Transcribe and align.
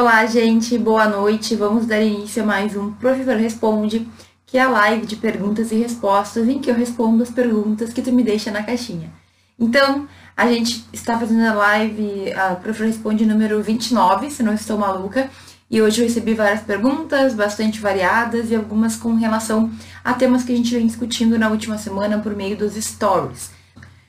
Olá, 0.00 0.24
gente, 0.26 0.78
boa 0.78 1.08
noite. 1.08 1.56
Vamos 1.56 1.84
dar 1.84 2.00
início 2.00 2.44
a 2.44 2.46
mais 2.46 2.76
um 2.76 2.92
Professor 2.92 3.34
Responde, 3.34 4.08
que 4.46 4.56
é 4.56 4.60
a 4.60 4.68
live 4.68 5.04
de 5.04 5.16
perguntas 5.16 5.72
e 5.72 5.74
respostas 5.74 6.48
em 6.48 6.60
que 6.60 6.70
eu 6.70 6.74
respondo 6.76 7.20
as 7.20 7.32
perguntas 7.32 7.92
que 7.92 8.00
tu 8.00 8.12
me 8.12 8.22
deixa 8.22 8.52
na 8.52 8.62
caixinha. 8.62 9.10
Então, 9.58 10.06
a 10.36 10.46
gente 10.46 10.84
está 10.92 11.18
fazendo 11.18 11.44
a 11.44 11.52
live, 11.52 12.32
a 12.32 12.54
Professor 12.54 12.86
Responde 12.86 13.26
número 13.26 13.60
29, 13.60 14.30
se 14.30 14.40
não 14.40 14.54
estou 14.54 14.78
maluca, 14.78 15.28
e 15.68 15.82
hoje 15.82 16.00
eu 16.00 16.06
recebi 16.06 16.32
várias 16.32 16.60
perguntas, 16.60 17.34
bastante 17.34 17.80
variadas 17.80 18.52
e 18.52 18.54
algumas 18.54 18.94
com 18.94 19.16
relação 19.16 19.68
a 20.04 20.14
temas 20.14 20.44
que 20.44 20.52
a 20.52 20.56
gente 20.56 20.72
vem 20.72 20.86
discutindo 20.86 21.36
na 21.36 21.50
última 21.50 21.76
semana 21.76 22.20
por 22.20 22.36
meio 22.36 22.56
dos 22.56 22.74
stories. 22.74 23.50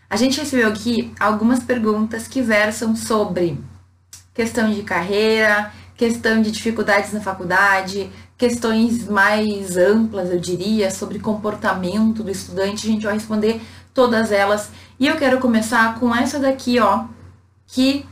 A 0.07 0.15
gente 0.15 0.39
recebeu 0.39 0.67
aqui 0.67 1.11
algumas 1.19 1.63
perguntas 1.63 2.27
que 2.27 2.43
versam 2.43 2.95
sobre 2.95 3.57
questão 4.39 4.71
de 4.71 4.83
carreira, 4.83 5.71
questão 5.99 6.41
de 6.41 6.49
dificuldades 6.49 7.11
na 7.11 7.19
faculdade, 7.19 8.09
questões 8.37 9.05
mais 9.09 9.75
amplas, 9.75 10.31
eu 10.31 10.39
diria, 10.39 10.89
sobre 10.89 11.19
comportamento 11.19 12.23
do 12.23 12.31
estudante. 12.31 12.87
A 12.87 12.91
gente 12.91 13.03
vai 13.03 13.15
responder 13.15 13.61
todas 13.93 14.31
elas. 14.31 14.69
E 14.97 15.07
eu 15.07 15.17
quero 15.17 15.39
começar 15.39 15.99
com 15.99 16.15
essa 16.15 16.39
daqui, 16.39 16.79
ó, 16.79 17.03
que 17.67 18.05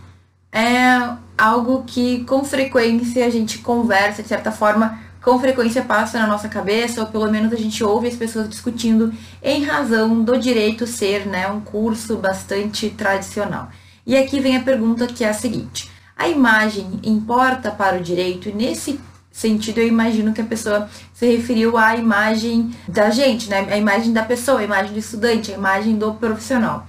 é 0.52 1.16
algo 1.38 1.86
que 1.88 2.26
com 2.26 2.44
frequência 2.44 3.26
a 3.26 3.30
gente 3.30 3.60
conversa, 3.60 4.22
de 4.22 4.28
certa 4.28 4.52
forma, 4.52 5.00
com 5.24 5.40
frequência 5.40 5.82
passa 5.82 6.20
na 6.20 6.28
nossa 6.28 6.50
cabeça, 6.50 7.00
ou 7.00 7.08
pelo 7.08 7.32
menos 7.32 7.54
a 7.54 7.58
gente 7.58 7.82
ouve 7.86 8.10
as 8.10 8.18
pessoas 8.18 8.50
discutindo 8.50 9.14
em 9.42 9.64
razão 9.64 10.22
do 10.26 10.38
direito 10.38 10.86
ser, 10.86 11.26
né, 11.26 11.48
um 11.48 11.62
curso 11.62 12.18
bastante 12.18 12.90
tradicional. 12.90 13.70
E 14.06 14.18
aqui 14.18 14.42
vem 14.42 14.58
a 14.58 14.62
pergunta 14.62 15.08
que 15.08 15.24
é 15.24 15.30
a 15.30 15.34
seguinte: 15.34 15.90
a 16.18 16.28
imagem 16.28 17.00
importa 17.04 17.70
para 17.70 17.98
o 17.98 18.02
direito 18.02 18.50
e 18.50 18.54
nesse 18.54 19.00
sentido 19.32 19.78
eu 19.78 19.88
imagino 19.88 20.34
que 20.34 20.42
a 20.42 20.46
pessoa 20.46 20.90
se 21.14 21.28
referiu 21.28 21.78
à 21.78 21.96
imagem 21.96 22.74
da 22.88 23.12
gente, 23.12 23.50
né? 23.50 23.68
A 23.70 23.78
imagem 23.78 24.12
da 24.12 24.24
pessoa, 24.24 24.62
a 24.62 24.64
imagem 24.64 24.94
do 24.94 25.00
estudante, 25.00 25.52
a 25.52 25.56
imagem 25.56 25.96
do 25.96 26.14
profissional. 26.16 26.88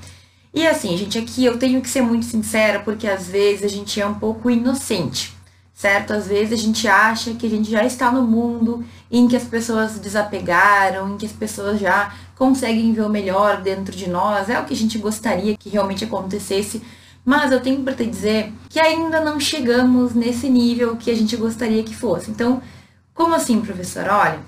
E 0.55 0.67
assim, 0.67 0.97
gente, 0.97 1.19
aqui 1.19 1.45
eu 1.45 1.59
tenho 1.59 1.83
que 1.83 1.91
ser 1.91 2.01
muito 2.01 2.25
sincera 2.25 2.81
porque 2.81 3.07
às 3.07 3.29
vezes 3.29 3.65
a 3.65 3.69
gente 3.69 4.01
é 4.01 4.07
um 4.07 4.15
pouco 4.15 4.51
inocente, 4.51 5.37
certo? 5.75 6.15
Às 6.15 6.27
vezes 6.27 6.55
a 6.55 6.63
gente 6.63 6.89
acha 6.89 7.35
que 7.35 7.47
a 7.47 7.51
gente 7.51 7.71
já 7.71 7.85
está 7.85 8.11
no 8.11 8.23
mundo 8.23 8.83
em 9.11 9.29
que 9.29 9.37
as 9.37 9.45
pessoas 9.45 9.99
desapegaram, 9.99 11.15
em 11.15 11.19
que 11.19 11.27
as 11.27 11.33
pessoas 11.33 11.79
já 11.79 12.15
conseguem 12.35 12.95
ver 12.95 13.03
o 13.03 13.11
melhor 13.11 13.61
dentro 13.61 13.95
de 13.95 14.09
nós, 14.09 14.49
é 14.49 14.59
o 14.59 14.65
que 14.65 14.73
a 14.73 14.77
gente 14.77 14.97
gostaria 14.97 15.55
que 15.55 15.69
realmente 15.69 16.05
acontecesse 16.05 16.83
mas 17.29 17.53
eu 17.53 17.61
tenho 17.61 17.83
para 17.83 17.93
te 17.93 18.07
dizer 18.07 18.51
que 18.71 18.81
ainda 18.81 19.21
não 19.21 19.39
chegamos 19.39 20.15
nesse 20.15 20.49
nível 20.49 20.97
que 20.97 21.11
a 21.11 21.15
gente 21.15 21.37
gostaria 21.37 21.83
que 21.83 21.95
fosse. 21.95 22.31
Então, 22.31 22.63
como 23.13 23.35
assim, 23.35 23.61
professora? 23.61 24.17
Olha, 24.17 24.39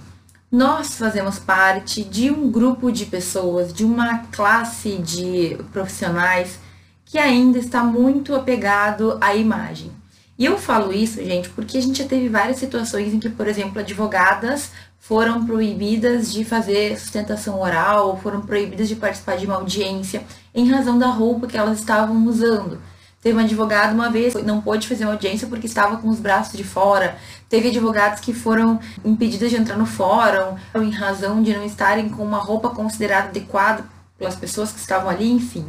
nós 0.51 0.95
fazemos 0.95 1.39
parte 1.39 2.03
de 2.03 2.31
um 2.31 2.51
grupo 2.51 2.91
de 2.91 3.05
pessoas, 3.05 3.71
de 3.71 3.85
uma 3.85 4.21
classe 4.33 4.97
de 4.97 5.59
profissionais 5.71 6.59
que 7.05 7.19
ainda 7.19 7.59
está 7.59 7.85
muito 7.85 8.35
apegado 8.35 9.19
à 9.21 9.37
imagem. 9.37 9.93
E 10.39 10.47
eu 10.47 10.57
falo 10.57 10.91
isso, 10.91 11.23
gente, 11.23 11.51
porque 11.51 11.77
a 11.77 11.83
gente 11.83 12.03
já 12.03 12.09
teve 12.09 12.31
várias 12.31 12.57
situações 12.57 13.13
em 13.13 13.21
que, 13.21 13.29
por 13.29 13.47
exemplo, 13.47 13.79
advogadas 13.79 14.71
foram 15.01 15.45
proibidas 15.45 16.33
de 16.33 16.45
fazer 16.45 16.97
sustentação 16.97 17.61
oral, 17.61 18.21
foram 18.23 18.43
proibidas 18.43 18.87
de 18.87 18.95
participar 18.95 19.37
de 19.37 19.47
uma 19.47 19.57
audiência 19.57 20.23
em 20.55 20.71
razão 20.71 20.99
da 20.99 21.09
roupa 21.09 21.49
que 21.49 21.57
elas 21.57 21.81
estavam 21.81 22.25
usando. 22.27 22.81
Teve 23.23 23.37
um 23.37 23.41
advogado 23.41 23.93
uma 23.93 24.09
vez 24.09 24.35
que 24.35 24.43
não 24.43 24.61
pôde 24.63 24.87
fazer 24.87 25.05
uma 25.05 25.13
audiência 25.13 25.49
porque 25.49 25.67
estava 25.67 25.97
com 25.97 26.09
os 26.09 26.21
braços 26.21 26.57
de 26.57 26.65
fora. 26.65 27.19
Teve 27.49 27.69
advogados 27.69 28.21
que 28.21 28.33
foram 28.33 28.79
impedidos 29.05 29.51
de 29.51 29.57
entrar 29.57 29.77
no 29.77 29.85
fórum 29.85 30.57
em 30.77 30.91
razão 30.91 31.43
de 31.43 31.53
não 31.53 31.65
estarem 31.65 32.09
com 32.09 32.23
uma 32.23 32.39
roupa 32.39 32.71
considerada 32.71 33.29
adequada 33.29 33.85
pelas 34.17 34.37
pessoas 34.37 34.73
que 34.73 34.79
estavam 34.79 35.11
ali, 35.11 35.31
enfim. 35.31 35.67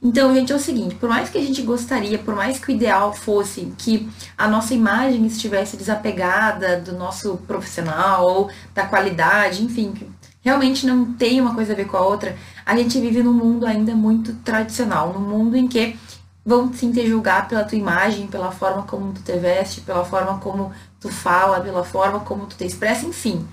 Então, 0.00 0.32
gente, 0.32 0.52
é 0.52 0.54
o 0.56 0.60
seguinte, 0.60 0.94
por 0.94 1.08
mais 1.08 1.28
que 1.28 1.38
a 1.38 1.40
gente 1.40 1.60
gostaria, 1.62 2.18
por 2.20 2.34
mais 2.34 2.58
que 2.58 2.70
o 2.70 2.74
ideal 2.74 3.12
fosse 3.12 3.72
que 3.76 4.08
a 4.36 4.46
nossa 4.46 4.72
imagem 4.72 5.26
estivesse 5.26 5.76
desapegada 5.76 6.80
do 6.80 6.92
nosso 6.92 7.36
profissional 7.48 8.24
ou 8.24 8.50
da 8.72 8.86
qualidade, 8.86 9.64
enfim, 9.64 9.92
que 9.92 10.08
realmente 10.40 10.86
não 10.86 11.12
tem 11.14 11.40
uma 11.40 11.52
coisa 11.52 11.72
a 11.72 11.76
ver 11.76 11.86
com 11.86 11.96
a 11.96 12.06
outra, 12.06 12.36
a 12.64 12.76
gente 12.76 13.00
vive 13.00 13.24
num 13.24 13.32
mundo 13.32 13.66
ainda 13.66 13.92
muito 13.92 14.34
tradicional, 14.36 15.12
num 15.12 15.28
mundo 15.28 15.56
em 15.56 15.66
que 15.66 15.98
vão 16.46 16.72
sim 16.72 16.92
te 16.92 17.04
julgar 17.04 17.48
pela 17.48 17.64
tua 17.64 17.76
imagem, 17.76 18.28
pela 18.28 18.52
forma 18.52 18.84
como 18.84 19.12
tu 19.12 19.20
te 19.20 19.36
veste, 19.36 19.80
pela 19.80 20.04
forma 20.04 20.38
como 20.38 20.70
tu 21.00 21.08
fala, 21.08 21.60
pela 21.60 21.82
forma 21.82 22.20
como 22.20 22.46
tu 22.46 22.56
te 22.56 22.64
expressa, 22.64 23.04
enfim. 23.04 23.44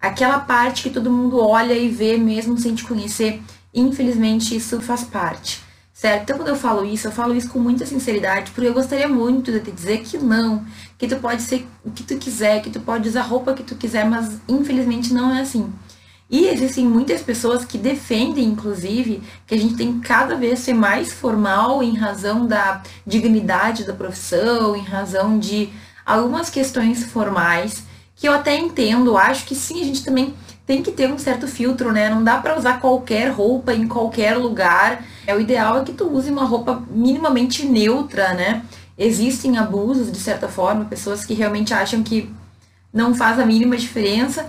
Aquela 0.00 0.38
parte 0.38 0.84
que 0.84 0.90
todo 0.90 1.10
mundo 1.10 1.38
olha 1.38 1.74
e 1.74 1.90
vê 1.90 2.16
mesmo 2.16 2.56
sem 2.56 2.74
te 2.74 2.84
conhecer, 2.84 3.42
infelizmente 3.74 4.56
isso 4.56 4.80
faz 4.80 5.04
parte 5.04 5.68
certo? 6.00 6.22
Então, 6.22 6.38
quando 6.38 6.48
eu 6.48 6.56
falo 6.56 6.82
isso, 6.82 7.08
eu 7.08 7.12
falo 7.12 7.36
isso 7.36 7.50
com 7.50 7.58
muita 7.58 7.84
sinceridade, 7.84 8.52
porque 8.52 8.66
eu 8.66 8.72
gostaria 8.72 9.06
muito 9.06 9.52
de 9.52 9.60
te 9.60 9.70
dizer 9.70 9.98
que 9.98 10.16
não, 10.16 10.64
que 10.96 11.06
tu 11.06 11.16
pode 11.16 11.42
ser 11.42 11.68
o 11.84 11.90
que 11.90 12.02
tu 12.02 12.16
quiser, 12.16 12.62
que 12.62 12.70
tu 12.70 12.80
pode 12.80 13.06
usar 13.06 13.20
a 13.20 13.24
roupa 13.24 13.52
que 13.52 13.62
tu 13.62 13.74
quiser, 13.74 14.08
mas 14.08 14.40
infelizmente 14.48 15.12
não 15.12 15.30
é 15.34 15.42
assim. 15.42 15.70
E 16.30 16.46
existem 16.46 16.86
muitas 16.86 17.20
pessoas 17.20 17.66
que 17.66 17.76
defendem, 17.76 18.46
inclusive, 18.46 19.22
que 19.46 19.54
a 19.54 19.58
gente 19.58 19.74
tem 19.74 20.00
cada 20.00 20.36
vez 20.36 20.60
ser 20.60 20.72
mais 20.72 21.12
formal 21.12 21.82
em 21.82 21.94
razão 21.94 22.46
da 22.46 22.82
dignidade 23.06 23.84
da 23.84 23.92
profissão, 23.92 24.74
em 24.74 24.82
razão 24.82 25.38
de 25.38 25.68
algumas 26.06 26.48
questões 26.48 27.04
formais, 27.04 27.82
que 28.16 28.26
eu 28.26 28.32
até 28.32 28.56
entendo, 28.56 29.18
acho 29.18 29.44
que 29.44 29.54
sim, 29.54 29.82
a 29.82 29.84
gente 29.84 30.02
também 30.02 30.34
tem 30.70 30.84
que 30.84 30.92
ter 30.92 31.12
um 31.12 31.18
certo 31.18 31.48
filtro, 31.48 31.90
né? 31.90 32.08
Não 32.08 32.22
dá 32.22 32.38
para 32.38 32.56
usar 32.56 32.78
qualquer 32.78 33.32
roupa 33.32 33.74
em 33.74 33.88
qualquer 33.88 34.36
lugar. 34.36 35.04
É 35.26 35.34
o 35.34 35.40
ideal 35.40 35.80
é 35.80 35.84
que 35.84 35.92
tu 35.92 36.06
use 36.06 36.30
uma 36.30 36.44
roupa 36.44 36.84
minimamente 36.88 37.66
neutra, 37.66 38.34
né? 38.34 38.62
Existem 38.96 39.58
abusos 39.58 40.12
de 40.12 40.18
certa 40.18 40.46
forma, 40.46 40.84
pessoas 40.84 41.24
que 41.24 41.34
realmente 41.34 41.74
acham 41.74 42.04
que 42.04 42.32
não 42.92 43.12
faz 43.12 43.40
a 43.40 43.44
mínima 43.44 43.76
diferença. 43.76 44.48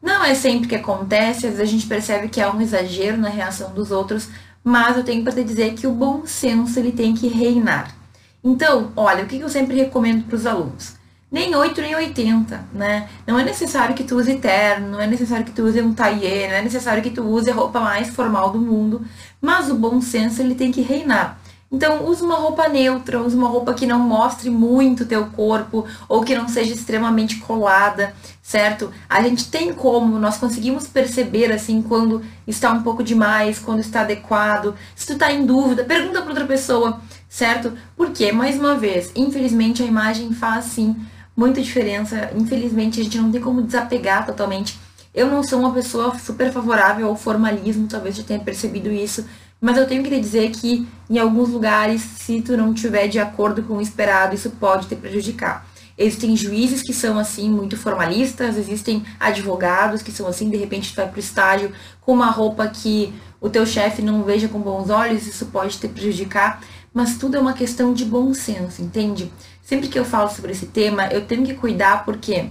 Não 0.00 0.24
é 0.24 0.34
sempre 0.34 0.68
que 0.68 0.74
acontece, 0.74 1.46
às 1.46 1.56
vezes 1.56 1.60
a 1.60 1.70
gente 1.70 1.86
percebe 1.86 2.30
que 2.30 2.40
há 2.40 2.50
um 2.50 2.62
exagero 2.62 3.18
na 3.18 3.28
reação 3.28 3.70
dos 3.74 3.90
outros, 3.90 4.30
mas 4.64 4.96
eu 4.96 5.04
tenho 5.04 5.22
para 5.22 5.34
te 5.34 5.44
dizer 5.44 5.74
que 5.74 5.86
o 5.86 5.92
bom 5.92 6.22
senso 6.24 6.78
ele 6.78 6.92
tem 6.92 7.12
que 7.12 7.28
reinar. 7.28 7.94
Então, 8.42 8.90
olha, 8.96 9.22
o 9.22 9.26
que 9.26 9.38
eu 9.38 9.50
sempre 9.50 9.76
recomendo 9.76 10.24
para 10.24 10.36
os 10.36 10.46
alunos? 10.46 10.97
Nem 11.30 11.54
8 11.54 11.80
nem 11.80 11.94
80, 11.94 12.68
né? 12.72 13.08
Não 13.26 13.38
é 13.38 13.44
necessário 13.44 13.94
que 13.94 14.04
tu 14.04 14.16
use 14.16 14.34
terno, 14.36 14.92
não 14.92 15.00
é 15.00 15.06
necessário 15.06 15.44
que 15.44 15.52
tu 15.52 15.62
use 15.62 15.80
um 15.82 15.92
taillé, 15.92 16.48
não 16.48 16.56
é 16.56 16.62
necessário 16.62 17.02
que 17.02 17.10
tu 17.10 17.22
use 17.22 17.50
a 17.50 17.54
roupa 17.54 17.80
mais 17.80 18.08
formal 18.08 18.50
do 18.50 18.58
mundo, 18.58 19.04
mas 19.40 19.70
o 19.70 19.74
bom 19.74 20.00
senso 20.00 20.40
ele 20.40 20.54
tem 20.54 20.72
que 20.72 20.80
reinar. 20.80 21.38
Então, 21.70 22.06
use 22.06 22.22
uma 22.22 22.36
roupa 22.36 22.66
neutra, 22.66 23.20
use 23.20 23.36
uma 23.36 23.46
roupa 23.46 23.74
que 23.74 23.84
não 23.84 23.98
mostre 23.98 24.48
muito 24.48 25.04
teu 25.04 25.26
corpo 25.26 25.84
ou 26.08 26.24
que 26.24 26.34
não 26.34 26.48
seja 26.48 26.72
extremamente 26.72 27.36
colada, 27.40 28.14
certo? 28.42 28.90
A 29.06 29.22
gente 29.22 29.50
tem 29.50 29.74
como, 29.74 30.18
nós 30.18 30.38
conseguimos 30.38 30.86
perceber 30.86 31.52
assim 31.52 31.82
quando 31.82 32.22
está 32.46 32.72
um 32.72 32.82
pouco 32.82 33.02
demais, 33.02 33.58
quando 33.58 33.80
está 33.80 34.00
adequado. 34.00 34.74
Se 34.96 35.06
tu 35.08 35.18
tá 35.18 35.30
em 35.30 35.44
dúvida, 35.44 35.84
pergunta 35.84 36.22
para 36.22 36.30
outra 36.30 36.46
pessoa, 36.46 37.02
certo? 37.28 37.74
Porque, 37.94 38.32
mais 38.32 38.58
uma 38.58 38.74
vez, 38.74 39.12
infelizmente 39.14 39.82
a 39.82 39.86
imagem 39.86 40.32
faz 40.32 40.64
sim 40.64 40.96
muita 41.38 41.62
diferença. 41.62 42.32
Infelizmente, 42.34 43.00
a 43.00 43.04
gente 43.04 43.16
não 43.16 43.30
tem 43.30 43.40
como 43.40 43.62
desapegar 43.62 44.26
totalmente. 44.26 44.76
Eu 45.14 45.28
não 45.28 45.44
sou 45.44 45.60
uma 45.60 45.72
pessoa 45.72 46.18
super 46.18 46.52
favorável 46.52 47.06
ao 47.06 47.14
formalismo, 47.14 47.86
talvez 47.86 48.16
já 48.16 48.24
tenha 48.24 48.40
percebido 48.40 48.90
isso, 48.90 49.24
mas 49.60 49.76
eu 49.76 49.86
tenho 49.86 50.02
que 50.02 50.10
te 50.10 50.20
dizer 50.20 50.50
que 50.50 50.86
em 51.08 51.16
alguns 51.16 51.48
lugares, 51.48 52.02
se 52.02 52.42
tu 52.42 52.56
não 52.56 52.74
tiver 52.74 53.06
de 53.06 53.20
acordo 53.20 53.62
com 53.62 53.74
o 53.74 53.80
esperado, 53.80 54.34
isso 54.34 54.50
pode 54.50 54.88
te 54.88 54.96
prejudicar. 54.96 55.64
Existem 55.96 56.36
juízes 56.36 56.82
que 56.82 56.92
são 56.92 57.16
assim 57.18 57.48
muito 57.48 57.76
formalistas, 57.76 58.56
existem 58.56 59.04
advogados 59.18 60.02
que 60.02 60.12
são 60.12 60.26
assim, 60.26 60.50
de 60.50 60.56
repente 60.56 60.92
tu 60.92 60.96
vai 60.96 61.08
pro 61.08 61.20
estágio 61.20 61.72
com 62.00 62.12
uma 62.12 62.30
roupa 62.30 62.66
que 62.66 63.12
o 63.40 63.48
teu 63.48 63.64
chefe 63.64 64.02
não 64.02 64.24
veja 64.24 64.48
com 64.48 64.60
bons 64.60 64.90
olhos, 64.90 65.26
isso 65.26 65.46
pode 65.46 65.78
te 65.78 65.86
prejudicar, 65.86 66.60
mas 66.92 67.16
tudo 67.16 67.36
é 67.36 67.40
uma 67.40 67.52
questão 67.52 67.92
de 67.92 68.04
bom 68.04 68.34
senso, 68.34 68.82
entende? 68.82 69.30
Sempre 69.68 69.88
que 69.88 69.98
eu 69.98 70.04
falo 70.04 70.30
sobre 70.30 70.52
esse 70.52 70.64
tema, 70.64 71.08
eu 71.08 71.26
tenho 71.26 71.44
que 71.44 71.52
cuidar 71.52 72.02
porque 72.02 72.48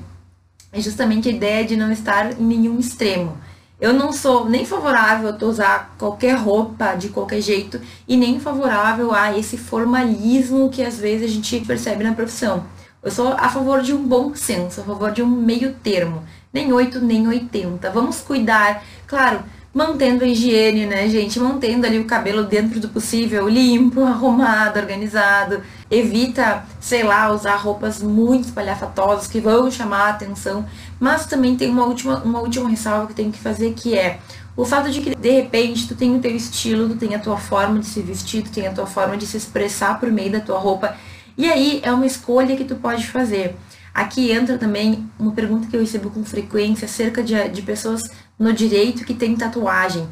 é 0.71 0.79
justamente 0.79 1.27
a 1.27 1.31
ideia 1.31 1.65
de 1.65 1.75
não 1.75 1.91
estar 1.91 2.39
em 2.39 2.43
nenhum 2.43 2.77
extremo. 2.77 3.35
Eu 3.81 3.91
não 3.91 4.11
sou 4.11 4.47
nem 4.47 4.63
favorável 4.63 5.35
a 5.35 5.45
usar 5.45 5.95
qualquer 5.97 6.35
roupa 6.35 6.93
de 6.93 7.09
qualquer 7.09 7.41
jeito 7.41 7.81
e 8.07 8.15
nem 8.15 8.39
favorável 8.39 9.11
a 9.15 9.35
esse 9.35 9.57
formalismo 9.57 10.69
que 10.69 10.83
às 10.83 10.99
vezes 10.99 11.31
a 11.31 11.33
gente 11.33 11.65
percebe 11.65 12.03
na 12.03 12.13
profissão. 12.13 12.65
Eu 13.01 13.09
sou 13.09 13.29
a 13.29 13.49
favor 13.49 13.81
de 13.81 13.95
um 13.95 14.07
bom 14.07 14.35
senso, 14.35 14.81
a 14.81 14.83
favor 14.83 15.11
de 15.11 15.23
um 15.23 15.27
meio 15.27 15.73
termo, 15.73 16.23
nem 16.53 16.71
8 16.71 16.99
nem 17.01 17.27
80. 17.27 17.89
Vamos 17.89 18.21
cuidar, 18.21 18.83
claro, 19.07 19.43
mantendo 19.77 20.23
a 20.23 20.27
higiene, 20.27 20.87
né, 20.87 21.07
gente? 21.07 21.39
Mantendo 21.39 21.85
ali 21.85 21.99
o 21.99 22.05
cabelo 22.05 22.43
dentro 22.43 22.79
do 22.79 22.89
possível, 22.89 23.47
limpo, 23.47 24.01
arrumado, 24.01 24.79
organizado. 24.79 25.61
Evita, 25.89 26.65
sei 26.81 27.03
lá, 27.03 27.31
usar 27.31 27.57
roupas 27.57 28.01
muito 28.01 28.45
espalhafatosas 28.45 29.27
que 29.27 29.39
vão 29.39 29.69
chamar 29.69 30.07
a 30.07 30.09
atenção. 30.09 30.65
Mas 30.99 31.27
também 31.27 31.55
tem 31.55 31.69
uma 31.69 31.85
última, 31.85 32.17
uma 32.23 32.39
última 32.39 32.67
ressalva 32.67 33.05
que 33.05 33.13
tem 33.13 33.29
que 33.29 33.37
fazer 33.37 33.73
que 33.75 33.95
é 33.95 34.19
o 34.55 34.65
fato 34.65 34.89
de 34.89 34.99
que 34.99 35.15
de 35.15 35.29
repente 35.29 35.87
tu 35.87 35.93
tem 35.95 36.15
o 36.15 36.19
teu 36.19 36.35
estilo, 36.35 36.89
tu 36.89 36.95
tem 36.95 37.13
a 37.13 37.19
tua 37.19 37.37
forma 37.37 37.77
de 37.79 37.85
se 37.85 38.01
vestir, 38.01 38.41
tu 38.41 38.49
tem 38.49 38.65
a 38.65 38.73
tua 38.73 38.87
forma 38.87 39.15
de 39.15 39.27
se 39.27 39.37
expressar 39.37 39.99
por 39.99 40.11
meio 40.11 40.31
da 40.31 40.39
tua 40.39 40.57
roupa. 40.57 40.95
E 41.37 41.45
aí 41.45 41.81
é 41.83 41.91
uma 41.91 42.07
escolha 42.07 42.55
que 42.55 42.63
tu 42.63 42.75
pode 42.77 43.05
fazer. 43.05 43.55
Aqui 43.93 44.31
entra 44.31 44.57
também 44.57 45.07
uma 45.19 45.31
pergunta 45.31 45.67
que 45.67 45.75
eu 45.75 45.81
recebo 45.81 46.09
com 46.09 46.23
frequência 46.23 46.85
acerca 46.85 47.23
de, 47.23 47.49
de 47.49 47.61
pessoas 47.61 48.03
no 48.37 48.53
direito 48.53 49.05
que 49.05 49.13
têm 49.13 49.35
tatuagem. 49.35 50.07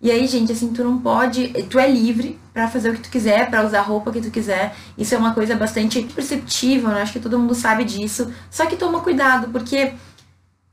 E 0.00 0.10
aí, 0.10 0.26
gente, 0.26 0.52
assim, 0.52 0.72
tu 0.72 0.84
não 0.84 0.98
pode, 0.98 1.48
tu 1.68 1.78
é 1.78 1.90
livre 1.90 2.38
para 2.52 2.68
fazer 2.68 2.90
o 2.90 2.94
que 2.94 3.00
tu 3.00 3.10
quiser, 3.10 3.50
para 3.50 3.66
usar 3.66 3.80
a 3.80 3.82
roupa 3.82 4.12
que 4.12 4.20
tu 4.20 4.30
quiser. 4.30 4.74
Isso 4.96 5.14
é 5.14 5.18
uma 5.18 5.34
coisa 5.34 5.56
bastante 5.56 6.02
perceptível, 6.02 6.90
né? 6.90 7.02
Acho 7.02 7.14
que 7.14 7.20
todo 7.20 7.38
mundo 7.38 7.54
sabe 7.54 7.84
disso. 7.84 8.32
Só 8.50 8.66
que 8.66 8.76
toma 8.76 9.00
cuidado, 9.00 9.48
porque 9.48 9.94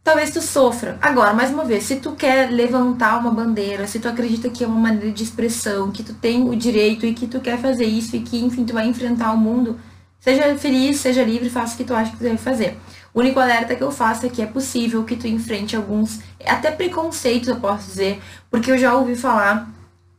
talvez 0.03 0.31
tu 0.31 0.41
sofra. 0.41 0.97
Agora, 1.01 1.33
mais 1.33 1.51
uma 1.51 1.65
vez, 1.65 1.83
se 1.85 1.95
tu 1.95 2.11
quer 2.11 2.51
levantar 2.51 3.17
uma 3.19 3.31
bandeira, 3.31 3.87
se 3.87 3.99
tu 3.99 4.07
acredita 4.07 4.49
que 4.49 4.63
é 4.63 4.67
uma 4.67 4.79
maneira 4.79 5.11
de 5.11 5.23
expressão, 5.23 5.91
que 5.91 6.03
tu 6.03 6.13
tem 6.13 6.47
o 6.47 6.55
direito 6.55 7.05
e 7.05 7.13
que 7.13 7.27
tu 7.27 7.39
quer 7.39 7.57
fazer 7.59 7.85
isso 7.85 8.15
e 8.15 8.21
que, 8.21 8.43
enfim, 8.43 8.63
tu 8.63 8.73
vai 8.73 8.87
enfrentar 8.87 9.31
o 9.33 9.37
mundo, 9.37 9.79
Seja 10.25 10.57
feliz, 10.57 10.97
seja 11.01 11.23
livre, 11.23 11.51
faça 11.51 11.75
o 11.75 11.77
que 11.77 11.83
tu 11.83 11.93
acha 11.93 12.09
que 12.09 12.17
tu 12.17 12.23
deve 12.23 12.37
fazer. 12.37 12.75
O 13.15 13.21
único 13.21 13.39
alerta 13.39 13.73
que 13.73 13.81
eu 13.81 13.93
faço 13.93 14.25
é 14.25 14.29
que 14.29 14.41
é 14.41 14.45
possível 14.45 15.05
que 15.05 15.15
tu 15.15 15.25
enfrente 15.25 15.73
alguns, 15.73 16.19
até 16.45 16.69
preconceitos, 16.69 17.47
eu 17.47 17.55
posso 17.55 17.87
dizer, 17.87 18.21
porque 18.51 18.69
eu 18.69 18.77
já 18.77 18.93
ouvi 18.93 19.15
falar, 19.15 19.69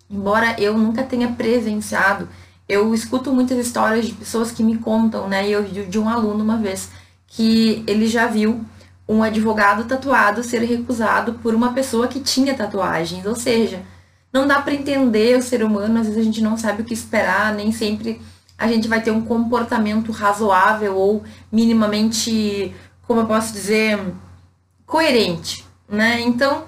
embora 0.09 0.59
eu 0.59 0.79
nunca 0.79 1.03
tenha 1.03 1.29
presenciado, 1.29 2.27
eu 2.67 2.95
escuto 2.95 3.35
muitas 3.35 3.59
histórias 3.59 4.07
de 4.07 4.15
pessoas 4.15 4.51
que 4.51 4.63
me 4.63 4.79
contam, 4.79 5.29
né? 5.29 5.47
E 5.47 5.53
eu 5.53 5.63
de 5.63 5.99
um 5.99 6.09
aluno 6.09 6.43
uma 6.43 6.57
vez 6.57 6.89
que 7.27 7.85
ele 7.87 8.07
já 8.07 8.27
viu 8.27 8.65
um 9.07 9.23
advogado 9.23 9.85
tatuado 9.85 10.43
ser 10.43 10.63
recusado 10.63 11.35
por 11.35 11.55
uma 11.55 11.75
pessoa 11.75 12.09
que 12.09 12.21
tinha 12.21 12.55
tatuagens, 12.55 13.27
ou 13.27 13.37
seja, 13.37 13.83
não 14.33 14.47
dá 14.47 14.63
para 14.63 14.73
entender 14.73 15.37
o 15.37 15.43
ser 15.43 15.63
humano, 15.63 16.01
às 16.01 16.07
vezes 16.07 16.23
a 16.23 16.25
gente 16.25 16.43
não 16.43 16.57
sabe 16.57 16.81
o 16.81 16.85
que 16.87 16.95
esperar, 16.95 17.53
nem 17.55 17.71
sempre 17.73 18.23
a 18.59 18.67
gente 18.69 18.89
vai 18.89 19.03
ter 19.03 19.11
um 19.11 19.23
comportamento 19.23 20.11
razoável 20.13 20.97
ou 20.97 21.23
minimamente, 21.53 22.75
como 23.07 23.21
eu 23.21 23.27
posso 23.27 23.53
dizer, 23.53 23.99
coerente, 24.85 25.65
né? 25.89 26.21
Então, 26.21 26.65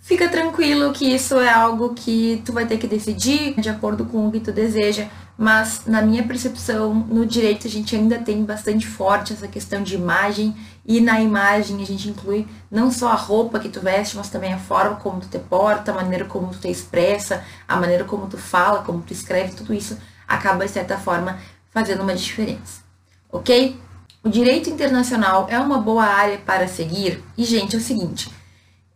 fica 0.00 0.28
tranquilo 0.28 0.92
que 0.92 1.04
isso 1.04 1.38
é 1.38 1.48
algo 1.52 1.94
que 1.94 2.42
tu 2.44 2.52
vai 2.52 2.66
ter 2.66 2.78
que 2.78 2.86
decidir 2.86 3.54
de 3.60 3.68
acordo 3.68 4.04
com 4.04 4.26
o 4.26 4.32
que 4.32 4.40
tu 4.40 4.52
deseja, 4.52 5.08
mas 5.36 5.86
na 5.86 6.02
minha 6.02 6.22
percepção, 6.22 6.94
no 6.94 7.24
direito 7.24 7.66
a 7.66 7.70
gente 7.70 7.96
ainda 7.96 8.18
tem 8.18 8.44
bastante 8.44 8.86
forte 8.86 9.32
essa 9.32 9.48
questão 9.48 9.82
de 9.82 9.94
imagem 9.94 10.54
e 10.84 11.00
na 11.00 11.20
imagem 11.20 11.80
a 11.82 11.86
gente 11.86 12.08
inclui 12.08 12.46
não 12.70 12.90
só 12.90 13.08
a 13.08 13.14
roupa 13.14 13.58
que 13.58 13.68
tu 13.68 13.80
veste, 13.80 14.16
mas 14.16 14.28
também 14.28 14.52
a 14.52 14.58
forma 14.58 14.96
como 14.96 15.20
tu 15.20 15.28
te 15.28 15.38
porta, 15.38 15.92
a 15.92 15.94
maneira 15.94 16.24
como 16.26 16.48
tu 16.48 16.58
te 16.58 16.68
expressa, 16.68 17.44
a 17.66 17.76
maneira 17.76 18.04
como 18.04 18.26
tu 18.26 18.36
fala, 18.36 18.82
como 18.82 19.02
tu 19.02 19.12
escreve, 19.12 19.54
tudo 19.54 19.72
isso 19.72 19.96
acaba, 20.28 20.64
de 20.64 20.70
certa 20.70 20.98
forma, 20.98 21.38
fazendo 21.70 22.02
uma 22.02 22.14
diferença. 22.14 22.82
Ok? 23.30 23.78
O 24.24 24.28
direito 24.28 24.70
internacional 24.70 25.48
é 25.50 25.58
uma 25.58 25.78
boa 25.78 26.04
área 26.04 26.38
para 26.38 26.68
seguir. 26.68 27.20
E, 27.36 27.44
gente, 27.44 27.74
é 27.74 27.78
o 27.78 27.82
seguinte: 27.82 28.30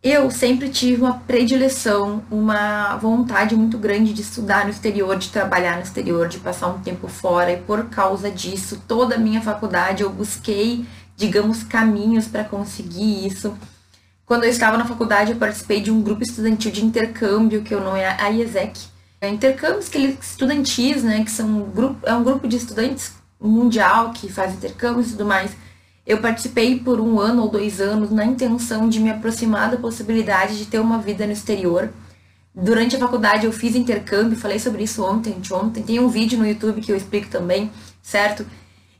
eu 0.01 0.31
sempre 0.31 0.69
tive 0.69 1.01
uma 1.01 1.15
predileção, 1.19 2.23
uma 2.31 2.95
vontade 2.95 3.53
muito 3.53 3.77
grande 3.77 4.13
de 4.13 4.21
estudar 4.21 4.63
no 4.63 4.69
exterior, 4.69 5.17
de 5.17 5.27
trabalhar 5.27 5.75
no 5.75 5.81
exterior, 5.81 6.29
de 6.29 6.37
passar 6.37 6.67
um 6.67 6.79
tempo 6.79 7.09
fora, 7.09 7.51
e 7.51 7.57
por 7.57 7.89
causa 7.89 8.31
disso, 8.31 8.81
toda 8.87 9.15
a 9.15 9.17
minha 9.17 9.41
faculdade 9.41 10.01
eu 10.01 10.09
busquei, 10.09 10.85
digamos, 11.17 11.61
caminhos 11.61 12.25
para 12.29 12.45
conseguir 12.45 13.27
isso. 13.27 13.53
Quando 14.25 14.45
eu 14.45 14.49
estava 14.49 14.77
na 14.77 14.85
faculdade, 14.85 15.33
eu 15.33 15.37
participei 15.37 15.81
de 15.81 15.91
um 15.91 16.01
grupo 16.01 16.23
estudantil 16.23 16.71
de 16.71 16.85
intercâmbio, 16.85 17.63
que 17.63 17.75
o 17.75 17.81
nome 17.81 17.99
é 17.99 18.15
a 18.17 18.29
IESEC, 18.29 18.79
é, 19.19 19.27
intercâmbios 19.27 19.89
que 19.89 20.17
estudantis, 20.21 21.03
né, 21.03 21.21
que 21.25 21.31
são 21.31 21.47
um 21.47 21.69
grupo, 21.69 22.07
é 22.07 22.15
um 22.15 22.23
grupo 22.23 22.47
de 22.47 22.55
estudantes 22.55 23.16
mundial 23.39 24.11
que 24.11 24.31
faz 24.31 24.53
intercâmbios 24.53 25.07
e 25.07 25.11
tudo 25.11 25.25
mais. 25.25 25.51
Eu 26.05 26.19
participei 26.19 26.79
por 26.79 26.99
um 26.99 27.19
ano 27.19 27.43
ou 27.43 27.49
dois 27.49 27.81
anos 27.81 28.11
na 28.11 28.25
intenção 28.25 28.87
de 28.87 28.99
me 28.99 29.09
aproximar 29.09 29.69
da 29.69 29.77
possibilidade 29.77 30.57
de 30.57 30.65
ter 30.65 30.79
uma 30.79 30.97
vida 30.99 31.25
no 31.25 31.33
exterior. 31.33 31.91
Durante 32.55 32.95
a 32.95 32.99
faculdade 32.99 33.45
eu 33.45 33.51
fiz 33.51 33.75
intercâmbio, 33.75 34.37
falei 34.37 34.57
sobre 34.57 34.83
isso 34.83 35.03
ontem, 35.03 35.35
ontem. 35.51 35.83
Tem 35.83 35.99
um 35.99 36.07
vídeo 36.07 36.39
no 36.39 36.47
YouTube 36.47 36.81
que 36.81 36.91
eu 36.91 36.95
explico 36.95 37.29
também, 37.29 37.69
certo? 38.01 38.45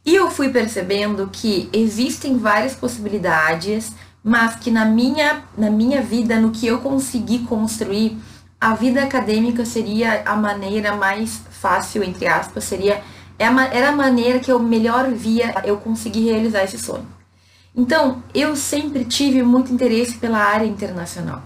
E 0.05 0.13
eu 0.15 0.29
fui 0.29 0.49
percebendo 0.49 1.29
que 1.31 1.69
existem 1.73 2.37
várias 2.37 2.73
possibilidades, 2.73 3.93
mas 4.23 4.55
que 4.55 4.69
na 4.69 4.85
minha, 4.85 5.43
na 5.57 5.69
minha 5.69 6.01
vida, 6.01 6.39
no 6.39 6.51
que 6.51 6.67
eu 6.67 6.79
consegui 6.79 7.39
construir, 7.39 8.17
a 8.59 8.73
vida 8.73 9.03
acadêmica 9.03 9.65
seria 9.65 10.23
a 10.25 10.35
maneira 10.35 10.95
mais 10.95 11.41
fácil, 11.49 12.03
entre 12.03 12.27
aspas, 12.27 12.63
seria 12.63 13.01
era 13.39 13.89
a 13.89 13.91
maneira 13.91 14.39
que 14.39 14.51
eu 14.51 14.59
melhor 14.59 15.11
via 15.11 15.53
eu 15.63 15.77
conseguir 15.77 16.25
realizar 16.25 16.63
esse 16.63 16.77
sonho. 16.77 17.07
Então, 17.75 18.23
eu 18.33 18.55
sempre 18.55 19.05
tive 19.05 19.43
muito 19.43 19.71
interesse 19.71 20.17
pela 20.17 20.39
área 20.39 20.65
internacional. 20.65 21.43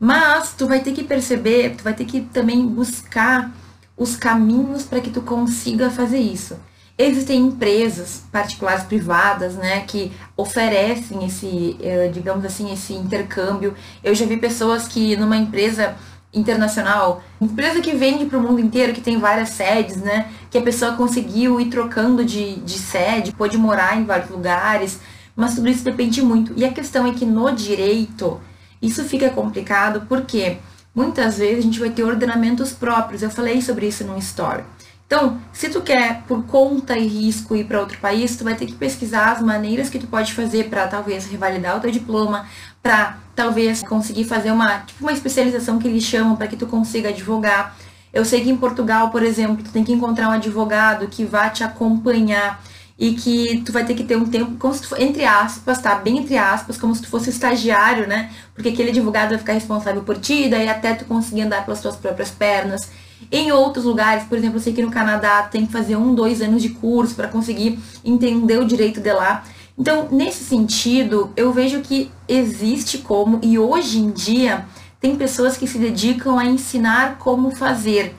Mas 0.00 0.54
tu 0.54 0.66
vai 0.66 0.80
ter 0.80 0.92
que 0.92 1.04
perceber, 1.04 1.76
tu 1.76 1.84
vai 1.84 1.94
ter 1.94 2.06
que 2.06 2.22
também 2.22 2.66
buscar 2.66 3.52
os 3.96 4.16
caminhos 4.16 4.84
para 4.84 5.00
que 5.00 5.10
tu 5.10 5.20
consiga 5.20 5.90
fazer 5.90 6.18
isso. 6.18 6.56
Existem 6.96 7.40
empresas 7.40 8.22
particulares 8.30 8.84
privadas, 8.84 9.54
né, 9.54 9.80
que 9.80 10.12
oferecem 10.36 11.24
esse, 11.24 11.76
eh, 11.80 12.08
digamos 12.12 12.44
assim, 12.44 12.72
esse 12.72 12.92
intercâmbio. 12.94 13.74
Eu 14.02 14.14
já 14.14 14.24
vi 14.26 14.36
pessoas 14.36 14.86
que 14.86 15.16
numa 15.16 15.36
empresa 15.36 15.96
internacional, 16.34 17.22
empresa 17.40 17.80
que 17.80 17.92
vende 17.92 18.26
para 18.26 18.38
o 18.38 18.42
mundo 18.42 18.60
inteiro, 18.60 18.92
que 18.92 19.00
tem 19.00 19.18
várias 19.18 19.50
sedes, 19.50 19.96
né? 19.96 20.28
Que 20.50 20.58
a 20.58 20.62
pessoa 20.62 20.92
conseguiu 20.92 21.60
ir 21.60 21.66
trocando 21.66 22.24
de, 22.24 22.56
de 22.56 22.78
sede, 22.78 23.32
pode 23.32 23.56
morar 23.56 23.96
em 23.98 24.04
vários 24.04 24.30
lugares, 24.30 25.00
mas 25.36 25.54
tudo 25.54 25.68
isso 25.68 25.84
depende 25.84 26.22
muito. 26.22 26.52
E 26.56 26.64
a 26.64 26.72
questão 26.72 27.06
é 27.06 27.12
que 27.12 27.24
no 27.24 27.50
direito 27.52 28.40
isso 28.80 29.04
fica 29.04 29.30
complicado 29.30 30.06
porque 30.08 30.58
muitas 30.94 31.38
vezes 31.38 31.58
a 31.58 31.62
gente 31.62 31.80
vai 31.80 31.90
ter 31.90 32.04
ordenamentos 32.04 32.72
próprios. 32.72 33.22
Eu 33.22 33.30
falei 33.30 33.62
sobre 33.62 33.86
isso 33.86 34.04
no 34.04 34.18
story. 34.18 34.62
Então, 35.06 35.38
se 35.52 35.68
tu 35.68 35.82
quer 35.82 36.22
por 36.26 36.44
conta 36.44 36.96
e 36.96 37.06
risco 37.06 37.54
ir 37.54 37.64
para 37.64 37.80
outro 37.80 37.98
país, 37.98 38.36
tu 38.36 38.44
vai 38.44 38.54
ter 38.54 38.66
que 38.66 38.74
pesquisar 38.74 39.32
as 39.32 39.42
maneiras 39.42 39.90
que 39.90 39.98
tu 39.98 40.06
pode 40.06 40.32
fazer 40.32 40.70
para 40.70 40.88
talvez 40.88 41.26
revalidar 41.26 41.76
o 41.76 41.80
teu 41.80 41.90
diploma, 41.90 42.46
para 42.84 43.16
talvez 43.34 43.82
conseguir 43.82 44.24
fazer 44.24 44.50
uma, 44.50 44.80
tipo 44.80 45.00
uma 45.00 45.12
especialização 45.12 45.78
que 45.78 45.88
eles 45.88 46.04
chamam 46.04 46.36
para 46.36 46.46
que 46.46 46.54
tu 46.54 46.66
consiga 46.66 47.08
advogar. 47.08 47.74
Eu 48.12 48.26
sei 48.26 48.42
que 48.42 48.50
em 48.50 48.56
Portugal, 48.58 49.08
por 49.08 49.22
exemplo, 49.22 49.64
tu 49.64 49.70
tem 49.70 49.82
que 49.82 49.90
encontrar 49.90 50.28
um 50.28 50.32
advogado 50.32 51.08
que 51.08 51.24
vá 51.24 51.48
te 51.48 51.64
acompanhar 51.64 52.62
e 52.98 53.14
que 53.14 53.62
tu 53.62 53.72
vai 53.72 53.86
ter 53.86 53.94
que 53.94 54.04
ter 54.04 54.16
um 54.16 54.26
tempo, 54.26 54.52
como 54.58 54.74
se 54.74 54.82
tu, 54.82 54.94
entre 55.00 55.24
aspas, 55.24 55.80
tá? 55.80 55.94
Bem 55.94 56.18
entre 56.18 56.36
aspas, 56.36 56.76
como 56.76 56.94
se 56.94 57.00
tu 57.00 57.08
fosse 57.08 57.30
estagiário, 57.30 58.06
né? 58.06 58.30
Porque 58.54 58.68
aquele 58.68 58.90
advogado 58.90 59.30
vai 59.30 59.38
ficar 59.38 59.54
responsável 59.54 60.02
por 60.02 60.18
ti, 60.18 60.48
daí 60.50 60.68
até 60.68 60.92
tu 60.92 61.06
conseguir 61.06 61.40
andar 61.40 61.64
pelas 61.64 61.80
tuas 61.80 61.96
próprias 61.96 62.30
pernas. 62.30 62.90
Em 63.32 63.50
outros 63.50 63.86
lugares, 63.86 64.24
por 64.24 64.36
exemplo, 64.36 64.58
eu 64.58 64.62
sei 64.62 64.74
que 64.74 64.82
no 64.82 64.90
Canadá 64.90 65.42
tem 65.44 65.64
que 65.64 65.72
fazer 65.72 65.96
um, 65.96 66.14
dois 66.14 66.42
anos 66.42 66.60
de 66.60 66.68
curso 66.68 67.14
para 67.14 67.28
conseguir 67.28 67.78
entender 68.04 68.58
o 68.58 68.64
direito 68.66 69.00
de 69.00 69.12
lá. 69.12 69.42
Então, 69.76 70.08
nesse 70.10 70.44
sentido, 70.44 71.32
eu 71.36 71.52
vejo 71.52 71.80
que 71.80 72.10
existe 72.28 72.98
como, 72.98 73.40
e 73.42 73.58
hoje 73.58 73.98
em 73.98 74.10
dia, 74.10 74.64
tem 75.00 75.16
pessoas 75.16 75.56
que 75.56 75.66
se 75.66 75.78
dedicam 75.78 76.38
a 76.38 76.44
ensinar 76.44 77.18
como 77.18 77.50
fazer. 77.50 78.14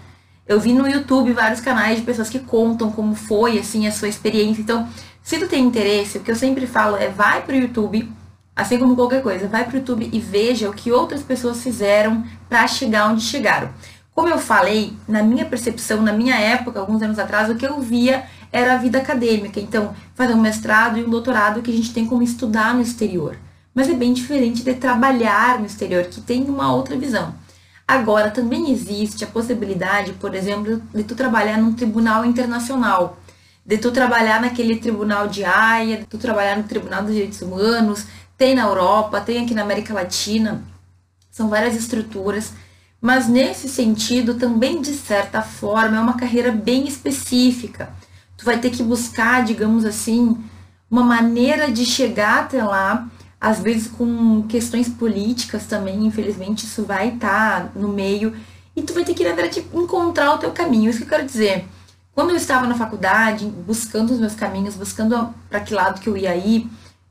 Eu 0.46 0.60
vi 0.60 0.74
no 0.74 0.88
YouTube 0.88 1.32
vários 1.34 1.62
canais 1.62 1.98
de 1.98 2.06
pessoas 2.06 2.30
que 2.30 2.40
contam 2.40 2.92
como 2.92 3.16
foi, 3.16 3.58
assim, 3.58 3.88
a 3.88 3.92
sua 3.92 4.10
experiência. 4.10 4.62
Então, 4.62 4.88
se 5.24 5.40
tu 5.40 5.48
tem 5.48 5.64
interesse, 5.64 6.18
o 6.18 6.22
que 6.22 6.30
eu 6.30 6.36
sempre 6.36 6.68
falo 6.68 6.98
é 6.98 7.08
vai 7.10 7.42
pro 7.42 7.56
YouTube, 7.56 8.12
assim 8.56 8.78
como 8.78 8.96
qualquer 8.96 9.24
coisa, 9.24 9.48
vai 9.48 9.64
pro 9.64 9.78
YouTube 9.78 10.10
e 10.12 10.20
veja 10.20 10.70
o 10.70 10.74
que 10.74 10.92
outras 10.92 11.24
pessoas 11.24 11.64
fizeram 11.64 12.24
para 12.48 12.68
chegar 12.68 13.10
onde 13.10 13.24
chegaram. 13.24 13.70
Como 14.14 14.30
eu 14.30 14.38
falei, 14.38 14.94
na 15.08 15.24
minha 15.24 15.46
percepção, 15.46 16.02
na 16.02 16.14
minha 16.14 16.36
época, 16.36 16.80
alguns 16.80 17.02
anos 17.02 17.18
atrás, 17.18 17.50
o 17.50 17.56
que 17.56 17.66
eu 17.66 17.80
via 17.80 18.26
era 18.52 18.74
a 18.74 18.78
vida 18.78 18.98
acadêmica. 18.98 19.60
Então, 19.60 19.96
fazer 20.14 20.34
um 20.34 20.42
mestrado 20.42 20.98
e 20.98 21.04
um 21.04 21.10
doutorado 21.10 21.62
que 21.62 21.72
a 21.72 21.74
gente 21.74 21.94
tem 21.94 22.06
como 22.06 22.24
estudar 22.24 22.74
no 22.74 22.82
exterior. 22.82 23.38
Mas 23.74 23.90
é 23.90 23.94
bem 23.94 24.14
diferente 24.14 24.64
de 24.64 24.74
trabalhar 24.74 25.60
no 25.60 25.66
exterior, 25.66 26.06
que 26.06 26.22
tem 26.22 26.44
uma 26.46 26.74
outra 26.74 26.96
visão. 26.96 27.36
Agora, 27.88 28.32
também 28.32 28.72
existe 28.72 29.24
a 29.24 29.28
possibilidade, 29.28 30.14
por 30.14 30.34
exemplo, 30.34 30.82
de 30.94 31.04
tu 31.04 31.14
trabalhar 31.14 31.58
num 31.58 31.74
tribunal 31.74 32.26
internacional, 32.26 33.18
de 33.66 33.78
tu 33.78 33.92
trabalhar 33.92 34.42
naquele 34.42 34.78
tribunal 34.78 35.28
de 35.28 35.44
Haia, 35.44 35.98
de 35.98 36.06
tu 36.06 36.18
trabalhar 36.18 36.56
no 36.56 36.64
Tribunal 36.64 37.04
dos 37.04 37.14
Direitos 37.14 37.42
Humanos, 37.42 38.06
tem 38.38 38.56
na 38.56 38.64
Europa, 38.64 39.22
tem 39.22 39.44
aqui 39.44 39.54
na 39.54 39.62
América 39.62 39.94
Latina, 39.94 40.64
são 41.32 41.50
várias 41.50 41.76
estruturas 41.76 42.54
Mas 43.02 43.28
nesse 43.28 43.70
sentido, 43.70 44.36
também 44.36 44.82
de 44.82 44.94
certa 44.94 45.42
forma, 45.42 45.98
é 45.98 46.00
uma 46.00 46.18
carreira 46.18 46.52
bem 46.52 46.88
específica. 46.88 47.90
Tu 48.38 48.46
vai 48.46 48.60
ter 48.60 48.70
que 48.70 48.84
buscar, 48.84 49.44
digamos 49.44 49.86
assim, 49.86 50.38
uma 50.90 51.04
maneira 51.04 51.72
de 51.72 51.86
chegar 51.86 52.42
até 52.42 52.64
lá, 52.64 53.08
às 53.40 53.60
vezes 53.60 53.88
com 53.88 54.44
questões 54.48 54.90
políticas 54.90 55.66
também, 55.66 56.06
infelizmente 56.06 56.66
isso 56.66 56.84
vai 56.84 57.10
estar 57.10 57.64
tá 57.64 57.70
no 57.76 57.90
meio, 57.90 58.36
e 58.76 58.82
tu 58.82 58.94
vai 58.94 59.06
ter 59.06 59.14
que, 59.14 59.24
na 59.24 59.34
verdade, 59.34 59.66
encontrar 59.74 60.34
o 60.34 60.38
teu 60.38 60.52
caminho. 60.52 60.90
Isso 60.90 61.00
que 61.00 61.06
eu 61.06 61.10
quero 61.10 61.26
dizer. 61.26 61.66
Quando 62.14 62.32
eu 62.32 62.36
estava 62.36 62.68
na 62.68 62.76
faculdade, 62.76 63.46
buscando 63.46 64.12
os 64.12 64.20
meus 64.20 64.36
caminhos, 64.36 64.76
buscando 64.76 65.34
para 65.50 65.60
que 65.60 65.74
lado 65.74 66.00
que 66.02 66.08
eu 66.08 66.18
ia 66.18 66.36
ir, 66.36 66.70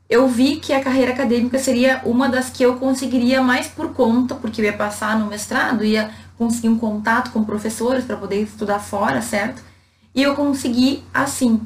eu 0.08 0.28
vi 0.28 0.56
que 0.56 0.72
a 0.72 0.82
carreira 0.82 1.12
acadêmica 1.12 1.58
seria 1.58 2.00
uma 2.04 2.28
das 2.28 2.50
que 2.50 2.62
eu 2.62 2.76
conseguiria 2.76 3.42
mais 3.42 3.66
por 3.66 3.92
conta, 3.92 4.34
porque 4.34 4.60
eu 4.60 4.64
ia 4.64 4.72
passar 4.72 5.18
no 5.18 5.26
mestrado, 5.26 5.84
ia 5.84 6.10
conseguir 6.36 6.68
um 6.68 6.78
contato 6.78 7.30
com 7.30 7.44
professores 7.44 8.04
para 8.04 8.16
poder 8.16 8.42
estudar 8.42 8.78
fora, 8.78 9.22
certo? 9.22 9.62
E 10.14 10.22
eu 10.22 10.34
consegui 10.34 11.02
assim. 11.12 11.60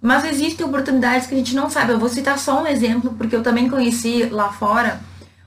Mas 0.00 0.24
existem 0.24 0.66
oportunidades 0.66 1.28
que 1.28 1.34
a 1.34 1.38
gente 1.38 1.54
não 1.54 1.70
sabe. 1.70 1.92
Eu 1.92 1.98
vou 1.98 2.08
citar 2.08 2.36
só 2.36 2.62
um 2.62 2.66
exemplo, 2.66 3.14
porque 3.16 3.36
eu 3.36 3.42
também 3.42 3.70
conheci 3.70 4.24
lá 4.24 4.52
fora 4.52 5.00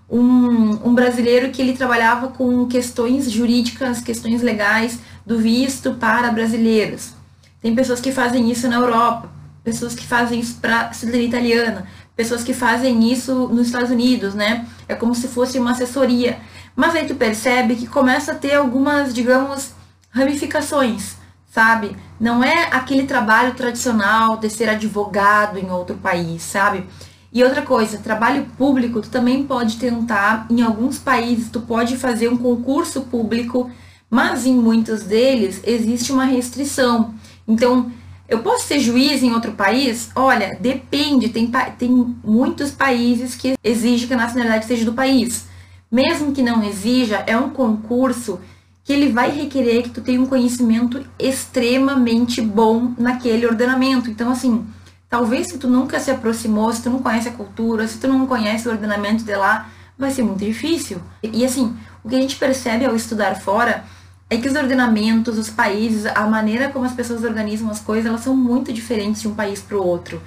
um, 0.09 0.89
um 0.89 0.95
brasileiro 0.95 1.51
que 1.51 1.61
ele 1.61 1.73
trabalhava 1.73 2.29
com 2.29 2.65
questões 2.67 3.29
jurídicas, 3.29 4.01
questões 4.01 4.41
legais 4.41 4.99
do 5.25 5.37
visto 5.37 5.95
para 5.95 6.31
brasileiros. 6.31 7.13
Tem 7.61 7.75
pessoas 7.75 7.99
que 7.99 8.11
fazem 8.11 8.49
isso 8.49 8.69
na 8.69 8.77
Europa, 8.77 9.29
pessoas 9.61 9.93
que 9.93 10.05
fazem 10.05 10.39
isso 10.39 10.59
para 10.61 10.93
cidadania 10.93 11.27
italiana, 11.27 11.87
pessoas 12.15 12.43
que 12.43 12.53
fazem 12.53 13.11
isso 13.11 13.49
nos 13.49 13.67
Estados 13.67 13.89
Unidos, 13.89 14.33
né? 14.33 14.65
É 14.87 14.95
como 14.95 15.13
se 15.13 15.27
fosse 15.27 15.59
uma 15.59 15.71
assessoria. 15.71 16.39
Mas 16.75 16.95
aí 16.95 17.05
tu 17.07 17.15
percebe 17.15 17.75
que 17.75 17.87
começa 17.87 18.31
a 18.31 18.35
ter 18.35 18.53
algumas, 18.53 19.13
digamos, 19.13 19.73
ramificações 20.11 21.15
sabe? 21.55 21.95
Não 22.19 22.43
é 22.43 22.67
aquele 22.69 23.03
trabalho 23.03 23.53
tradicional 23.53 24.35
de 24.35 24.49
ser 24.49 24.67
advogado 24.67 25.57
em 25.57 25.71
outro 25.71 25.95
país, 25.95 26.41
sabe? 26.41 26.85
E 27.31 27.41
outra 27.41 27.61
coisa, 27.61 27.97
trabalho 27.97 28.45
público, 28.57 29.01
tu 29.01 29.09
também 29.09 29.41
pode 29.43 29.77
tentar, 29.77 30.47
em 30.49 30.61
alguns 30.61 30.99
países, 30.99 31.49
tu 31.49 31.61
pode 31.61 31.95
fazer 31.95 32.27
um 32.27 32.35
concurso 32.35 33.03
público, 33.03 33.71
mas 34.09 34.45
em 34.45 34.53
muitos 34.53 35.03
deles 35.03 35.61
existe 35.65 36.11
uma 36.11 36.25
restrição. 36.25 37.13
Então, 37.47 37.89
eu 38.27 38.39
posso 38.39 38.67
ser 38.67 38.79
juiz 38.81 39.23
em 39.23 39.31
outro 39.31 39.53
país? 39.53 40.09
Olha, 40.13 40.57
depende, 40.59 41.29
tem, 41.29 41.49
tem 41.77 42.15
muitos 42.21 42.71
países 42.71 43.33
que 43.33 43.55
exigem 43.63 44.09
que 44.09 44.13
a 44.13 44.17
nacionalidade 44.17 44.65
seja 44.65 44.83
do 44.83 44.93
país. 44.93 45.47
Mesmo 45.89 46.33
que 46.33 46.41
não 46.41 46.61
exija, 46.61 47.23
é 47.25 47.37
um 47.37 47.49
concurso 47.49 48.41
que 48.85 48.93
ele 48.93 49.11
vai 49.11 49.31
requerer 49.31 49.81
que 49.81 49.89
tu 49.89 49.99
tenha 49.99 50.21
um 50.21 50.27
conhecimento 50.27 51.03
extremamente 51.17 52.39
bom 52.39 52.93
naquele 52.99 53.47
ordenamento. 53.47 54.11
Então, 54.11 54.31
assim, 54.31 54.63
talvez 55.09 55.47
se 55.47 55.57
tu 55.57 55.67
nunca 55.67 55.99
se 55.99 56.11
aproximou, 56.11 56.71
se 56.71 56.83
tu 56.83 56.91
não 56.91 56.99
conhece 56.99 57.27
a 57.27 57.31
cultura, 57.31 57.87
se 57.87 57.97
tu 57.97 58.07
não 58.07 58.27
conhece 58.27 58.67
o 58.67 58.71
ordenamento 58.71 59.23
de 59.23 59.35
lá, 59.35 59.71
vai 59.97 60.11
ser 60.11 60.21
muito 60.21 60.45
difícil. 60.45 61.01
E, 61.23 61.43
assim, 61.43 61.75
o 62.03 62.09
que 62.09 62.15
a 62.15 62.21
gente 62.21 62.35
percebe 62.35 62.85
ao 62.85 62.95
estudar 62.95 63.33
fora 63.41 63.83
é 64.29 64.37
que 64.37 64.47
os 64.47 64.55
ordenamentos, 64.55 65.35
os 65.39 65.49
países, 65.49 66.05
a 66.05 66.27
maneira 66.27 66.69
como 66.69 66.85
as 66.85 66.93
pessoas 66.93 67.23
organizam 67.23 67.67
as 67.71 67.79
coisas, 67.79 68.05
elas 68.05 68.21
são 68.21 68.35
muito 68.35 68.71
diferentes 68.71 69.19
de 69.19 69.27
um 69.27 69.33
país 69.33 69.63
para 69.63 69.77
o 69.77 69.83
outro. 69.83 70.21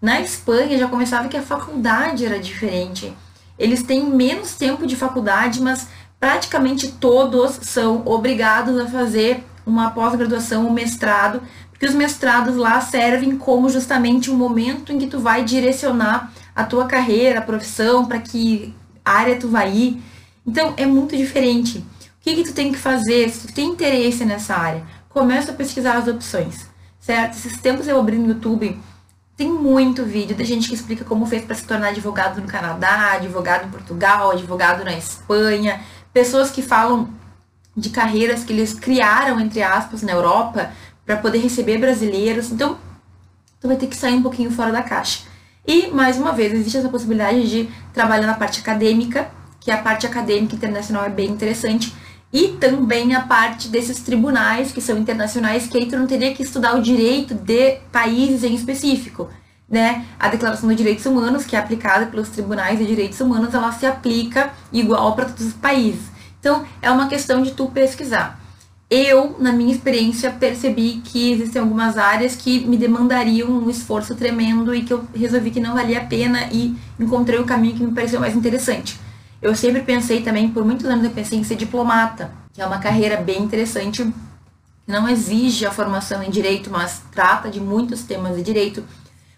Na 0.00 0.20
Espanha 0.20 0.78
já 0.78 0.86
começava 0.86 1.26
que 1.26 1.36
a 1.36 1.42
faculdade 1.42 2.24
era 2.24 2.38
diferente. 2.38 3.12
Eles 3.58 3.82
têm 3.82 4.08
menos 4.08 4.54
tempo 4.54 4.86
de 4.86 4.94
faculdade, 4.94 5.60
mas 5.60 5.88
praticamente 6.18 6.92
todos 6.92 7.58
são 7.62 8.02
obrigados 8.04 8.78
a 8.78 8.86
fazer 8.86 9.44
uma 9.66 9.90
pós-graduação, 9.90 10.66
um 10.66 10.72
mestrado, 10.72 11.42
porque 11.70 11.86
os 11.86 11.94
mestrados 11.94 12.56
lá 12.56 12.80
servem 12.80 13.36
como 13.36 13.68
justamente 13.68 14.30
um 14.30 14.36
momento 14.36 14.92
em 14.92 14.98
que 14.98 15.06
tu 15.06 15.18
vai 15.18 15.44
direcionar 15.44 16.32
a 16.54 16.64
tua 16.64 16.86
carreira, 16.86 17.40
a 17.40 17.42
profissão, 17.42 18.06
para 18.06 18.18
que 18.18 18.74
área 19.04 19.36
tu 19.36 19.48
vai 19.48 19.72
ir. 19.72 20.02
Então 20.46 20.74
é 20.76 20.86
muito 20.86 21.16
diferente. 21.16 21.78
O 21.78 21.84
que, 22.20 22.36
que 22.36 22.44
tu 22.44 22.54
tem 22.54 22.72
que 22.72 22.78
fazer? 22.78 23.28
Se 23.28 23.46
tu 23.46 23.52
tem 23.52 23.68
interesse 23.68 24.24
nessa 24.24 24.54
área, 24.54 24.82
começa 25.08 25.52
a 25.52 25.54
pesquisar 25.54 25.96
as 25.96 26.08
opções, 26.08 26.66
certo? 26.98 27.34
Esses 27.36 27.58
tempos 27.58 27.86
eu 27.86 27.98
abri 27.98 28.16
no 28.16 28.28
YouTube, 28.28 28.78
tem 29.36 29.48
muito 29.48 30.04
vídeo 30.04 30.36
de 30.36 30.44
gente 30.44 30.68
que 30.68 30.74
explica 30.74 31.04
como 31.04 31.26
fez 31.26 31.44
para 31.44 31.56
se 31.56 31.66
tornar 31.66 31.88
advogado 31.88 32.40
no 32.40 32.46
Canadá, 32.46 33.12
advogado 33.12 33.66
em 33.66 33.70
Portugal, 33.70 34.30
advogado 34.30 34.84
na 34.84 34.96
Espanha, 34.96 35.80
pessoas 36.14 36.50
que 36.50 36.62
falam 36.62 37.10
de 37.76 37.90
carreiras 37.90 38.44
que 38.44 38.52
eles 38.52 38.72
criaram, 38.72 39.40
entre 39.40 39.62
aspas, 39.62 40.00
na 40.00 40.12
Europa 40.12 40.70
para 41.04 41.16
poder 41.16 41.38
receber 41.38 41.76
brasileiros. 41.76 42.50
Então, 42.50 42.78
tu 43.60 43.66
vai 43.66 43.76
ter 43.76 43.88
que 43.88 43.96
sair 43.96 44.14
um 44.14 44.22
pouquinho 44.22 44.50
fora 44.50 44.70
da 44.70 44.82
caixa. 44.82 45.24
E, 45.66 45.88
mais 45.88 46.16
uma 46.16 46.32
vez, 46.32 46.52
existe 46.52 46.78
essa 46.78 46.88
possibilidade 46.88 47.50
de 47.50 47.68
trabalhar 47.92 48.26
na 48.26 48.34
parte 48.34 48.60
acadêmica, 48.60 49.28
que 49.60 49.70
a 49.70 49.78
parte 49.78 50.06
acadêmica 50.06 50.54
internacional 50.54 51.04
é 51.04 51.08
bem 51.08 51.30
interessante, 51.30 51.92
e 52.32 52.48
também 52.48 53.14
a 53.14 53.22
parte 53.22 53.68
desses 53.68 54.00
tribunais 54.00 54.72
que 54.72 54.80
são 54.80 54.96
internacionais, 54.98 55.66
que 55.66 55.78
aí 55.78 55.86
tu 55.86 55.96
não 55.96 56.06
teria 56.06 56.34
que 56.34 56.42
estudar 56.42 56.76
o 56.76 56.82
direito 56.82 57.34
de 57.34 57.78
países 57.90 58.44
em 58.44 58.54
específico. 58.54 59.28
Né? 59.74 60.04
A 60.20 60.28
Declaração 60.28 60.68
dos 60.68 60.78
Direitos 60.78 61.04
Humanos, 61.04 61.44
que 61.44 61.56
é 61.56 61.58
aplicada 61.58 62.06
pelos 62.06 62.28
tribunais 62.28 62.78
de 62.78 62.86
direitos 62.86 63.20
humanos, 63.20 63.52
ela 63.52 63.72
se 63.72 63.84
aplica 63.84 64.52
igual 64.72 65.16
para 65.16 65.24
todos 65.24 65.46
os 65.46 65.52
países. 65.52 66.04
Então, 66.38 66.64
é 66.80 66.88
uma 66.92 67.08
questão 67.08 67.42
de 67.42 67.50
tu 67.50 67.66
pesquisar. 67.66 68.38
Eu, 68.88 69.34
na 69.40 69.52
minha 69.52 69.74
experiência, 69.74 70.30
percebi 70.30 71.02
que 71.02 71.32
existem 71.32 71.60
algumas 71.60 71.98
áreas 71.98 72.36
que 72.36 72.60
me 72.60 72.76
demandariam 72.76 73.50
um 73.50 73.68
esforço 73.68 74.14
tremendo 74.14 74.72
e 74.72 74.84
que 74.84 74.92
eu 74.92 75.04
resolvi 75.12 75.50
que 75.50 75.58
não 75.58 75.74
valia 75.74 75.98
a 75.98 76.04
pena 76.04 76.46
e 76.52 76.76
encontrei 77.00 77.40
o 77.40 77.44
caminho 77.44 77.74
que 77.74 77.82
me 77.82 77.90
pareceu 77.90 78.20
mais 78.20 78.36
interessante. 78.36 79.00
Eu 79.42 79.56
sempre 79.56 79.82
pensei 79.82 80.22
também, 80.22 80.50
por 80.50 80.64
muitos 80.64 80.86
anos 80.86 81.04
eu 81.04 81.10
pensei 81.10 81.36
em 81.36 81.42
ser 81.42 81.56
diplomata, 81.56 82.30
que 82.52 82.62
é 82.62 82.66
uma 82.66 82.78
carreira 82.78 83.16
bem 83.16 83.42
interessante, 83.42 84.08
não 84.86 85.08
exige 85.08 85.66
a 85.66 85.72
formação 85.72 86.22
em 86.22 86.30
direito, 86.30 86.70
mas 86.70 87.02
trata 87.10 87.50
de 87.50 87.60
muitos 87.60 88.02
temas 88.04 88.36
de 88.36 88.42
direito 88.44 88.84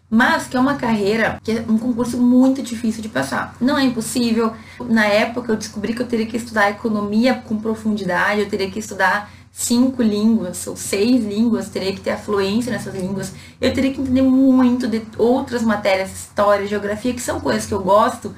mas 0.08 0.46
que 0.46 0.56
é 0.56 0.60
uma 0.60 0.75
carreira 0.75 1.40
que 1.42 1.52
é 1.52 1.64
um 1.68 1.78
concurso 1.78 2.16
muito 2.18 2.62
difícil 2.62 3.02
de 3.02 3.08
passar. 3.08 3.56
Não 3.60 3.76
é 3.76 3.84
impossível. 3.84 4.52
Na 4.80 5.06
época 5.06 5.52
eu 5.52 5.56
descobri 5.56 5.94
que 5.94 6.02
eu 6.02 6.06
teria 6.06 6.26
que 6.26 6.36
estudar 6.36 6.70
economia 6.70 7.34
com 7.34 7.58
profundidade, 7.58 8.40
eu 8.40 8.48
teria 8.48 8.70
que 8.70 8.78
estudar 8.78 9.30
cinco 9.52 10.02
línguas 10.02 10.66
ou 10.66 10.76
seis 10.76 11.25
línguas, 11.25 11.70
teria 11.70 11.92
que 11.92 12.00
ter 12.00 12.10
afluência 12.10 12.70
nessas 12.70 12.94
línguas. 12.94 13.32
Eu 13.60 13.72
teria 13.72 13.92
que 13.92 14.00
entender 14.00 14.22
muito 14.22 14.86
de 14.86 15.02
outras 15.16 15.62
matérias, 15.62 16.12
história, 16.12 16.66
geografia, 16.66 17.14
que 17.14 17.22
são 17.22 17.40
coisas 17.40 17.66
que 17.66 17.72
eu 17.72 17.82
gosto, 17.82 18.34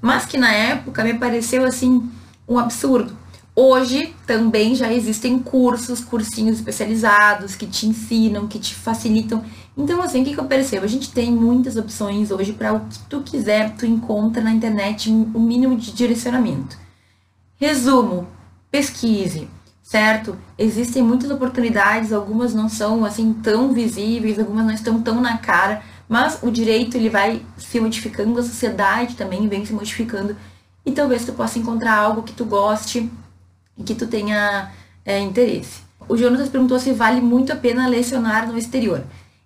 mas 0.00 0.24
que 0.24 0.38
na 0.38 0.50
época 0.50 1.04
me 1.04 1.14
pareceu 1.14 1.64
assim 1.64 2.10
um 2.48 2.58
absurdo. 2.58 3.16
Hoje 3.54 4.14
também 4.26 4.74
já 4.74 4.90
existem 4.90 5.38
cursos, 5.38 6.00
cursinhos 6.00 6.56
especializados 6.56 7.54
que 7.54 7.66
te 7.66 7.86
ensinam, 7.86 8.48
que 8.48 8.58
te 8.58 8.74
facilitam. 8.74 9.44
Então, 9.76 10.02
assim, 10.02 10.22
o 10.22 10.24
que, 10.24 10.34
que 10.34 10.40
eu 10.40 10.44
percebo? 10.44 10.84
A 10.84 10.88
gente 10.88 11.10
tem 11.12 11.32
muitas 11.32 11.76
opções 11.76 12.30
hoje 12.30 12.52
para 12.52 12.74
o 12.74 12.80
que 12.80 12.98
tu 13.08 13.22
quiser, 13.22 13.74
tu 13.74 13.86
encontra 13.86 14.42
na 14.42 14.52
internet 14.52 15.10
o 15.10 15.40
mínimo 15.40 15.76
de 15.76 15.92
direcionamento. 15.92 16.76
Resumo, 17.56 18.28
pesquise, 18.70 19.48
certo? 19.82 20.36
Existem 20.58 21.02
muitas 21.02 21.30
oportunidades, 21.30 22.12
algumas 22.12 22.54
não 22.54 22.68
são 22.68 23.04
assim 23.04 23.32
tão 23.32 23.72
visíveis, 23.72 24.38
algumas 24.38 24.66
não 24.66 24.74
estão 24.74 25.00
tão 25.00 25.20
na 25.20 25.38
cara, 25.38 25.82
mas 26.08 26.38
o 26.42 26.50
direito 26.50 26.96
ele 26.96 27.08
vai 27.08 27.42
se 27.56 27.80
modificando, 27.80 28.38
a 28.38 28.42
sociedade 28.42 29.16
também 29.16 29.48
vem 29.48 29.64
se 29.64 29.72
modificando 29.72 30.36
e 30.84 30.92
talvez 30.92 31.24
tu 31.24 31.32
possa 31.32 31.58
encontrar 31.58 31.96
algo 31.96 32.22
que 32.22 32.32
tu 32.32 32.44
goste 32.44 33.10
e 33.78 33.82
que 33.82 33.94
tu 33.94 34.06
tenha 34.06 34.70
é, 35.04 35.18
interesse. 35.20 35.80
O 36.08 36.16
Jonas 36.16 36.48
perguntou 36.48 36.78
se 36.78 36.92
vale 36.92 37.20
muito 37.20 37.52
a 37.52 37.56
pena 37.56 37.86
lecionar 37.86 38.46
no 38.46 38.58
exterior. 38.58 39.04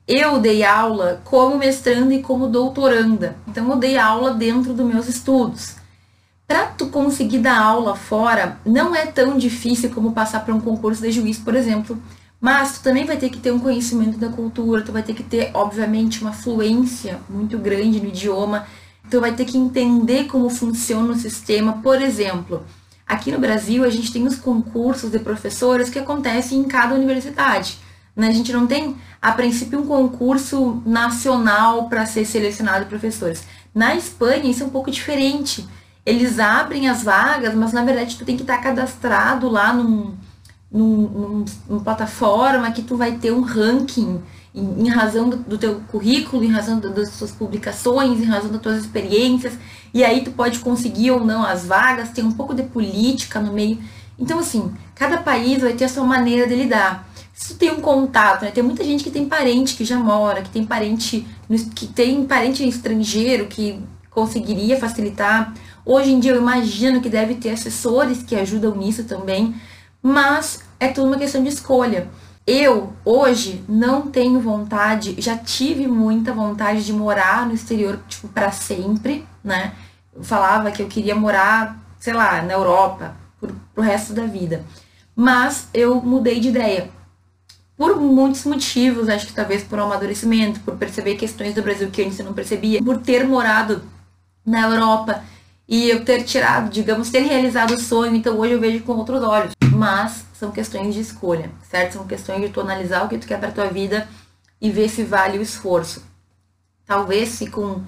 Eu 0.09 0.39
dei 0.39 0.63
aula 0.63 1.21
como 1.25 1.59
mestranda 1.59 2.15
e 2.15 2.23
como 2.23 2.47
doutoranda, 2.47 3.35
então 3.49 3.69
eu 3.69 3.77
dei 3.77 3.99
aula 3.99 4.33
dentro 4.33 4.73
dos 4.73 4.87
meus 4.87 5.09
estudos. 5.09 5.75
Para 6.47 6.67
tu 6.67 6.87
conseguir 6.87 7.39
dar 7.39 7.61
aula 7.61 7.97
fora, 7.97 8.57
não 8.65 8.95
é 8.95 9.05
tão 9.07 9.37
difícil 9.37 9.91
como 9.91 10.13
passar 10.13 10.45
para 10.45 10.55
um 10.55 10.61
concurso 10.61 11.03
de 11.03 11.11
juiz, 11.11 11.39
por 11.39 11.57
exemplo, 11.57 12.01
mas 12.41 12.79
tu 12.79 12.85
também 12.85 13.05
vai 13.05 13.17
ter 13.17 13.31
que 13.31 13.41
ter 13.41 13.51
um 13.51 13.59
conhecimento 13.59 14.17
da 14.17 14.29
cultura, 14.29 14.83
tu 14.83 14.93
vai 14.93 15.03
ter 15.03 15.13
que 15.13 15.25
ter, 15.25 15.51
obviamente, 15.53 16.23
uma 16.23 16.33
fluência 16.33 17.19
muito 17.29 17.59
grande 17.59 17.99
no 17.99 18.07
idioma, 18.07 18.65
tu 19.11 19.21
vai 19.21 19.35
ter 19.35 19.45
que 19.45 19.59
entender 19.59 20.29
como 20.29 20.49
funciona 20.49 21.15
o 21.15 21.17
sistema, 21.17 21.81
por 21.83 22.01
exemplo. 22.01 22.65
Aqui 23.05 23.33
no 23.33 23.41
Brasil, 23.41 23.83
a 23.83 23.91
gente 23.91 24.13
tem 24.13 24.25
os 24.25 24.37
concursos 24.37 25.11
de 25.11 25.19
professores 25.19 25.91
que 25.91 25.99
acontecem 25.99 26.61
em 26.61 26.65
cada 26.65 26.95
universidade. 26.95 27.85
Né? 28.17 28.29
A 28.29 28.33
gente 28.33 28.53
não 28.53 28.67
tem, 28.67 28.97
a 29.21 29.33
princípio, 29.33 29.81
um 29.81 29.87
concurso 29.87 30.83
nacional 30.87 31.89
para 31.89 32.07
ser 32.07 32.25
selecionado 32.25 32.87
professores. 32.87 33.45
Na 33.75 33.95
Espanha, 33.95 34.51
isso 34.51 34.63
é 34.63 34.67
um 34.67 34.71
pouco 34.71 34.91
diferente. 34.91 35.69
eles 36.05 36.39
abrem 36.39 36.89
as 36.89 37.03
vagas, 37.03 37.55
mas 37.55 37.73
na 37.73 37.85
verdade 37.85 38.17
tu 38.17 38.25
tem 38.25 38.37
que 38.37 38.43
estar 38.43 38.59
cadastrado 38.59 39.49
lá 39.49 39.73
num, 39.73 40.15
num, 40.71 40.97
num, 40.97 41.45
numa 41.69 41.81
plataforma 41.81 42.71
que 42.71 42.83
tu 42.83 42.97
vai 42.97 43.19
ter 43.19 43.33
um 43.33 43.41
ranking 43.41 44.23
em, 44.55 44.87
em 44.87 44.89
razão 44.89 45.29
do, 45.29 45.37
do, 45.37 45.59
teu 45.59 45.81
currículo, 45.89 46.43
em 46.43 46.49
razão 46.49 46.79
do, 46.79 46.91
das 46.91 47.11
suas 47.11 47.33
publicações, 47.33 48.21
em 48.21 48.25
razão 48.25 48.51
das 48.51 48.63
tuas 48.63 48.79
experiências, 48.79 49.59
e 49.93 50.05
aí 50.05 50.23
tu 50.25 50.31
pode 50.31 50.61
conseguir 50.61 51.11
ou 51.11 51.25
não 51.25 51.45
as 51.45 51.67
vagas, 51.67 52.11
tem 52.11 52.25
um 52.25 52.33
pouco 52.33 52.55
de 52.55 52.63
política 52.63 53.41
no 53.41 53.53
meio. 53.53 53.79
Então, 54.19 54.39
assim, 54.39 54.73
cada 54.95 55.19
país 55.19 55.61
vai 55.61 55.75
ter 55.75 55.85
a 55.85 55.89
sua 55.89 56.05
maneira 56.05 56.47
de 56.47 56.55
lidar. 56.55 57.06
Se 57.37 57.55
tem 57.55 57.71
um 57.71 57.83
contato, 57.83 58.47
né? 58.47 58.51
Tem 58.51 58.65
muita 58.65 58.83
gente 58.83 59.05
que 59.05 59.11
tem 59.11 59.29
parente 59.29 59.77
que 59.77 59.85
já 59.85 59.99
mora, 59.99 60.41
que 60.41 60.49
tem 60.49 60.65
parente 60.65 61.27
que 61.75 61.87
tem 61.87 62.25
parente 62.25 62.67
estrangeiro 62.67 63.47
que 63.47 63.79
conseguiria 64.11 64.81
facilitar. 64.81 65.53
Hoje 65.85 66.13
em 66.13 66.19
dia 66.19 66.33
eu 66.33 66.41
imagino 66.41 67.03
que 67.03 67.11
deve 67.11 67.35
ter 67.35 67.51
assessores 67.51 68.23
que 68.23 68.35
ajudam 68.35 68.75
nisso 68.75 69.05
também, 69.05 69.55
mas 70.03 70.65
é 70.81 70.89
tudo 70.89 71.09
uma 71.09 71.19
questão 71.19 71.43
de 71.43 71.51
escolha. 71.51 72.09
Eu, 72.47 72.95
hoje, 73.05 73.63
não 73.69 74.11
tenho 74.11 74.41
vontade, 74.41 75.15
já 75.19 75.37
tive 75.37 75.87
muita 75.87 76.33
vontade 76.33 76.87
de 76.87 76.93
morar 76.93 77.45
no 77.45 77.53
exterior, 77.53 78.01
tipo, 78.09 78.29
para 78.29 78.51
sempre, 78.51 79.27
né? 79.45 79.75
Eu 80.15 80.25
falava 80.25 80.71
que 80.71 80.81
eu 80.81 80.87
queria 80.89 81.15
morar, 81.15 81.79
sei 82.01 82.15
lá, 82.15 82.41
na 82.41 82.55
Europa, 82.55 83.15
pro 83.75 83.85
resto 83.85 84.15
da 84.15 84.25
vida. 84.25 84.65
Mas 85.15 85.69
eu 85.75 86.01
mudei 86.01 86.41
de 86.41 86.49
ideia. 86.49 86.96
Por 87.77 88.01
muitos 88.01 88.45
motivos, 88.45 89.09
acho 89.09 89.27
que 89.27 89.35
talvez 89.35 89.63
por 89.63 89.79
um 89.79 89.85
amadurecimento, 89.85 90.61
por 90.61 90.77
perceber 90.77 91.17
questões 91.17 91.55
do 91.55 91.63
Brasil 91.63 91.91
que 91.91 92.03
antes 92.03 92.19
eu 92.19 92.25
não 92.25 92.33
percebia, 92.33 92.83
por 92.83 92.99
ter 92.99 93.27
morado 93.27 93.83
na 94.45 94.63
Europa 94.63 95.23
e 95.69 95.91
eu 95.91 96.05
ter 96.05 96.23
tirado, 96.23 96.71
digamos, 96.71 97.11
ter 97.11 97.21
realizado 97.21 97.73
o 97.73 97.79
sonho, 97.79 98.15
então 98.15 98.39
hoje 98.39 98.53
eu 98.53 98.61
vejo 98.61 98.83
com 98.85 98.93
outros 98.93 99.23
olhos. 99.23 99.53
Mas 99.73 100.25
são 100.33 100.51
questões 100.51 100.95
de 100.95 101.01
escolha, 101.01 101.51
certo? 101.69 101.95
São 101.95 102.07
questões 102.07 102.41
de 102.41 102.49
tu 102.49 102.61
analisar 102.61 103.05
o 103.05 103.09
que 103.09 103.19
tu 103.19 103.27
quer 103.27 103.39
para 103.39 103.51
tua 103.51 103.67
vida 103.67 104.09
e 104.61 104.71
ver 104.71 104.89
se 104.89 105.03
vale 105.03 105.39
o 105.39 105.43
esforço. 105.43 106.03
Talvez 106.87 107.31
se 107.31 107.51
com 107.51 107.83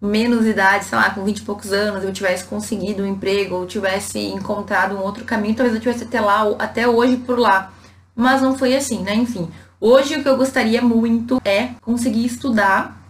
menos 0.00 0.46
idade, 0.46 0.86
sei 0.86 0.96
lá, 0.96 1.10
com 1.10 1.22
20 1.22 1.38
e 1.38 1.42
poucos 1.42 1.72
anos, 1.72 2.02
eu 2.02 2.12
tivesse 2.12 2.44
conseguido 2.44 3.02
um 3.02 3.06
emprego 3.06 3.56
ou 3.56 3.66
tivesse 3.66 4.18
encontrado 4.18 4.96
um 4.96 5.02
outro 5.02 5.24
caminho, 5.24 5.54
talvez 5.54 5.74
eu 5.74 5.80
tivesse 5.80 6.04
até 6.04 6.20
lá, 6.20 6.42
até 6.58 6.88
hoje 6.88 7.18
por 7.18 7.38
lá. 7.38 7.72
Mas 8.20 8.42
não 8.42 8.56
foi 8.56 8.76
assim, 8.76 8.98
né? 9.02 9.14
Enfim, 9.14 9.48
hoje 9.80 10.16
o 10.16 10.22
que 10.22 10.28
eu 10.28 10.36
gostaria 10.36 10.82
muito 10.82 11.40
é 11.44 11.70
conseguir 11.80 12.26
estudar 12.26 13.00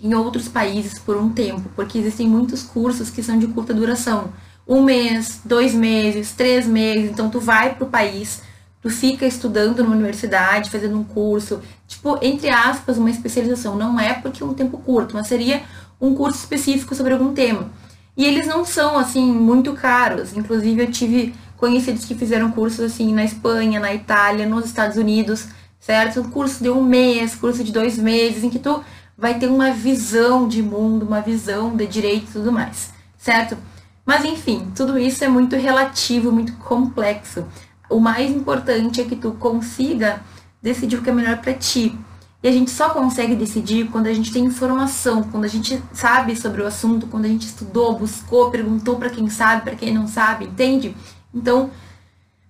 em 0.00 0.14
outros 0.14 0.48
países 0.48 0.98
por 0.98 1.16
um 1.16 1.30
tempo, 1.30 1.70
porque 1.76 1.98
existem 1.98 2.28
muitos 2.28 2.62
cursos 2.62 3.08
que 3.08 3.22
são 3.22 3.38
de 3.38 3.46
curta 3.46 3.72
duração 3.72 4.32
um 4.66 4.82
mês, 4.82 5.40
dois 5.44 5.72
meses, 5.72 6.32
três 6.32 6.66
meses. 6.66 7.10
Então, 7.10 7.30
tu 7.30 7.40
vai 7.40 7.74
pro 7.74 7.86
país, 7.86 8.42
tu 8.82 8.90
fica 8.90 9.24
estudando 9.24 9.82
numa 9.82 9.94
universidade, 9.94 10.70
fazendo 10.70 10.98
um 10.98 11.04
curso, 11.04 11.62
tipo, 11.86 12.18
entre 12.20 12.50
aspas, 12.50 12.98
uma 12.98 13.10
especialização. 13.10 13.76
Não 13.76 13.98
é 13.98 14.12
porque 14.12 14.42
é 14.42 14.46
um 14.46 14.52
tempo 14.52 14.76
curto, 14.78 15.14
mas 15.14 15.26
seria 15.26 15.62
um 16.00 16.14
curso 16.14 16.40
específico 16.40 16.94
sobre 16.94 17.14
algum 17.14 17.32
tema. 17.32 17.70
E 18.16 18.24
eles 18.24 18.46
não 18.46 18.64
são, 18.64 18.98
assim, 18.98 19.24
muito 19.32 19.72
caros. 19.72 20.36
Inclusive, 20.36 20.82
eu 20.82 20.90
tive 20.90 21.34
conhecidos 21.58 22.04
que 22.04 22.14
fizeram 22.14 22.50
cursos, 22.50 22.80
assim, 22.80 23.12
na 23.12 23.24
Espanha, 23.24 23.80
na 23.80 23.92
Itália, 23.92 24.46
nos 24.46 24.64
Estados 24.64 24.96
Unidos, 24.96 25.48
certo? 25.78 26.20
Um 26.20 26.30
curso 26.30 26.62
de 26.62 26.70
um 26.70 26.82
mês, 26.82 27.34
curso 27.34 27.62
de 27.62 27.72
dois 27.72 27.98
meses, 27.98 28.42
em 28.44 28.50
que 28.50 28.58
tu 28.58 28.82
vai 29.16 29.38
ter 29.38 29.48
uma 29.48 29.72
visão 29.72 30.46
de 30.46 30.62
mundo, 30.62 31.04
uma 31.04 31.20
visão 31.20 31.76
de 31.76 31.86
direito 31.86 32.28
e 32.30 32.32
tudo 32.32 32.52
mais, 32.52 32.92
certo? 33.18 33.58
Mas 34.06 34.24
enfim, 34.24 34.70
tudo 34.74 34.98
isso 34.98 35.22
é 35.24 35.28
muito 35.28 35.56
relativo, 35.56 36.32
muito 36.32 36.54
complexo. 36.54 37.44
O 37.90 37.98
mais 37.98 38.30
importante 38.30 39.00
é 39.00 39.04
que 39.04 39.16
tu 39.16 39.32
consiga 39.32 40.20
decidir 40.62 40.96
o 40.96 41.02
que 41.02 41.10
é 41.10 41.12
melhor 41.12 41.38
para 41.38 41.52
ti. 41.52 41.98
E 42.40 42.48
a 42.48 42.52
gente 42.52 42.70
só 42.70 42.90
consegue 42.90 43.34
decidir 43.34 43.90
quando 43.90 44.06
a 44.06 44.12
gente 44.14 44.32
tem 44.32 44.44
informação, 44.44 45.24
quando 45.24 45.44
a 45.44 45.48
gente 45.48 45.82
sabe 45.92 46.36
sobre 46.36 46.62
o 46.62 46.66
assunto, 46.66 47.08
quando 47.08 47.24
a 47.24 47.28
gente 47.28 47.46
estudou, 47.46 47.98
buscou, 47.98 48.50
perguntou 48.50 48.96
para 48.96 49.10
quem 49.10 49.28
sabe, 49.28 49.62
para 49.62 49.74
quem 49.74 49.92
não 49.92 50.06
sabe, 50.06 50.44
entende? 50.44 50.94
Então, 51.32 51.70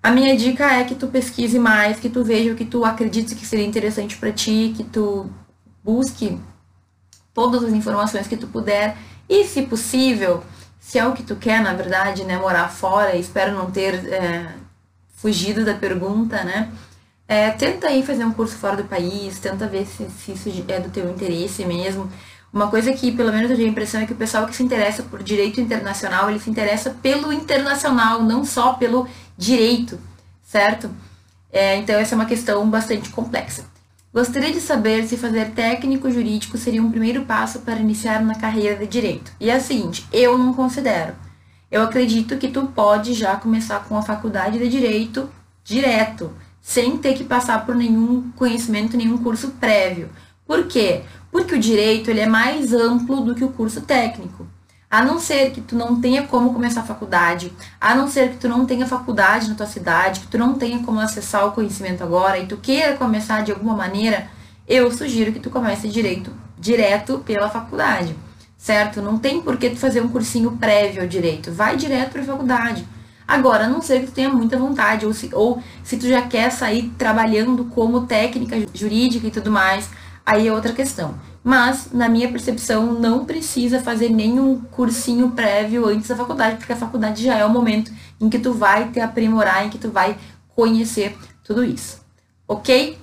a 0.03 0.11
minha 0.11 0.37
dica 0.37 0.73
é 0.73 0.85
que 0.85 0.95
tu 0.95 1.09
pesquise 1.09 1.59
mais, 1.59 1.99
que 1.99 2.09
tu 2.09 2.25
veja 2.25 2.53
o 2.53 2.57
que 2.57 2.65
tu 2.65 2.85
acredita 2.85 3.35
que 3.35 3.45
seria 3.45 3.67
interessante 3.67 4.17
para 4.17 4.33
ti, 4.33 4.73
que 4.77 4.85
tu 4.85 5.29
busque 5.83 6.39
todas 7.35 7.65
as 7.65 7.73
informações 7.73 8.27
que 8.27 8.37
tu 8.37 8.47
puder 8.47 8.97
e, 9.29 9.45
se 9.45 9.63
possível, 9.63 10.43
se 10.81 10.99
é 10.99 11.07
o 11.07 11.13
que 11.13 11.23
tu 11.23 11.37
quer, 11.37 11.63
na 11.63 11.75
verdade, 11.75 12.25
né, 12.25 12.39
morar 12.39 12.69
fora, 12.69 13.17
espero 13.17 13.55
não 13.55 13.71
ter 13.71 13.95
é, 14.13 14.55
fugido 15.17 15.65
da 15.65 15.75
pergunta, 15.75 16.43
né? 16.45 16.73
É, 17.27 17.51
tenta 17.51 17.89
aí 17.89 18.03
fazer 18.03 18.25
um 18.25 18.33
curso 18.33 18.57
fora 18.57 18.77
do 18.77 18.85
país, 18.85 19.39
tenta 19.39 19.67
ver 19.67 19.85
se, 19.85 20.09
se 20.09 20.33
isso 20.33 20.65
é 20.69 20.81
do 20.81 20.89
teu 20.89 21.11
interesse 21.11 21.63
mesmo. 21.67 22.11
Uma 22.53 22.69
coisa 22.69 22.93
que, 22.93 23.13
pelo 23.13 23.31
menos, 23.31 23.51
eu 23.51 23.57
tenho 23.57 23.69
a 23.69 23.73
impressão 23.73 24.01
é 24.01 24.07
que 24.07 24.13
o 24.13 24.17
pessoal 24.17 24.47
que 24.47 24.57
se 24.57 24.63
interessa 24.63 25.03
por 25.03 25.23
direito 25.23 25.61
internacional, 25.61 26.31
ele 26.31 26.39
se 26.39 26.49
interessa 26.49 26.91
pelo 26.91 27.33
internacional, 27.33 28.23
não 28.23 28.45
só 28.45 28.73
pelo 28.75 29.07
direito, 29.37 29.99
certo? 30.43 30.91
É, 31.53 31.77
então, 31.77 31.97
essa 31.97 32.15
é 32.15 32.17
uma 32.17 32.25
questão 32.27 32.69
bastante 32.69 33.11
complexa. 33.11 33.65
Gostaria 34.13 34.53
de 34.53 34.61
saber 34.61 35.07
se 35.07 35.19
fazer 35.19 35.51
técnico 35.51 36.11
jurídico 36.11 36.57
seria 36.57 36.83
um 36.83 36.91
primeiro 36.91 37.27
passo 37.27 37.61
para 37.61 37.79
iniciar 37.79 38.23
na 38.23 38.35
carreira 38.35 38.77
de 38.77 38.87
direito. 38.87 39.31
E 39.39 39.51
é 39.51 39.57
o 39.57 39.61
seguinte, 39.61 40.07
eu 40.11 40.39
não 40.39 40.55
considero. 40.55 41.15
Eu 41.71 41.83
acredito 41.83 42.39
que 42.39 42.49
tu 42.49 42.67
pode 42.67 43.13
já 43.13 43.37
começar 43.37 43.85
com 43.85 43.97
a 43.97 44.03
faculdade 44.03 44.59
de 44.59 44.69
direito 44.69 45.29
direto, 45.63 46.33
sem 46.63 46.97
ter 46.97 47.13
que 47.13 47.25
passar 47.25 47.67
por 47.67 47.75
nenhum 47.75 48.31
conhecimento, 48.35 48.97
nenhum 48.97 49.19
curso 49.19 49.49
prévio. 49.61 50.09
Por 50.47 50.67
quê? 50.67 51.03
Porque 51.31 51.55
o 51.55 51.59
direito 51.59 52.11
ele 52.11 52.21
é 52.21 52.27
mais 52.27 52.73
amplo 52.73 53.21
do 53.21 53.35
que 53.35 53.45
o 53.45 53.51
curso 53.51 53.81
técnico. 53.81 54.47
A 54.91 55.05
não 55.05 55.19
ser 55.19 55.51
que 55.51 55.61
tu 55.61 55.77
não 55.77 56.01
tenha 56.01 56.23
como 56.23 56.55
começar 56.55 56.81
a 56.81 56.85
faculdade, 56.85 57.53
a 57.79 57.95
não 57.95 58.09
ser 58.09 58.31
que 58.31 58.37
tu 58.39 58.49
não 58.49 58.65
tenha 58.65 58.87
faculdade 58.87 59.49
na 59.49 59.55
tua 59.55 59.67
cidade, 59.67 60.21
que 60.21 60.29
tu 60.29 60.39
não 60.39 60.55
tenha 60.55 60.79
como 60.83 60.99
acessar 60.99 61.47
o 61.47 61.53
conhecimento 61.53 62.03
agora 62.03 62.39
e 62.39 62.47
tu 62.47 62.57
queira 62.57 62.97
começar 62.97 63.43
de 63.43 63.53
alguma 63.53 63.75
maneira, 63.75 64.31
eu 64.67 64.91
sugiro 64.91 65.33
que 65.33 65.41
tu 65.41 65.51
comece 65.51 65.89
direito 65.89 66.33
direto 66.59 67.19
pela 67.19 67.49
faculdade, 67.49 68.15
certo? 68.57 69.01
Não 69.01 69.19
tem 69.19 69.41
por 69.41 69.57
que 69.57 69.71
tu 69.71 69.77
fazer 69.77 70.03
um 70.03 70.09
cursinho 70.09 70.53
prévio 70.53 71.03
ao 71.03 71.09
direito, 71.09 71.53
vai 71.53 71.77
direto 71.77 72.13
para 72.13 72.23
a 72.23 72.27
faculdade. 72.27 72.87
Agora, 73.27 73.65
a 73.65 73.69
não 73.69 73.83
ser 73.83 74.01
que 74.01 74.07
tu 74.07 74.13
tenha 74.13 74.31
muita 74.31 74.57
vontade, 74.57 75.05
ou 75.05 75.13
se, 75.13 75.29
ou 75.35 75.63
se 75.85 75.99
tu 75.99 76.09
já 76.09 76.23
quer 76.23 76.51
sair 76.51 76.91
trabalhando 76.97 77.67
como 77.67 78.07
técnica 78.07 78.57
jurídica 78.73 79.27
e 79.27 79.31
tudo 79.31 79.51
mais, 79.51 79.91
aí 80.29 80.49
é 80.49 80.53
outra 80.53 80.73
questão 80.73 81.15
mas 81.49 81.93
na 81.93 82.11
minha 82.11 82.31
percepção 82.31 82.93
não 82.93 83.25
precisa 83.25 83.81
fazer 83.81 84.11
nenhum 84.11 84.61
cursinho 84.61 85.31
prévio 85.31 85.87
antes 85.87 86.09
da 86.09 86.15
faculdade, 86.15 86.57
porque 86.57 86.75
a 86.75 86.77
faculdade 86.77 87.25
já 87.25 87.37
é 87.37 87.45
o 87.45 87.49
momento 87.49 87.91
em 88.21 88.29
que 88.29 88.39
tu 88.39 88.53
vai 88.53 88.91
te 88.91 89.01
aprimorar, 89.01 89.65
em 89.65 89.71
que 89.71 89.79
tu 89.79 89.91
vai 89.91 90.19
conhecer 90.49 91.17
tudo 91.43 91.65
isso. 91.65 92.05
OK? 92.47 92.99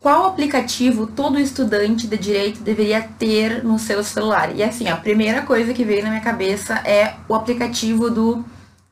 Qual 0.00 0.24
aplicativo 0.24 1.06
todo 1.06 1.38
estudante 1.38 2.06
de 2.06 2.16
direito 2.16 2.62
deveria 2.62 3.02
ter 3.02 3.62
no 3.62 3.78
seu 3.78 4.02
celular? 4.02 4.56
E 4.56 4.62
assim, 4.62 4.88
a 4.88 4.96
primeira 4.96 5.42
coisa 5.42 5.74
que 5.74 5.84
veio 5.84 6.02
na 6.02 6.08
minha 6.08 6.22
cabeça 6.22 6.76
é 6.86 7.16
o 7.28 7.34
aplicativo 7.34 8.10
do 8.10 8.42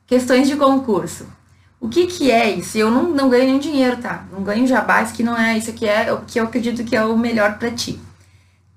Questões 0.05 0.47
de 0.47 0.55
Concurso. 0.55 1.25
O 1.81 1.89
que, 1.89 2.05
que 2.05 2.29
é 2.29 2.47
isso? 2.51 2.77
Eu 2.77 2.91
não, 2.91 3.09
não 3.09 3.27
ganho 3.27 3.45
nenhum 3.45 3.59
dinheiro, 3.59 3.97
tá? 3.97 4.23
Não 4.31 4.43
ganho 4.43 4.67
jabá, 4.67 5.01
isso 5.01 5.15
que 5.15 5.23
não 5.23 5.35
é, 5.35 5.57
isso 5.57 5.71
aqui 5.71 5.87
é 5.87 6.13
o 6.13 6.21
que 6.21 6.39
eu 6.39 6.43
acredito 6.43 6.83
que 6.83 6.95
é 6.95 7.03
o 7.03 7.17
melhor 7.17 7.57
para 7.57 7.71
ti. 7.71 7.99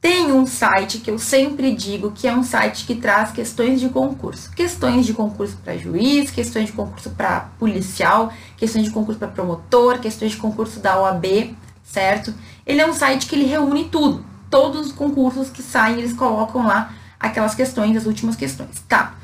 Tem 0.01 0.33
um 0.33 0.47
site 0.47 0.99
que 0.99 1.11
eu 1.11 1.19
sempre 1.19 1.75
digo 1.75 2.13
que 2.13 2.27
é 2.27 2.35
um 2.35 2.43
site 2.43 2.87
que 2.87 2.95
traz 2.95 3.31
questões 3.31 3.79
de 3.79 3.91
concurso. 3.91 4.51
Questões 4.53 5.05
de 5.05 5.13
concurso 5.13 5.59
para 5.63 5.77
juiz, 5.77 6.31
questões 6.31 6.67
de 6.67 6.73
concurso 6.73 7.11
para 7.11 7.41
policial, 7.59 8.33
questões 8.57 8.87
de 8.87 8.91
concurso 8.91 9.19
para 9.19 9.29
promotor, 9.29 9.99
questões 9.99 10.33
de 10.33 10.39
concurso 10.39 10.81
da 10.81 10.99
OAB, 10.99 11.55
certo? 11.83 12.33
Ele 12.67 12.81
é 12.81 12.87
um 12.87 12.95
site 12.95 13.27
que 13.27 13.35
ele 13.35 13.45
reúne 13.45 13.85
tudo. 13.85 14.25
Todos 14.49 14.87
os 14.87 14.93
concursos 14.93 15.51
que 15.51 15.63
saem, 15.63 15.99
eles 15.99 16.15
colocam 16.15 16.67
lá 16.67 16.95
aquelas 17.21 17.55
questões, 17.55 17.99
as 17.99 18.07
últimas 18.07 18.35
questões, 18.35 18.83
tá? 18.89 19.15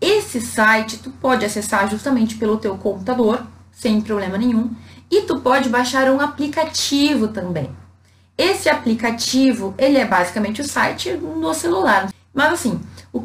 Esse 0.00 0.40
site 0.40 0.98
tu 0.98 1.10
pode 1.10 1.44
acessar 1.44 1.88
justamente 1.90 2.36
pelo 2.36 2.58
teu 2.58 2.76
computador, 2.76 3.46
sem 3.72 4.00
problema 4.00 4.36
nenhum, 4.36 4.70
e 5.10 5.22
tu 5.22 5.40
pode 5.40 5.68
baixar 5.68 6.10
um 6.10 6.20
aplicativo 6.20 7.28
também. 7.28 7.70
Esse 8.36 8.68
aplicativo, 8.68 9.74
ele 9.78 9.96
é 9.96 10.04
basicamente 10.04 10.60
o 10.60 10.68
site 10.68 11.12
no 11.12 11.54
celular. 11.54 12.10
Mas 12.34 12.52
assim, 12.52 12.78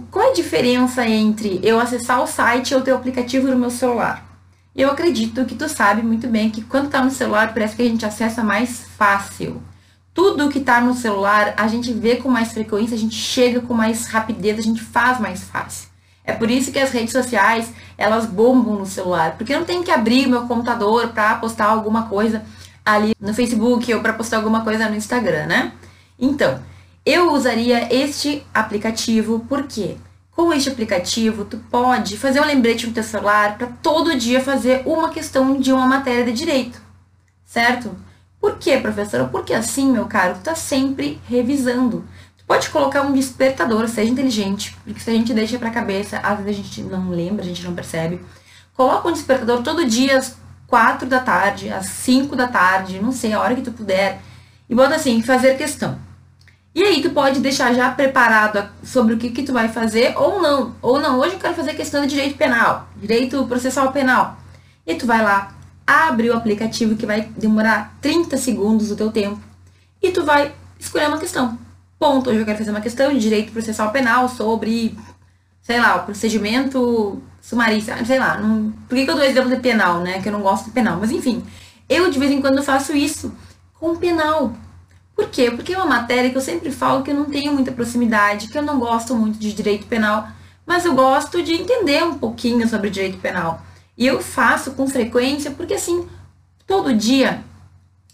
qual 0.10 0.28
é 0.28 0.30
a 0.30 0.34
diferença 0.34 1.06
entre 1.06 1.60
eu 1.62 1.80
acessar 1.80 2.22
o 2.22 2.28
site 2.28 2.74
ou 2.74 2.82
ter 2.82 2.94
o 2.94 2.96
aplicativo 2.96 3.48
no 3.48 3.58
meu 3.58 3.70
celular? 3.70 4.26
Eu 4.74 4.90
acredito 4.90 5.44
que 5.44 5.56
tu 5.56 5.68
sabe 5.68 6.02
muito 6.02 6.30
bem 6.30 6.50
que 6.50 6.62
quando 6.62 6.90
tá 6.90 7.04
no 7.04 7.12
celular 7.12 7.54
parece 7.54 7.76
que 7.76 7.82
a 7.82 7.86
gente 7.86 8.06
acessa 8.06 8.42
mais 8.42 8.86
fácil. 8.98 9.62
Tudo 10.14 10.50
que 10.50 10.62
tá 10.62 10.80
no 10.80 10.94
celular 10.94 11.54
a 11.58 11.68
gente 11.68 11.92
vê 11.92 12.16
com 12.16 12.30
mais 12.30 12.54
frequência, 12.54 12.96
a 12.96 13.00
gente 13.00 13.16
chega 13.16 13.60
com 13.60 13.74
mais 13.74 14.08
rapidez, 14.08 14.58
a 14.58 14.62
gente 14.62 14.82
faz 14.82 15.20
mais 15.20 15.44
fácil. 15.44 15.91
É 16.32 16.34
por 16.34 16.50
isso 16.50 16.72
que 16.72 16.80
as 16.80 16.92
redes 16.92 17.12
sociais, 17.12 17.74
elas 17.98 18.26
bombam 18.26 18.76
no 18.76 18.86
celular, 18.86 19.36
porque 19.38 19.54
eu 19.54 19.60
não 19.60 19.66
tenho 19.66 19.84
que 19.84 19.92
abrir 19.92 20.28
meu 20.28 20.48
computador 20.48 21.10
para 21.10 21.36
postar 21.36 21.66
alguma 21.66 22.08
coisa 22.08 22.44
ali 22.86 23.14
no 23.20 23.34
Facebook 23.34 23.94
ou 23.94 24.02
para 24.02 24.14
postar 24.14 24.38
alguma 24.38 24.64
coisa 24.64 24.88
no 24.88 24.96
Instagram, 24.96 25.46
né? 25.46 25.74
Então, 26.18 26.62
eu 27.06 27.34
usaria 27.34 27.94
este 27.94 28.44
aplicativo 28.54 29.46
porque 29.50 29.98
com 30.32 30.54
este 30.54 30.70
aplicativo 30.70 31.44
tu 31.44 31.58
pode 31.70 32.18
fazer 32.18 32.40
um 32.40 32.46
lembrete 32.46 32.88
no 32.88 32.94
teu 32.94 33.04
celular 33.04 33.58
para 33.58 33.68
todo 33.84 34.18
dia 34.18 34.40
fazer 34.40 34.84
uma 34.86 35.10
questão 35.10 35.60
de 35.60 35.74
uma 35.74 35.86
matéria 35.86 36.24
de 36.24 36.32
direito, 36.32 36.82
certo? 37.44 37.94
Por 38.40 38.58
quê, 38.58 38.78
professora? 38.78 39.26
Porque 39.26 39.54
assim, 39.54 39.92
meu 39.92 40.06
caro, 40.06 40.36
tu 40.36 40.42
tá 40.42 40.56
sempre 40.56 41.20
revisando. 41.28 42.06
Pode 42.52 42.70
colocar 42.70 43.04
um 43.04 43.14
despertador, 43.14 43.88
seja 43.88 44.12
inteligente, 44.12 44.78
porque 44.84 45.00
se 45.00 45.10
a 45.10 45.14
gente 45.14 45.34
deixa 45.34 45.58
pra 45.58 45.70
cabeça, 45.70 46.18
às 46.18 46.38
vezes 46.42 46.60
a 46.60 46.64
gente 46.64 46.82
não 46.82 47.10
lembra, 47.10 47.46
a 47.46 47.48
gente 47.48 47.64
não 47.64 47.74
percebe. 47.74 48.20
Coloca 48.76 49.08
um 49.08 49.14
despertador 49.14 49.64
todo 49.64 49.88
dia 49.88 50.18
às 50.18 50.36
4 50.68 51.08
da 51.08 51.22
tarde, 51.22 51.72
às 51.72 51.86
5 51.86 52.36
da 52.36 52.50
tarde, 52.50 53.02
não 53.02 53.14
sei, 53.14 53.32
a 53.32 53.40
hora 53.40 53.56
que 53.56 53.62
tu 53.62 53.72
puder. 53.72 54.20
E 54.70 54.76
bota 54.76 54.96
assim, 54.96 55.22
fazer 55.22 55.58
questão. 55.58 55.98
E 56.76 56.84
aí 56.84 57.02
tu 57.02 57.12
pode 57.12 57.40
deixar 57.40 57.74
já 57.74 57.90
preparado 57.90 58.70
sobre 58.84 59.14
o 59.14 59.18
que, 59.18 59.30
que 59.30 59.44
tu 59.44 59.54
vai 59.54 59.70
fazer 59.70 60.14
ou 60.18 60.42
não. 60.42 60.76
Ou 60.82 61.00
não, 61.00 61.22
hoje 61.22 61.36
eu 61.36 61.40
quero 61.40 61.56
fazer 61.56 61.74
questão 61.74 62.02
de 62.02 62.10
direito 62.10 62.38
penal, 62.38 62.90
direito 62.98 63.48
processual 63.48 63.94
penal. 63.94 64.38
E 64.86 64.96
tu 64.96 65.06
vai 65.06 65.24
lá, 65.24 65.54
abre 65.88 66.30
o 66.30 66.36
aplicativo 66.36 66.98
que 66.98 67.06
vai 67.06 67.22
demorar 67.38 67.96
30 68.02 68.36
segundos 68.36 68.90
do 68.90 68.98
teu 68.98 69.10
tempo. 69.10 69.40
E 70.04 70.12
tu 70.12 70.26
vai 70.26 70.54
escolher 70.78 71.08
uma 71.08 71.18
questão. 71.18 71.58
Ponto, 72.02 72.32
hoje 72.32 72.40
eu 72.40 72.46
quero 72.46 72.58
fazer 72.58 72.72
uma 72.72 72.82
questão 72.82 73.14
de 73.14 73.20
direito 73.20 73.52
processual 73.52 73.92
penal 73.92 74.28
sobre, 74.28 74.98
sei 75.62 75.80
lá, 75.80 75.98
o 75.98 76.06
procedimento 76.06 77.22
sumarista, 77.40 78.04
sei 78.06 78.18
lá. 78.18 78.40
Não, 78.40 78.72
por 78.90 78.96
que, 78.96 79.06
que 79.06 79.12
eu 79.12 79.16
dou 79.16 79.24
exemplo 79.24 79.52
de 79.52 79.62
penal, 79.62 80.00
né? 80.00 80.20
Que 80.20 80.28
eu 80.28 80.34
não 80.34 80.42
gosto 80.42 80.66
de 80.66 80.72
penal. 80.72 80.98
Mas 81.00 81.12
enfim, 81.12 81.44
eu 81.88 82.10
de 82.10 82.18
vez 82.18 82.32
em 82.32 82.42
quando 82.42 82.64
faço 82.64 82.94
isso 82.94 83.32
com 83.76 83.96
penal. 83.96 84.52
Por 85.16 85.30
quê? 85.30 85.52
Porque 85.52 85.76
é 85.76 85.78
uma 85.78 85.86
matéria 85.86 86.32
que 86.32 86.36
eu 86.36 86.42
sempre 86.42 86.72
falo 86.72 87.04
que 87.04 87.12
eu 87.12 87.16
não 87.16 87.26
tenho 87.26 87.54
muita 87.54 87.72
proximidade, 87.72 88.48
que 88.48 88.58
eu 88.58 88.64
não 88.64 88.80
gosto 88.80 89.14
muito 89.14 89.38
de 89.38 89.54
direito 89.54 89.86
penal, 89.86 90.28
mas 90.66 90.86
eu 90.86 90.96
gosto 90.96 91.44
de 91.44 91.54
entender 91.54 92.04
um 92.04 92.18
pouquinho 92.18 92.68
sobre 92.68 92.90
direito 92.90 93.20
penal. 93.20 93.62
E 93.96 94.08
eu 94.08 94.20
faço 94.24 94.72
com 94.72 94.88
frequência 94.88 95.52
porque 95.52 95.76
assim, 95.76 96.08
todo 96.66 96.96
dia 96.96 97.44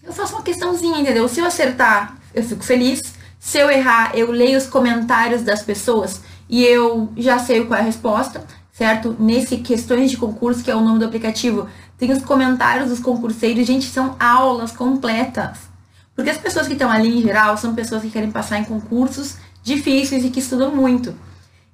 eu 0.03 0.11
faço 0.11 0.35
uma 0.35 0.43
questãozinha, 0.43 0.99
entendeu? 0.99 1.25
Se 1.29 1.39
eu 1.39 1.45
acertar, 1.45 2.17
eu 2.33 2.43
fico 2.43 2.65
feliz. 2.65 3.15
Se 3.39 3.59
eu 3.59 3.69
errar, 3.69 4.11
eu 4.15 4.31
leio 4.31 4.57
os 4.57 4.67
comentários 4.67 5.41
das 5.41 5.61
pessoas 5.61 6.21
e 6.49 6.63
eu 6.63 7.11
já 7.15 7.39
sei 7.39 7.65
qual 7.65 7.79
é 7.79 7.81
a 7.81 7.85
resposta, 7.85 8.43
certo? 8.71 9.15
Nesse 9.19 9.57
questões 9.57 10.11
de 10.11 10.17
concurso, 10.17 10.63
que 10.63 10.71
é 10.71 10.75
o 10.75 10.81
nome 10.81 10.99
do 10.99 11.05
aplicativo, 11.05 11.67
tem 11.97 12.11
os 12.11 12.23
comentários 12.23 12.89
dos 12.89 12.99
concurseiros, 12.99 13.65
gente, 13.65 13.85
são 13.85 14.15
aulas 14.19 14.71
completas. 14.71 15.59
Porque 16.15 16.29
as 16.29 16.37
pessoas 16.37 16.67
que 16.67 16.73
estão 16.73 16.89
ali 16.89 17.19
em 17.19 17.21
geral 17.21 17.57
são 17.57 17.75
pessoas 17.75 18.01
que 18.01 18.09
querem 18.09 18.31
passar 18.31 18.59
em 18.59 18.63
concursos 18.63 19.37
difíceis 19.63 20.25
e 20.25 20.29
que 20.29 20.39
estudam 20.39 20.75
muito. 20.75 21.15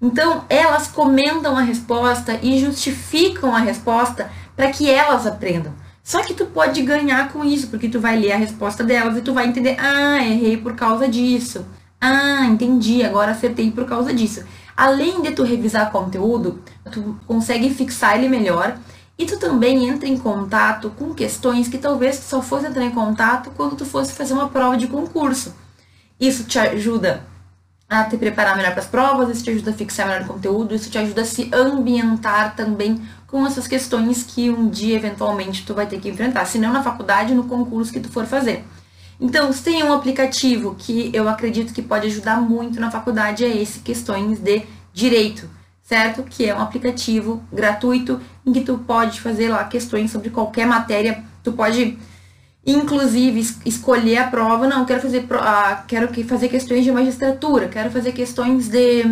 Então, 0.01 0.43
elas 0.49 0.87
comentam 0.87 1.57
a 1.57 1.61
resposta 1.61 2.37
e 2.41 2.59
justificam 2.59 3.55
a 3.55 3.59
resposta 3.59 4.29
para 4.55 4.69
que 4.69 4.89
elas 4.89 5.25
aprendam. 5.25 5.73
Só 6.03 6.21
que 6.21 6.33
tu 6.33 6.45
pode 6.47 6.81
ganhar 6.81 7.31
com 7.31 7.45
isso, 7.45 7.67
porque 7.67 7.87
tu 7.87 7.99
vai 7.99 8.17
ler 8.17 8.33
a 8.33 8.37
resposta 8.37 8.83
delas 8.83 9.17
e 9.17 9.21
tu 9.21 9.33
vai 9.33 9.47
entender, 9.47 9.77
ah, 9.79 10.21
errei 10.21 10.57
por 10.57 10.75
causa 10.75 11.07
disso. 11.07 11.65
Ah, 11.99 12.45
entendi, 12.45 13.01
agora 13.03 13.31
acertei 13.31 13.71
por 13.71 13.85
causa 13.85 14.13
disso. 14.13 14.43
Além 14.75 15.21
de 15.21 15.31
tu 15.31 15.43
revisar 15.43 15.91
conteúdo, 15.91 16.61
tu 16.91 17.17
consegue 17.25 17.73
fixar 17.73 18.17
ele 18.17 18.27
melhor 18.27 18.77
e 19.17 19.25
tu 19.25 19.39
também 19.39 19.87
entra 19.87 20.09
em 20.09 20.17
contato 20.17 20.89
com 20.89 21.13
questões 21.13 21.69
que 21.69 21.77
talvez 21.77 22.19
tu 22.19 22.23
só 22.23 22.41
fosse 22.41 22.67
entrar 22.67 22.83
em 22.83 22.91
contato 22.91 23.51
quando 23.55 23.77
tu 23.77 23.85
fosse 23.85 24.11
fazer 24.11 24.33
uma 24.33 24.49
prova 24.49 24.75
de 24.75 24.87
concurso. 24.87 25.55
Isso 26.19 26.43
te 26.43 26.59
ajuda 26.59 27.25
a 28.01 28.09
te 28.09 28.17
preparar 28.17 28.55
melhor 28.55 28.71
para 28.71 28.81
as 28.81 28.87
provas, 28.87 29.29
isso 29.29 29.43
te 29.43 29.51
ajuda 29.51 29.71
a 29.71 29.73
fixar 29.73 30.07
melhor 30.07 30.23
o 30.23 30.27
conteúdo, 30.33 30.75
isso 30.75 30.89
te 30.89 30.97
ajuda 30.97 31.21
a 31.21 31.25
se 31.25 31.49
ambientar 31.53 32.55
também 32.55 33.01
com 33.27 33.45
essas 33.45 33.67
questões 33.67 34.23
que 34.23 34.49
um 34.49 34.69
dia 34.69 34.95
eventualmente 34.95 35.65
tu 35.65 35.73
vai 35.73 35.85
ter 35.85 35.99
que 35.99 36.09
enfrentar, 36.09 36.45
se 36.45 36.57
não 36.57 36.71
na 36.71 36.83
faculdade, 36.83 37.33
no 37.33 37.45
concurso 37.45 37.91
que 37.91 37.99
tu 37.99 38.09
for 38.09 38.25
fazer. 38.25 38.63
Então, 39.19 39.51
se 39.53 39.63
tem 39.63 39.83
um 39.83 39.93
aplicativo 39.93 40.75
que 40.77 41.09
eu 41.13 41.29
acredito 41.29 41.73
que 41.73 41.81
pode 41.81 42.07
ajudar 42.07 42.41
muito 42.41 42.79
na 42.79 42.91
faculdade, 42.91 43.45
é 43.45 43.55
esse 43.55 43.79
Questões 43.79 44.39
de 44.39 44.63
Direito 44.93 45.49
certo? 45.83 46.23
Que 46.23 46.49
é 46.49 46.55
um 46.55 46.61
aplicativo 46.61 47.43
gratuito 47.51 48.19
em 48.45 48.53
que 48.53 48.61
tu 48.61 48.77
pode 48.79 49.19
fazer 49.21 49.49
lá 49.49 49.63
questões 49.65 50.09
sobre 50.09 50.29
qualquer 50.29 50.65
matéria. 50.65 51.23
Tu 51.43 51.51
pode, 51.51 51.99
inclusive, 52.65 53.39
escolher 53.65 54.17
a 54.17 54.27
prova. 54.27 54.67
Não, 54.67 54.85
quero 54.85 55.01
fazer, 55.01 55.25
ah, 55.31 55.83
quero 55.87 56.07
fazer 56.25 56.49
questões 56.49 56.83
de 56.83 56.91
magistratura, 56.91 57.67
quero 57.67 57.91
fazer 57.91 58.11
questões 58.11 58.69
de, 58.69 59.03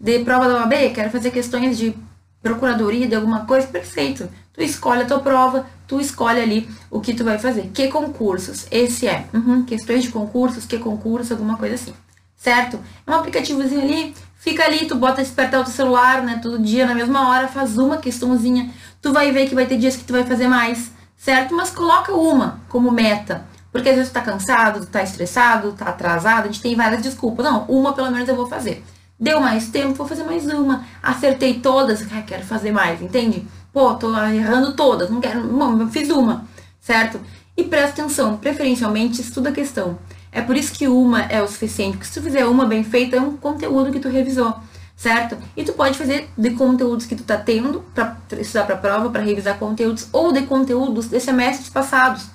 de 0.00 0.18
prova 0.20 0.48
da 0.48 0.60
OAB, 0.60 0.92
quero 0.94 1.10
fazer 1.10 1.30
questões 1.30 1.76
de 1.76 1.94
procuradoria 2.42 3.08
de 3.08 3.14
alguma 3.14 3.44
coisa, 3.44 3.66
perfeito. 3.66 4.28
Tu 4.52 4.62
escolhe 4.62 5.02
a 5.02 5.06
tua 5.06 5.20
prova, 5.20 5.66
tu 5.86 6.00
escolhe 6.00 6.40
ali 6.40 6.68
o 6.90 7.00
que 7.00 7.12
tu 7.12 7.24
vai 7.24 7.38
fazer. 7.38 7.70
Que 7.74 7.88
concursos? 7.88 8.66
Esse 8.70 9.06
é. 9.06 9.26
Uhum, 9.34 9.64
questões 9.64 10.02
de 10.02 10.10
concursos, 10.10 10.64
que 10.64 10.78
concurso, 10.78 11.32
alguma 11.32 11.56
coisa 11.56 11.74
assim. 11.74 11.94
Certo? 12.36 12.78
É 13.06 13.10
um 13.10 13.14
aplicativozinho 13.14 13.82
ali 13.82 14.14
Fica 14.46 14.64
ali, 14.64 14.86
tu 14.86 14.94
bota 14.94 15.22
despertar 15.22 15.60
o 15.60 15.64
teu 15.64 15.72
celular, 15.72 16.22
né? 16.22 16.38
Todo 16.40 16.56
dia, 16.56 16.86
na 16.86 16.94
mesma 16.94 17.30
hora, 17.30 17.48
faz 17.48 17.76
uma 17.76 17.96
questãozinha. 17.96 18.70
Tu 19.02 19.12
vai 19.12 19.32
ver 19.32 19.48
que 19.48 19.56
vai 19.56 19.66
ter 19.66 19.76
dias 19.76 19.96
que 19.96 20.04
tu 20.04 20.12
vai 20.12 20.22
fazer 20.24 20.46
mais, 20.46 20.92
certo? 21.26 21.56
Mas 21.56 21.70
coloca 21.70 22.12
uma 22.12 22.60
como 22.68 22.92
meta. 22.92 23.44
Porque 23.72 23.88
às 23.88 23.96
vezes 23.96 24.10
tu 24.10 24.14
tá 24.14 24.22
cansado, 24.22 24.80
tu 24.80 24.86
tá 24.86 25.02
estressado, 25.02 25.72
tá 25.72 25.86
atrasado, 25.86 26.44
a 26.44 26.46
gente 26.46 26.62
tem 26.62 26.76
várias 26.76 27.02
desculpas. 27.02 27.44
Não, 27.44 27.64
uma 27.64 27.92
pelo 27.92 28.12
menos 28.12 28.28
eu 28.28 28.36
vou 28.36 28.46
fazer. 28.46 28.84
Deu 29.18 29.40
mais 29.40 29.68
tempo, 29.68 29.94
vou 29.94 30.06
fazer 30.06 30.22
mais 30.22 30.46
uma. 30.46 30.84
Acertei 31.02 31.54
todas, 31.54 32.00
ah, 32.12 32.22
quero 32.22 32.44
fazer 32.44 32.70
mais, 32.70 33.02
entende? 33.02 33.44
Pô, 33.72 33.92
tô 33.94 34.16
errando 34.16 34.74
todas, 34.74 35.10
não 35.10 35.20
quero. 35.20 35.42
Bom, 35.48 35.88
fiz 35.88 36.10
uma, 36.10 36.46
certo? 36.80 37.20
E 37.56 37.64
presta 37.64 38.02
atenção, 38.02 38.36
preferencialmente 38.36 39.20
estuda 39.20 39.48
a 39.48 39.52
questão. 39.52 39.98
É 40.30 40.40
por 40.40 40.56
isso 40.56 40.72
que 40.72 40.86
uma 40.86 41.22
é 41.22 41.42
o 41.42 41.48
suficiente, 41.48 41.96
porque 41.96 42.06
se 42.06 42.14
tu 42.14 42.22
fizer 42.22 42.46
uma 42.46 42.66
bem 42.66 42.84
feita, 42.84 43.16
é 43.16 43.20
um 43.20 43.36
conteúdo 43.36 43.90
que 43.90 43.98
tu 43.98 44.08
revisou, 44.08 44.54
certo? 44.96 45.36
E 45.54 45.62
tu 45.62 45.74
pode 45.74 45.98
fazer 45.98 46.28
de 46.36 46.50
conteúdos 46.52 47.04
que 47.04 47.14
tu 47.14 47.22
tá 47.22 47.36
tendo 47.36 47.84
para 47.94 48.16
estudar 48.40 48.64
para 48.64 48.76
prova, 48.76 49.10
para 49.10 49.22
revisar 49.22 49.58
conteúdos, 49.58 50.08
ou 50.10 50.32
de 50.32 50.42
conteúdos 50.42 51.06
de 51.06 51.20
semestres 51.20 51.68
passados. 51.68 52.26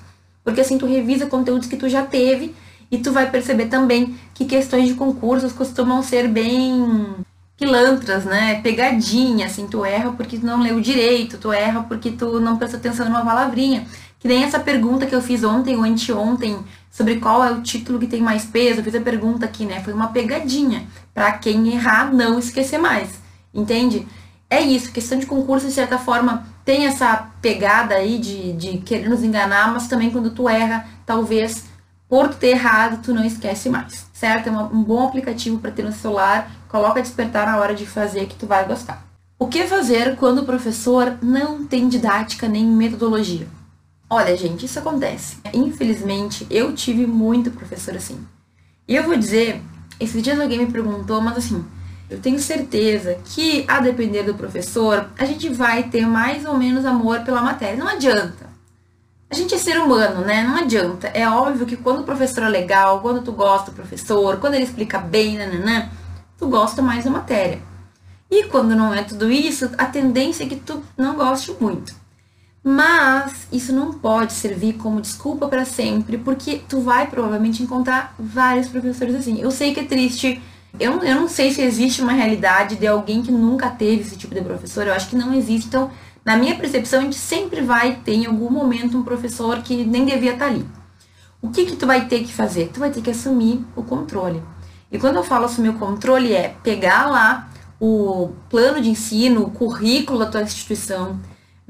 Porque 0.44 0.60
assim 0.60 0.78
tu 0.78 0.86
revisa 0.86 1.26
conteúdos 1.26 1.68
que 1.68 1.76
tu 1.76 1.88
já 1.88 2.02
teve 2.02 2.54
e 2.90 2.98
tu 2.98 3.10
vai 3.10 3.28
perceber 3.30 3.66
também 3.66 4.16
que 4.32 4.44
questões 4.44 4.86
de 4.86 4.94
concursos 4.94 5.52
costumam 5.52 6.02
ser 6.02 6.28
bem 6.28 7.16
pilantras, 7.56 8.24
né? 8.24 8.60
Pegadinha, 8.60 9.46
assim, 9.46 9.66
tu 9.66 9.84
erra 9.84 10.12
porque 10.12 10.38
tu 10.38 10.46
não 10.46 10.60
leu 10.60 10.80
direito, 10.80 11.38
tu 11.38 11.52
erra 11.52 11.82
porque 11.82 12.10
tu 12.10 12.40
não 12.40 12.56
presta 12.56 12.76
atenção 12.76 13.06
numa 13.06 13.24
palavrinha. 13.24 13.86
Que 14.22 14.28
nem 14.28 14.44
essa 14.44 14.60
pergunta 14.60 15.04
que 15.04 15.14
eu 15.14 15.20
fiz 15.20 15.42
ontem 15.42 15.76
ou 15.76 15.82
anteontem 15.82 16.56
sobre 16.88 17.16
qual 17.16 17.42
é 17.42 17.50
o 17.50 17.60
título 17.60 17.98
que 17.98 18.06
tem 18.06 18.22
mais 18.22 18.44
peso. 18.44 18.78
Eu 18.78 18.84
fiz 18.84 18.94
a 18.94 19.00
pergunta 19.00 19.44
aqui, 19.44 19.66
né? 19.66 19.82
Foi 19.82 19.92
uma 19.92 20.12
pegadinha 20.12 20.86
para 21.12 21.32
quem 21.32 21.74
errar 21.74 22.14
não 22.14 22.38
esquecer 22.38 22.78
mais. 22.78 23.20
Entende? 23.52 24.06
É 24.48 24.60
isso, 24.60 24.92
questão 24.92 25.18
de 25.18 25.26
concurso, 25.26 25.66
de 25.66 25.72
certa 25.72 25.98
forma, 25.98 26.46
tem 26.64 26.86
essa 26.86 27.30
pegada 27.40 27.96
aí 27.96 28.16
de, 28.16 28.52
de 28.52 28.78
querer 28.78 29.08
nos 29.08 29.24
enganar, 29.24 29.72
mas 29.72 29.88
também 29.88 30.10
quando 30.10 30.30
tu 30.30 30.48
erra, 30.48 30.86
talvez 31.04 31.64
por 32.08 32.32
ter 32.32 32.50
errado, 32.50 33.02
tu 33.02 33.12
não 33.12 33.24
esquece 33.24 33.68
mais, 33.68 34.06
certo? 34.12 34.50
É 34.50 34.52
um 34.52 34.84
bom 34.84 35.04
aplicativo 35.04 35.58
para 35.58 35.72
ter 35.72 35.82
no 35.82 35.92
celular, 35.92 36.48
coloca 36.68 37.02
despertar 37.02 37.46
na 37.46 37.56
hora 37.56 37.74
de 37.74 37.86
fazer 37.86 38.26
que 38.26 38.36
tu 38.36 38.46
vai 38.46 38.64
gostar. 38.64 39.04
O 39.36 39.48
que 39.48 39.66
fazer 39.66 40.14
quando 40.14 40.38
o 40.38 40.44
professor 40.44 41.18
não 41.20 41.64
tem 41.64 41.88
didática 41.88 42.46
nem 42.46 42.64
metodologia? 42.64 43.48
Olha, 44.14 44.36
gente, 44.36 44.66
isso 44.66 44.78
acontece. 44.78 45.38
Infelizmente, 45.54 46.46
eu 46.50 46.74
tive 46.74 47.06
muito 47.06 47.50
professor 47.50 47.96
assim. 47.96 48.22
E 48.86 48.94
eu 48.94 49.04
vou 49.04 49.16
dizer, 49.16 49.62
esses 49.98 50.22
dias 50.22 50.38
alguém 50.38 50.58
me 50.58 50.70
perguntou, 50.70 51.18
mas 51.22 51.38
assim, 51.38 51.64
eu 52.10 52.20
tenho 52.20 52.38
certeza 52.38 53.16
que, 53.24 53.64
a 53.66 53.80
depender 53.80 54.22
do 54.22 54.34
professor, 54.34 55.08
a 55.18 55.24
gente 55.24 55.48
vai 55.48 55.84
ter 55.84 56.06
mais 56.06 56.44
ou 56.44 56.58
menos 56.58 56.84
amor 56.84 57.20
pela 57.20 57.40
matéria. 57.40 57.82
Não 57.82 57.88
adianta. 57.88 58.50
A 59.30 59.34
gente 59.34 59.54
é 59.54 59.58
ser 59.58 59.78
humano, 59.78 60.20
né? 60.26 60.42
Não 60.42 60.56
adianta. 60.56 61.08
É 61.08 61.26
óbvio 61.26 61.64
que 61.64 61.78
quando 61.78 62.00
o 62.00 62.04
professor 62.04 62.44
é 62.44 62.50
legal, 62.50 63.00
quando 63.00 63.24
tu 63.24 63.32
gosta 63.32 63.70
do 63.70 63.74
professor, 63.74 64.36
quando 64.36 64.52
ele 64.52 64.64
explica 64.64 64.98
bem, 64.98 65.38
nananã, 65.38 65.88
tu 66.36 66.48
gosta 66.48 66.82
mais 66.82 67.06
da 67.06 67.10
matéria. 67.10 67.62
E 68.30 68.44
quando 68.44 68.76
não 68.76 68.92
é 68.92 69.02
tudo 69.02 69.30
isso, 69.32 69.70
a 69.78 69.86
tendência 69.86 70.44
é 70.44 70.48
que 70.48 70.56
tu 70.56 70.82
não 70.98 71.16
goste 71.16 71.56
muito. 71.58 72.01
Mas 72.64 73.48
isso 73.52 73.72
não 73.72 73.92
pode 73.92 74.32
servir 74.32 74.74
como 74.74 75.00
desculpa 75.00 75.48
para 75.48 75.64
sempre, 75.64 76.16
porque 76.16 76.60
tu 76.68 76.80
vai 76.80 77.08
provavelmente 77.08 77.62
encontrar 77.62 78.14
vários 78.18 78.68
professores 78.68 79.14
assim. 79.16 79.40
Eu 79.40 79.50
sei 79.50 79.74
que 79.74 79.80
é 79.80 79.84
triste, 79.84 80.40
Eu, 80.80 81.02
eu 81.02 81.16
não 81.16 81.28
sei 81.28 81.50
se 81.52 81.60
existe 81.60 82.00
uma 82.00 82.12
realidade 82.12 82.76
de 82.76 82.86
alguém 82.86 83.20
que 83.22 83.30
nunca 83.30 83.68
teve 83.68 84.02
esse 84.02 84.16
tipo 84.16 84.34
de 84.34 84.40
professor, 84.40 84.86
eu 84.86 84.94
acho 84.94 85.08
que 85.10 85.16
não 85.16 85.34
existe. 85.34 85.66
Então, 85.68 85.90
na 86.24 86.36
minha 86.36 86.54
percepção, 86.54 87.00
a 87.00 87.02
gente 87.02 87.16
sempre 87.16 87.60
vai 87.62 87.96
ter 88.04 88.14
em 88.14 88.26
algum 88.26 88.50
momento 88.50 88.96
um 88.96 89.02
professor 89.02 89.60
que 89.62 89.84
nem 89.84 90.04
devia 90.06 90.32
estar 90.32 90.46
ali. 90.46 90.66
O 91.42 91.50
que 91.50 91.66
que 91.66 91.76
tu 91.76 91.86
vai 91.86 92.06
ter 92.06 92.20
que 92.20 92.32
fazer? 92.32 92.70
Tu 92.72 92.80
vai 92.80 92.90
ter 92.90 93.02
que 93.02 93.10
assumir 93.10 93.64
o 93.76 93.82
controle. 93.82 94.42
E 94.90 94.98
quando 94.98 95.16
eu 95.16 95.24
falo 95.24 95.46
assumir 95.46 95.70
o 95.70 95.78
controle 95.78 96.32
é 96.32 96.54
pegar 96.62 97.06
lá 97.10 97.50
o 97.80 98.30
plano 98.48 98.80
de 98.80 98.88
ensino, 98.88 99.42
o 99.42 99.50
currículo 99.50 100.20
da 100.20 100.26
tua 100.26 100.42
instituição, 100.42 101.18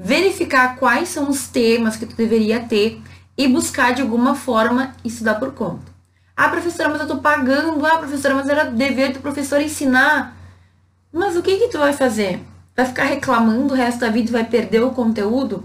verificar 0.03 0.75
quais 0.75 1.07
são 1.07 1.29
os 1.29 1.47
temas 1.47 1.95
que 1.95 2.05
tu 2.05 2.15
deveria 2.15 2.59
ter 2.59 3.01
e 3.37 3.47
buscar 3.47 3.93
de 3.93 4.01
alguma 4.01 4.35
forma 4.35 4.93
estudar 5.03 5.35
por 5.35 5.53
conta. 5.53 5.93
Ah, 6.35 6.49
professora, 6.49 6.89
mas 6.89 6.99
eu 6.99 7.07
tô 7.07 7.17
pagando. 7.17 7.85
Ah, 7.85 7.97
professora, 7.97 8.35
mas 8.35 8.49
era 8.49 8.65
dever 8.65 9.13
do 9.13 9.19
professor 9.19 9.61
ensinar. 9.61 10.35
Mas 11.11 11.37
o 11.37 11.41
que 11.41 11.57
que 11.57 11.69
tu 11.69 11.77
vai 11.77 11.93
fazer? 11.93 12.41
Vai 12.75 12.85
ficar 12.85 13.05
reclamando 13.05 13.73
o 13.73 13.77
resto 13.77 13.99
da 13.99 14.09
vida 14.09 14.29
e 14.29 14.33
vai 14.33 14.43
perder 14.43 14.81
o 14.83 14.91
conteúdo? 14.91 15.63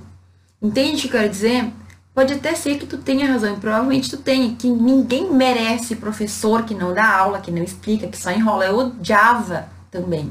Entende 0.62 1.06
o 1.06 1.10
que 1.10 1.16
eu 1.16 1.20
quero 1.20 1.30
dizer? 1.30 1.72
Pode 2.14 2.34
até 2.34 2.54
ser 2.54 2.78
que 2.78 2.86
tu 2.86 2.98
tenha 2.98 3.30
razão, 3.30 3.54
e 3.54 3.60
provavelmente 3.60 4.10
tu 4.10 4.16
tenha, 4.16 4.54
que 4.56 4.68
ninguém 4.68 5.32
merece 5.32 5.96
professor 5.96 6.64
que 6.64 6.74
não 6.74 6.92
dá 6.92 7.08
aula, 7.08 7.40
que 7.40 7.50
não 7.50 7.62
explica, 7.62 8.08
que 8.08 8.18
só 8.18 8.30
enrola. 8.30 8.66
Eu 8.66 8.78
odiava 8.78 9.68
também. 9.90 10.30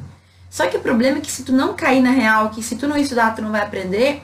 Só 0.49 0.67
que 0.67 0.77
o 0.77 0.81
problema 0.81 1.17
é 1.17 1.21
que 1.21 1.31
se 1.31 1.43
tu 1.43 1.51
não 1.51 1.75
cair 1.75 2.01
na 2.01 2.11
real, 2.11 2.49
que 2.49 2.63
se 2.63 2.75
tu 2.75 2.87
não 2.87 2.97
estudar, 2.97 3.35
tu 3.35 3.41
não 3.41 3.51
vai 3.51 3.61
aprender, 3.61 4.21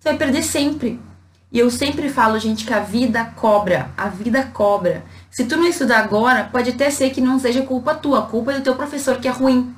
tu 0.00 0.04
vai 0.04 0.16
perder 0.16 0.42
sempre. 0.42 1.00
E 1.52 1.58
eu 1.58 1.70
sempre 1.70 2.08
falo, 2.08 2.38
gente, 2.38 2.64
que 2.64 2.72
a 2.72 2.80
vida 2.80 3.24
cobra, 3.36 3.90
a 3.96 4.08
vida 4.08 4.44
cobra. 4.52 5.04
Se 5.30 5.44
tu 5.44 5.56
não 5.56 5.66
estudar 5.66 5.98
agora, 5.98 6.44
pode 6.44 6.70
até 6.70 6.90
ser 6.90 7.10
que 7.10 7.20
não 7.20 7.38
seja 7.40 7.62
culpa 7.62 7.94
tua, 7.94 8.22
culpa 8.22 8.52
do 8.52 8.60
teu 8.60 8.76
professor 8.76 9.18
que 9.18 9.26
é 9.26 9.32
ruim. 9.32 9.74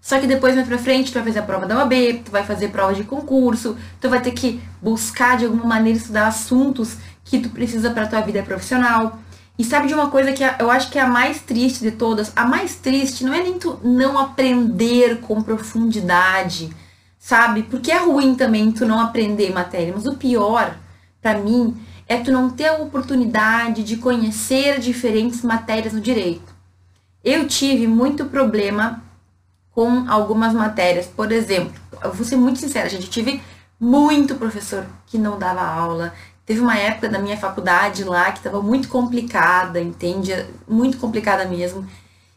Só 0.00 0.18
que 0.18 0.26
depois 0.26 0.56
mais 0.56 0.66
pra 0.66 0.78
frente 0.78 1.12
tu 1.12 1.14
vai 1.14 1.22
fazer 1.22 1.38
a 1.38 1.42
prova 1.44 1.64
da 1.64 1.78
OAB, 1.78 1.92
tu 2.24 2.32
vai 2.32 2.42
fazer 2.42 2.70
prova 2.70 2.92
de 2.92 3.04
concurso, 3.04 3.76
tu 4.00 4.10
vai 4.10 4.20
ter 4.20 4.32
que 4.32 4.60
buscar 4.82 5.36
de 5.36 5.44
alguma 5.44 5.64
maneira 5.64 5.96
estudar 5.96 6.26
assuntos 6.26 6.96
que 7.24 7.38
tu 7.38 7.50
precisa 7.50 7.88
para 7.92 8.08
tua 8.08 8.20
vida 8.20 8.42
profissional. 8.42 9.20
E 9.58 9.64
sabe 9.64 9.86
de 9.86 9.94
uma 9.94 10.10
coisa 10.10 10.32
que 10.32 10.42
eu 10.58 10.70
acho 10.70 10.90
que 10.90 10.98
é 10.98 11.02
a 11.02 11.06
mais 11.06 11.40
triste 11.40 11.80
de 11.80 11.92
todas? 11.92 12.32
A 12.34 12.46
mais 12.46 12.76
triste 12.76 13.24
não 13.24 13.34
é 13.34 13.42
nem 13.42 13.58
tu 13.58 13.78
não 13.82 14.18
aprender 14.18 15.20
com 15.20 15.42
profundidade, 15.42 16.74
sabe? 17.18 17.62
Porque 17.64 17.92
é 17.92 17.98
ruim 17.98 18.34
também 18.34 18.72
tu 18.72 18.86
não 18.86 18.98
aprender 18.98 19.52
matéria, 19.52 19.92
mas 19.94 20.06
o 20.06 20.16
pior 20.16 20.76
para 21.20 21.38
mim 21.38 21.76
é 22.08 22.16
tu 22.18 22.32
não 22.32 22.50
ter 22.50 22.66
a 22.66 22.76
oportunidade 22.76 23.84
de 23.84 23.96
conhecer 23.96 24.80
diferentes 24.80 25.42
matérias 25.42 25.92
no 25.92 26.00
direito. 26.00 26.52
Eu 27.22 27.46
tive 27.46 27.86
muito 27.86 28.24
problema 28.24 29.02
com 29.70 30.06
algumas 30.08 30.52
matérias. 30.52 31.06
Por 31.06 31.30
exemplo, 31.30 31.72
eu 32.02 32.12
vou 32.12 32.24
ser 32.24 32.36
muito 32.36 32.58
sincera, 32.58 32.88
gente, 32.88 33.04
eu 33.04 33.10
tive 33.10 33.40
muito 33.78 34.34
professor 34.34 34.86
que 35.06 35.18
não 35.18 35.38
dava 35.38 35.62
aula. 35.62 36.12
Teve 36.44 36.60
uma 36.60 36.76
época 36.76 37.08
da 37.08 37.18
minha 37.18 37.36
faculdade 37.36 38.04
lá 38.04 38.32
que 38.32 38.38
estava 38.38 38.60
muito 38.60 38.88
complicada, 38.88 39.80
entende? 39.80 40.32
Muito 40.68 40.98
complicada 40.98 41.44
mesmo. 41.44 41.86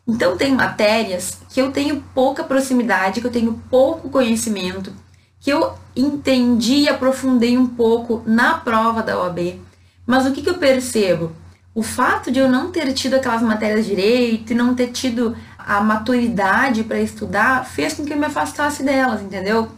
Então 0.07 0.37
tem 0.37 0.53
matérias 0.53 1.39
que 1.49 1.59
eu 1.59 1.71
tenho 1.71 2.03
pouca 2.13 2.43
proximidade, 2.43 3.19
que 3.19 3.27
eu 3.27 3.31
tenho 3.31 3.59
pouco 3.69 4.09
conhecimento, 4.09 4.93
que 5.39 5.51
eu 5.51 5.73
entendi 5.95 6.81
e 6.81 6.89
aprofundei 6.89 7.57
um 7.57 7.65
pouco 7.65 8.21
na 8.25 8.55
prova 8.55 9.01
da 9.01 9.19
OAB. 9.19 9.59
Mas 10.05 10.25
o 10.27 10.31
que, 10.31 10.43
que 10.43 10.49
eu 10.49 10.59
percebo? 10.59 11.31
O 11.73 11.81
fato 11.81 12.31
de 12.31 12.39
eu 12.39 12.47
não 12.47 12.71
ter 12.71 12.93
tido 12.93 13.15
aquelas 13.15 13.41
matérias 13.41 13.85
direito 13.85 14.51
e 14.51 14.55
não 14.55 14.75
ter 14.75 14.87
tido 14.87 15.35
a 15.57 15.81
maturidade 15.81 16.83
para 16.83 16.99
estudar 16.99 17.65
fez 17.65 17.95
com 17.95 18.05
que 18.05 18.13
eu 18.13 18.17
me 18.17 18.25
afastasse 18.25 18.83
delas, 18.83 19.21
entendeu? 19.21 19.69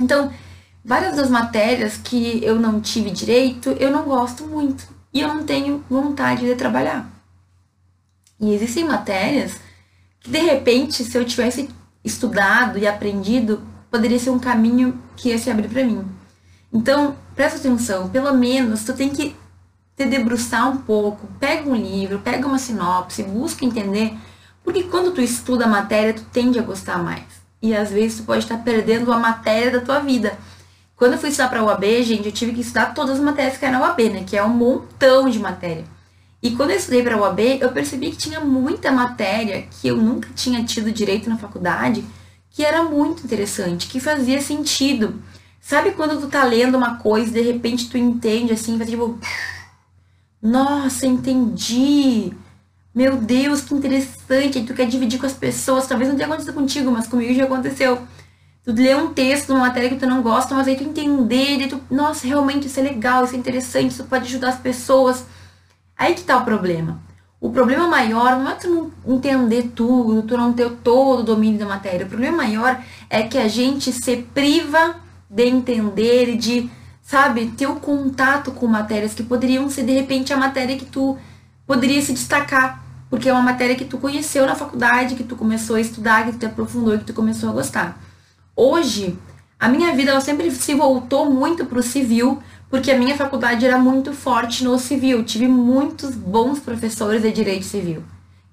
Então, 0.00 0.32
várias 0.88 1.16
das 1.16 1.28
matérias 1.28 1.98
que 1.98 2.42
eu 2.42 2.58
não 2.58 2.80
tive 2.80 3.10
direito, 3.10 3.76
eu 3.78 3.90
não 3.90 4.04
gosto 4.04 4.46
muito 4.46 4.88
e 5.12 5.20
eu 5.20 5.28
não 5.28 5.44
tenho 5.44 5.84
vontade 5.90 6.46
de 6.46 6.54
trabalhar. 6.54 7.06
E 8.40 8.54
existem 8.54 8.84
matérias 8.84 9.60
que 10.20 10.30
de 10.30 10.38
repente, 10.38 11.04
se 11.04 11.18
eu 11.18 11.26
tivesse 11.26 11.68
estudado 12.02 12.78
e 12.78 12.86
aprendido, 12.86 13.62
poderia 13.90 14.18
ser 14.18 14.30
um 14.30 14.38
caminho 14.38 14.98
que 15.14 15.28
ia 15.28 15.36
se 15.36 15.50
abrir 15.50 15.68
para 15.68 15.84
mim. 15.84 16.02
Então, 16.72 17.14
presta 17.36 17.58
atenção, 17.58 18.08
pelo 18.08 18.32
menos 18.32 18.82
tu 18.82 18.94
tem 18.94 19.10
que 19.10 19.36
te 19.94 20.06
debruçar 20.06 20.70
um 20.70 20.78
pouco, 20.78 21.26
pega 21.38 21.68
um 21.68 21.76
livro, 21.76 22.20
pega 22.20 22.46
uma 22.46 22.58
sinopse, 22.58 23.22
busca 23.22 23.62
entender 23.62 24.16
porque 24.64 24.84
quando 24.84 25.12
tu 25.12 25.20
estuda 25.20 25.64
a 25.64 25.68
matéria, 25.68 26.14
tu 26.14 26.22
tende 26.32 26.58
a 26.58 26.62
gostar 26.62 26.98
mais. 26.98 27.24
E 27.60 27.74
às 27.74 27.90
vezes 27.90 28.18
tu 28.18 28.24
pode 28.24 28.44
estar 28.44 28.58
perdendo 28.58 29.12
a 29.12 29.18
matéria 29.18 29.70
da 29.70 29.80
tua 29.80 29.98
vida. 29.98 30.38
Quando 30.98 31.12
eu 31.12 31.18
fui 31.18 31.28
estudar 31.28 31.48
para 31.48 31.60
a 31.60 31.64
UAB, 31.64 32.02
gente, 32.02 32.26
eu 32.26 32.32
tive 32.32 32.52
que 32.52 32.60
estudar 32.60 32.92
todas 32.92 33.18
as 33.18 33.24
matérias 33.24 33.56
que 33.56 33.64
era 33.64 33.78
na 33.78 33.86
UAB, 33.86 34.10
né? 34.10 34.24
Que 34.26 34.36
é 34.36 34.42
um 34.42 34.48
montão 34.48 35.30
de 35.30 35.38
matéria. 35.38 35.84
E 36.42 36.50
quando 36.50 36.70
eu 36.70 36.76
estudei 36.76 37.04
para 37.04 37.14
a 37.14 37.20
UAB, 37.20 37.60
eu 37.60 37.70
percebi 37.70 38.10
que 38.10 38.16
tinha 38.16 38.40
muita 38.40 38.90
matéria 38.90 39.62
que 39.70 39.86
eu 39.86 39.96
nunca 39.96 40.28
tinha 40.34 40.64
tido 40.64 40.90
direito 40.90 41.30
na 41.30 41.38
faculdade, 41.38 42.04
que 42.50 42.64
era 42.64 42.82
muito 42.82 43.24
interessante, 43.24 43.86
que 43.86 44.00
fazia 44.00 44.40
sentido. 44.40 45.22
Sabe 45.60 45.92
quando 45.92 46.20
tu 46.20 46.26
tá 46.26 46.42
lendo 46.42 46.76
uma 46.76 46.96
coisa 46.96 47.30
e 47.30 47.32
de 47.32 47.42
repente 47.42 47.88
tu 47.88 47.96
entende 47.96 48.52
assim, 48.52 48.76
vai 48.76 48.86
tipo, 48.86 49.20
nossa, 50.42 51.06
entendi. 51.06 52.32
Meu 52.92 53.16
Deus, 53.16 53.60
que 53.60 53.74
interessante. 53.74 54.64
Tu 54.64 54.74
quer 54.74 54.88
dividir 54.88 55.20
com 55.20 55.26
as 55.26 55.32
pessoas. 55.32 55.86
Talvez 55.86 56.08
não 56.08 56.16
tenha 56.16 56.26
acontecido 56.26 56.54
contigo, 56.54 56.90
mas 56.90 57.06
comigo 57.06 57.32
já 57.34 57.44
aconteceu. 57.44 58.02
Tu 58.68 58.74
lê 58.74 58.94
um 58.94 59.14
texto, 59.14 59.48
uma 59.48 59.60
matéria 59.60 59.88
que 59.88 59.96
tu 59.96 60.06
não 60.06 60.20
gosta, 60.20 60.54
mas 60.54 60.68
aí 60.68 60.76
tu 60.76 60.84
entender, 60.84 61.68
tu, 61.68 61.80
nossa, 61.90 62.26
realmente 62.26 62.66
isso 62.66 62.78
é 62.78 62.82
legal, 62.82 63.24
isso 63.24 63.34
é 63.34 63.38
interessante, 63.38 63.92
isso 63.92 64.04
pode 64.04 64.26
ajudar 64.26 64.50
as 64.50 64.58
pessoas. 64.58 65.24
Aí 65.96 66.12
que 66.12 66.22
tá 66.22 66.36
o 66.36 66.44
problema. 66.44 67.00
O 67.40 67.48
problema 67.48 67.88
maior 67.88 68.36
não 68.36 68.50
é 68.50 68.54
tu 68.56 68.68
não 68.68 69.14
entender 69.16 69.72
tudo, 69.74 70.20
tu 70.20 70.36
não 70.36 70.52
ter 70.52 70.68
todo 70.84 71.20
o 71.20 71.22
domínio 71.22 71.58
da 71.58 71.64
matéria. 71.64 72.04
O 72.04 72.08
problema 72.10 72.36
maior 72.36 72.78
é 73.08 73.22
que 73.22 73.38
a 73.38 73.48
gente 73.48 73.90
se 73.90 74.18
priva 74.34 74.96
de 75.30 75.46
entender 75.46 76.28
e 76.28 76.36
de, 76.36 76.70
sabe, 77.00 77.46
ter 77.56 77.68
o 77.68 77.76
contato 77.76 78.50
com 78.50 78.66
matérias 78.66 79.14
que 79.14 79.22
poderiam 79.22 79.70
ser 79.70 79.84
de 79.84 79.92
repente 79.92 80.30
a 80.30 80.36
matéria 80.36 80.76
que 80.76 80.84
tu 80.84 81.16
poderia 81.66 82.02
se 82.02 82.12
destacar 82.12 82.84
porque 83.08 83.30
é 83.30 83.32
uma 83.32 83.40
matéria 83.40 83.74
que 83.74 83.86
tu 83.86 83.96
conheceu 83.96 84.44
na 84.44 84.54
faculdade, 84.54 85.14
que 85.14 85.24
tu 85.24 85.36
começou 85.36 85.76
a 85.76 85.80
estudar, 85.80 86.26
que 86.26 86.32
tu 86.32 86.38
te 86.40 86.44
aprofundou 86.44 86.94
e 86.94 86.98
que 86.98 87.04
tu 87.04 87.14
começou 87.14 87.48
a 87.48 87.52
gostar. 87.52 88.07
Hoje, 88.60 89.16
a 89.56 89.68
minha 89.68 89.94
vida 89.94 90.10
ela 90.10 90.20
sempre 90.20 90.50
se 90.50 90.74
voltou 90.74 91.30
muito 91.30 91.64
para 91.64 91.78
o 91.78 91.82
civil, 91.82 92.42
porque 92.68 92.90
a 92.90 92.98
minha 92.98 93.16
faculdade 93.16 93.64
era 93.64 93.78
muito 93.78 94.12
forte 94.12 94.64
no 94.64 94.76
civil. 94.80 95.22
Tive 95.22 95.46
muitos 95.46 96.16
bons 96.16 96.58
professores 96.58 97.22
de 97.22 97.30
direito 97.30 97.64
civil. 97.64 98.02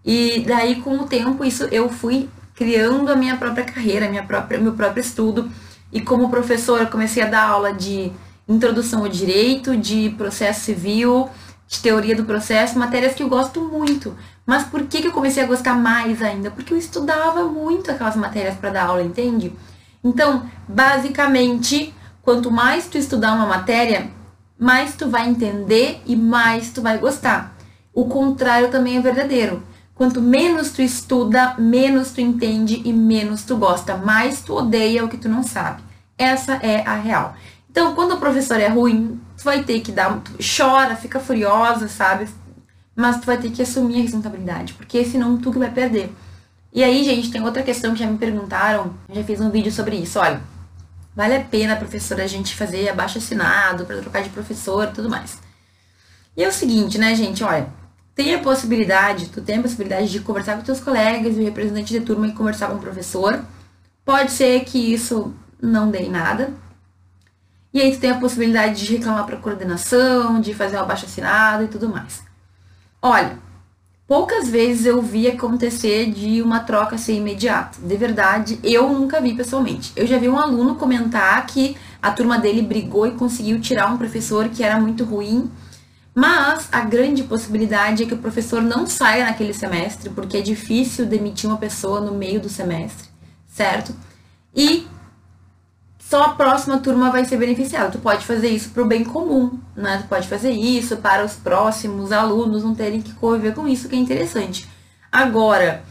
E 0.06 0.44
daí, 0.46 0.80
com 0.80 0.96
o 1.00 1.08
tempo, 1.08 1.44
isso 1.44 1.64
eu 1.72 1.90
fui 1.90 2.30
criando 2.54 3.12
a 3.12 3.16
minha 3.16 3.36
própria 3.36 3.66
carreira, 3.66 4.08
minha 4.08 4.22
própria, 4.22 4.60
meu 4.60 4.74
próprio 4.74 5.02
estudo. 5.02 5.50
E 5.92 6.00
como 6.00 6.30
professora, 6.30 6.86
comecei 6.86 7.24
a 7.24 7.28
dar 7.28 7.50
aula 7.50 7.74
de 7.74 8.12
introdução 8.48 9.02
ao 9.02 9.10
direito, 9.10 9.76
de 9.76 10.12
processo 10.12 10.66
civil, 10.66 11.28
de 11.68 11.80
teoria 11.80 12.16
do 12.16 12.26
processo, 12.26 12.78
matérias 12.78 13.16
que 13.16 13.24
eu 13.24 13.28
gosto 13.28 13.60
muito. 13.60 14.16
Mas 14.46 14.66
por 14.66 14.84
que, 14.84 15.02
que 15.02 15.08
eu 15.08 15.12
comecei 15.12 15.42
a 15.42 15.48
gostar 15.48 15.74
mais 15.74 16.22
ainda? 16.22 16.52
Porque 16.52 16.76
eu 16.76 16.78
estudava 16.78 17.44
muito 17.46 17.90
aquelas 17.90 18.16
matérias 18.16 18.54
para 18.54 18.70
dar 18.70 18.86
aula, 18.86 19.02
entende? 19.02 19.52
Então, 20.06 20.48
basicamente, 20.70 21.94
quanto 22.22 22.52
mais 22.52 22.86
tu 22.86 22.98
estudar 22.98 23.34
uma 23.34 23.48
matéria, 23.48 24.12
mais 24.58 24.96
tu 24.96 25.10
vai 25.10 25.28
entender 25.28 26.02
e 26.06 26.16
mais 26.16 26.70
tu 26.70 26.82
vai 26.82 27.00
gostar. 27.00 27.58
O 27.92 28.06
contrário 28.06 28.70
também 28.70 28.98
é 28.98 29.02
verdadeiro. 29.02 29.64
Quanto 29.96 30.22
menos 30.22 30.72
tu 30.72 30.82
estuda, 30.82 31.56
menos 31.58 32.12
tu 32.12 32.22
entende 32.22 32.84
e 32.86 32.94
menos 32.94 33.44
tu 33.44 33.58
gosta, 33.58 33.98
mais 33.98 34.42
tu 34.42 34.54
odeia 34.54 35.04
o 35.04 35.10
que 35.10 35.18
tu 35.18 35.28
não 35.28 35.42
sabe. 35.42 35.82
Essa 36.18 36.58
é 36.58 36.88
a 36.88 36.96
real. 36.96 37.36
Então, 37.72 37.96
quando 37.96 38.14
o 38.14 38.20
professor 38.20 38.60
é 38.60 38.68
ruim, 38.68 39.20
tu 39.36 39.44
vai 39.44 39.64
ter 39.64 39.80
que 39.80 39.92
dar, 39.92 40.22
chora, 40.40 40.96
fica 40.96 41.20
furiosa, 41.20 41.88
sabe? 41.88 42.28
mas 42.96 43.20
tu 43.20 43.26
vai 43.26 43.38
ter 43.38 43.52
que 43.52 43.62
assumir 43.62 44.00
a 44.00 44.02
responsabilidade, 44.04 44.74
porque 44.74 45.04
senão 45.04 45.38
tu 45.38 45.52
que 45.52 45.60
vai 45.60 45.70
perder. 45.70 46.12
E 46.76 46.84
aí, 46.84 47.06
gente, 47.06 47.32
tem 47.32 47.42
outra 47.42 47.64
questão 47.64 47.94
que 47.94 48.00
já 48.00 48.06
me 48.06 48.18
perguntaram, 48.18 48.94
já 49.10 49.24
fiz 49.24 49.40
um 49.40 49.50
vídeo 49.50 49.72
sobre 49.72 49.96
isso, 49.96 50.20
olha. 50.20 50.42
Vale 51.16 51.38
a 51.38 51.40
pena, 51.40 51.78
professora, 51.78 52.26
a 52.26 52.28
gente 52.28 52.54
fazer 52.54 52.90
abaixo 52.90 53.18
assinado 53.18 53.86
para 53.86 54.02
trocar 54.02 54.22
de 54.22 54.30
professor 54.30 54.90
e 54.90 54.92
tudo 54.92 55.10
mais. 55.10 55.40
E 56.36 56.44
é 56.44 56.48
o 56.50 56.52
seguinte, 56.52 56.98
né, 56.98 57.16
gente, 57.16 57.42
olha, 57.46 57.70
tem 58.14 58.36
a 58.36 58.40
possibilidade, 58.40 59.30
tu 59.30 59.42
tem 59.42 59.60
a 59.60 59.62
possibilidade 59.62 60.12
de 60.12 60.20
conversar 60.20 60.58
com 60.58 60.64
teus 60.64 60.82
colegas 60.82 61.38
o 61.38 61.42
representante 61.42 61.94
de 61.98 62.02
turma 62.02 62.28
e 62.28 62.34
conversar 62.34 62.68
com 62.68 62.76
o 62.76 62.82
professor. 62.82 63.42
Pode 64.04 64.34
ser 64.34 64.66
que 64.66 64.78
isso 64.78 65.34
não 65.62 65.90
dê 65.90 66.00
em 66.00 66.12
nada. 66.12 66.54
E 67.74 67.82
aí 67.82 67.94
tu 67.94 68.02
tem 68.02 68.12
a 68.12 68.20
possibilidade 68.20 68.86
de 68.86 68.98
reclamar 68.98 69.26
para 69.26 69.38
coordenação, 69.38 70.42
de 70.42 70.54
fazer 70.54 70.76
um 70.76 70.82
abaixo 70.82 71.06
assinado 71.06 71.64
e 71.64 71.68
tudo 71.70 71.88
mais. 71.88 72.22
Olha, 73.02 73.45
poucas 74.08 74.50
vezes 74.50 74.86
eu 74.86 75.02
vi 75.02 75.28
acontecer 75.28 76.12
de 76.12 76.42
uma 76.42 76.60
troca 76.60 76.98
ser 76.98 77.14
imediata. 77.14 77.80
De 77.82 77.98
verdade, 77.98 78.60
eu 78.64 78.90
nunca 78.90 79.20
vi 79.20 79.34
pessoalmente. 79.34 79.92
Eu 79.96 80.06
já 80.06 80.18
vi 80.18 80.30
um 80.30 80.38
aluno 80.38 80.76
comentar 80.76 81.46
que 81.46 81.76
a 82.02 82.12
turma 82.12 82.38
dele 82.38 82.62
brigou 82.62 83.08
e 83.08 83.12
conseguiu 83.12 83.60
tirar 83.60 83.92
um 83.92 83.98
professor 83.98 84.50
que 84.50 84.64
era 84.64 84.80
muito 84.80 85.04
ruim. 85.04 85.50
Mas 86.14 86.70
a 86.72 86.82
grande 86.82 87.24
possibilidade 87.24 88.04
é 88.04 88.06
que 88.06 88.14
o 88.14 88.20
professor 88.20 88.62
não 88.62 88.88
saia 88.88 89.26
naquele 89.26 89.54
semestre, 89.54 90.10
porque 90.10 90.38
é 90.38 90.42
difícil 90.42 91.06
demitir 91.06 91.50
uma 91.50 91.58
pessoa 91.58 92.00
no 92.00 92.14
meio 92.14 92.40
do 92.40 92.48
semestre, 92.48 93.10
certo? 93.48 93.94
E 94.56 94.88
só 96.08 96.22
a 96.22 96.30
próxima 96.30 96.78
turma 96.78 97.10
vai 97.10 97.26
ser 97.26 97.36
beneficiada. 97.36 97.90
Tu 97.90 97.98
pode 97.98 98.24
fazer 98.24 98.50
isso 98.50 98.70
para 98.70 98.84
o 98.84 98.86
bem 98.86 99.04
comum, 99.04 99.60
né? 99.76 99.98
Tu 100.04 100.08
pode 100.08 100.28
fazer 100.28 100.52
isso 100.52 100.98
para 100.98 101.26
os 101.26 101.34
próximos 101.34 102.12
alunos 102.12 102.64
não 102.64 102.76
terem 102.76 103.02
que 103.02 103.12
conviver 103.14 103.56
com 103.56 103.68
isso, 103.68 103.90
que 103.90 103.96
é 103.96 103.98
interessante. 103.98 104.70
Agora, 105.12 105.84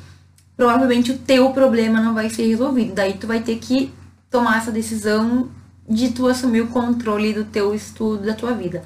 provavelmente 0.57 1.11
o 1.11 1.19
teu 1.19 1.51
problema 1.51 2.01
não 2.01 2.15
vai 2.15 2.31
ser 2.31 2.47
resolvido. 2.47 2.95
Daí 2.95 3.15
tu 3.15 3.27
vai 3.27 3.41
ter 3.41 3.57
que 3.57 3.93
tomar 4.31 4.59
essa 4.59 4.71
decisão 4.71 5.51
de 5.89 6.11
tu 6.13 6.29
assumir 6.29 6.61
o 6.61 6.69
controle 6.69 7.33
do 7.33 7.45
teu 7.45 7.75
estudo, 7.75 8.25
da 8.25 8.35
tua 8.35 8.53
vida. 8.53 8.85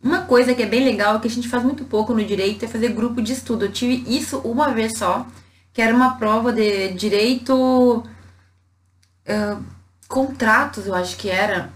Uma 0.00 0.20
coisa 0.20 0.54
que 0.54 0.62
é 0.62 0.66
bem 0.66 0.84
legal, 0.84 1.18
que 1.18 1.26
a 1.26 1.30
gente 1.30 1.48
faz 1.48 1.64
muito 1.64 1.84
pouco 1.84 2.14
no 2.14 2.24
direito, 2.24 2.64
é 2.64 2.68
fazer 2.68 2.90
grupo 2.90 3.20
de 3.20 3.32
estudo. 3.32 3.64
Eu 3.64 3.72
tive 3.72 4.04
isso 4.06 4.38
uma 4.44 4.68
vez 4.68 4.96
só, 4.96 5.26
que 5.72 5.82
era 5.82 5.92
uma 5.92 6.16
prova 6.16 6.52
de 6.52 6.92
direito. 6.92 8.04
Uh, 9.26 9.79
contratos, 10.10 10.88
eu 10.88 10.94
acho 10.94 11.16
que 11.16 11.30
era. 11.30 11.70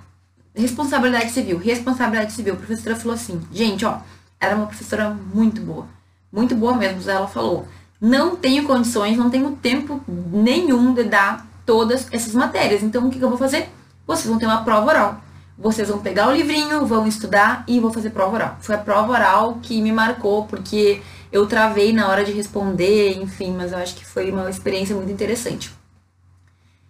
Responsabilidade 0.55 1.31
civil. 1.31 1.57
Responsabilidade 1.57 2.33
civil. 2.33 2.55
A 2.55 2.57
professora 2.57 2.97
falou 2.97 3.14
assim, 3.14 3.40
gente, 3.53 3.85
ó, 3.87 3.99
era 4.38 4.55
uma 4.57 4.66
professora 4.66 5.11
muito 5.11 5.61
boa. 5.62 5.87
Muito 6.31 6.55
boa 6.55 6.75
mesmo. 6.75 7.09
Ela 7.11 7.29
falou: 7.29 7.66
não 8.01 8.37
tenho 8.37 8.64
condições, 8.64 9.16
não 9.16 9.31
tenho 9.31 9.53
tempo 9.53 10.01
nenhum 10.07 10.92
de 10.92 11.05
dar 11.05 11.47
todas 11.64 12.09
essas 12.12 12.35
matérias. 12.35 12.83
Então, 12.83 13.07
o 13.07 13.11
que, 13.11 13.18
que 13.18 13.25
eu 13.25 13.29
vou 13.29 13.38
fazer? 13.38 13.68
Vocês 14.07 14.27
vão 14.27 14.38
ter 14.38 14.47
uma 14.47 14.64
prova 14.64 14.90
oral. 14.90 15.20
Vocês 15.57 15.88
vão 15.88 15.99
pegar 15.99 16.29
o 16.29 16.33
livrinho, 16.33 16.85
vão 16.85 17.07
estudar 17.07 17.64
e 17.68 17.79
vou 17.79 17.92
fazer 17.92 18.11
prova 18.11 18.35
oral. 18.35 18.57
Foi 18.61 18.75
a 18.75 18.79
prova 18.79 19.12
oral 19.12 19.59
que 19.62 19.81
me 19.81 19.92
marcou, 19.92 20.44
porque 20.47 21.01
eu 21.31 21.47
travei 21.47 21.92
na 21.92 22.09
hora 22.09 22.25
de 22.25 22.33
responder, 22.33 23.16
enfim, 23.16 23.55
mas 23.57 23.73
eu 23.73 23.79
acho 23.79 23.94
que 23.94 24.05
foi 24.05 24.31
uma 24.31 24.51
experiência 24.51 24.97
muito 24.97 25.12
interessante. 25.12 25.73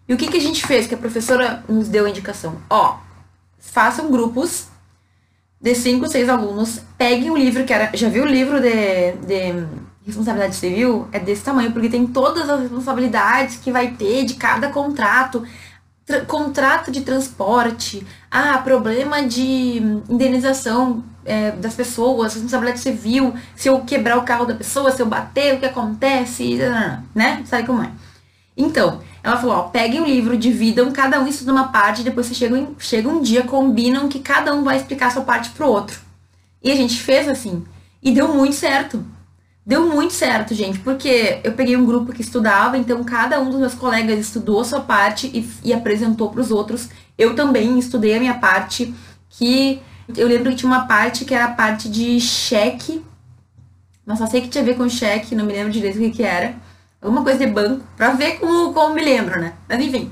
E 0.09 0.15
o 0.15 0.17
que, 0.17 0.29
que 0.29 0.37
a 0.37 0.41
gente 0.41 0.67
fez? 0.67 0.87
Que 0.87 0.95
a 0.95 0.99
professora 0.99 1.65
nos 1.69 1.89
deu 1.89 2.05
a 2.05 2.11
indicação. 2.11 2.57
Ó, 2.69 2.99
façam 3.59 4.11
grupos 4.11 4.69
de 5.61 5.75
cinco, 5.75 6.07
seis 6.07 6.29
alunos, 6.29 6.81
peguem 6.99 7.31
o 7.31 7.37
livro 7.37 7.65
que 7.65 7.73
era. 7.73 7.91
Já 7.97 8.09
viu 8.09 8.25
o 8.25 8.27
livro 8.27 8.61
de, 8.61 9.13
de 9.13 9.67
responsabilidade 10.05 10.57
civil? 10.57 11.09
É 11.11 11.19
desse 11.19 11.43
tamanho, 11.43 11.73
porque 11.73 11.89
tem 11.89 12.07
todas 12.07 12.51
as 12.51 12.61
responsabilidades 12.61 13.57
que 13.57 13.73
vai 13.73 13.93
ter 13.93 14.25
de 14.25 14.35
cada 14.35 14.69
contrato. 14.69 15.43
contrato 16.27 16.91
de 16.91 17.01
transporte, 17.01 18.07
ah, 18.31 18.59
problema 18.59 19.23
de 19.27 19.79
indenização 20.07 21.03
é, 21.25 21.53
das 21.53 21.75
pessoas, 21.75 22.35
responsabilidade 22.35 22.81
civil, 22.81 23.35
se 23.57 23.69
eu 23.69 23.81
quebrar 23.81 24.19
o 24.19 24.23
carro 24.23 24.45
da 24.45 24.55
pessoa, 24.55 24.91
se 24.91 25.01
eu 25.01 25.07
bater, 25.07 25.55
o 25.55 25.61
que 25.61 25.67
acontece, 25.67 26.59
né? 27.15 27.43
Sabe 27.47 27.67
como 27.67 27.83
é? 27.83 27.91
Então, 28.55 29.01
ela 29.25 29.39
falou, 29.39 29.57
ó, 29.57 29.63
peguem 29.63 30.03
o 30.03 30.05
livro, 30.05 30.37
dividam, 30.37 30.93
cada 30.93 31.19
um 31.19 31.27
estuda 31.27 31.51
uma 31.51 31.69
parte, 31.69 32.03
depois 32.03 32.27
você 32.27 32.35
chega, 32.35 32.69
chega 32.79 33.09
um 33.09 33.23
dia, 33.23 33.43
combinam 33.43 34.07
que 34.07 34.19
cada 34.19 34.55
um 34.55 34.63
vai 34.63 34.77
explicar 34.77 35.07
a 35.07 35.11
sua 35.11 35.23
parte 35.23 35.49
pro 35.49 35.67
outro. 35.67 35.99
E 36.63 36.71
a 36.71 36.77
gente 36.77 37.01
fez 37.01 37.27
assim. 37.27 37.65
E 38.03 38.13
deu 38.13 38.35
muito 38.35 38.55
certo. 38.55 39.03
Deu 39.65 39.89
muito 39.89 40.13
certo, 40.13 40.55
gente, 40.55 40.79
porque 40.81 41.41
eu 41.43 41.53
peguei 41.53 41.75
um 41.75 41.87
grupo 41.87 42.13
que 42.13 42.21
estudava, 42.21 42.77
então 42.77 43.03
cada 43.03 43.41
um 43.41 43.49
dos 43.49 43.59
meus 43.59 43.75
colegas 43.75 44.21
estudou 44.21 44.61
a 44.61 44.65
sua 44.65 44.81
parte 44.81 45.27
e, 45.29 45.71
e 45.71 45.73
apresentou 45.73 46.29
para 46.29 46.43
os 46.43 46.51
outros. 46.51 46.91
Eu 47.17 47.35
também 47.35 47.79
estudei 47.79 48.15
a 48.15 48.21
minha 48.21 48.35
parte, 48.35 48.95
que 49.31 49.81
eu 50.15 50.29
lembro 50.29 50.51
que 50.51 50.57
tinha 50.57 50.71
uma 50.71 50.87
parte 50.87 51.25
que 51.25 51.35
era 51.35 51.47
a 51.47 51.53
parte 51.53 51.89
de 51.89 52.21
cheque, 52.21 53.03
mas 54.05 54.19
só 54.19 54.27
sei 54.27 54.43
que 54.43 54.49
tinha 54.49 54.61
a 54.61 54.67
ver 54.67 54.77
com 54.77 54.87
cheque, 54.87 55.35
não 55.35 55.47
me 55.47 55.55
lembro 55.55 55.73
direito 55.73 55.97
o 55.97 56.01
que, 56.01 56.11
que 56.11 56.23
era 56.23 56.57
alguma 57.05 57.23
coisa 57.23 57.39
de 57.39 57.47
banco, 57.47 57.85
pra 57.97 58.11
ver 58.13 58.39
como, 58.39 58.73
como 58.73 58.95
me 58.95 59.05
lembro, 59.05 59.39
né? 59.39 59.53
Mas 59.69 59.81
enfim. 59.81 60.11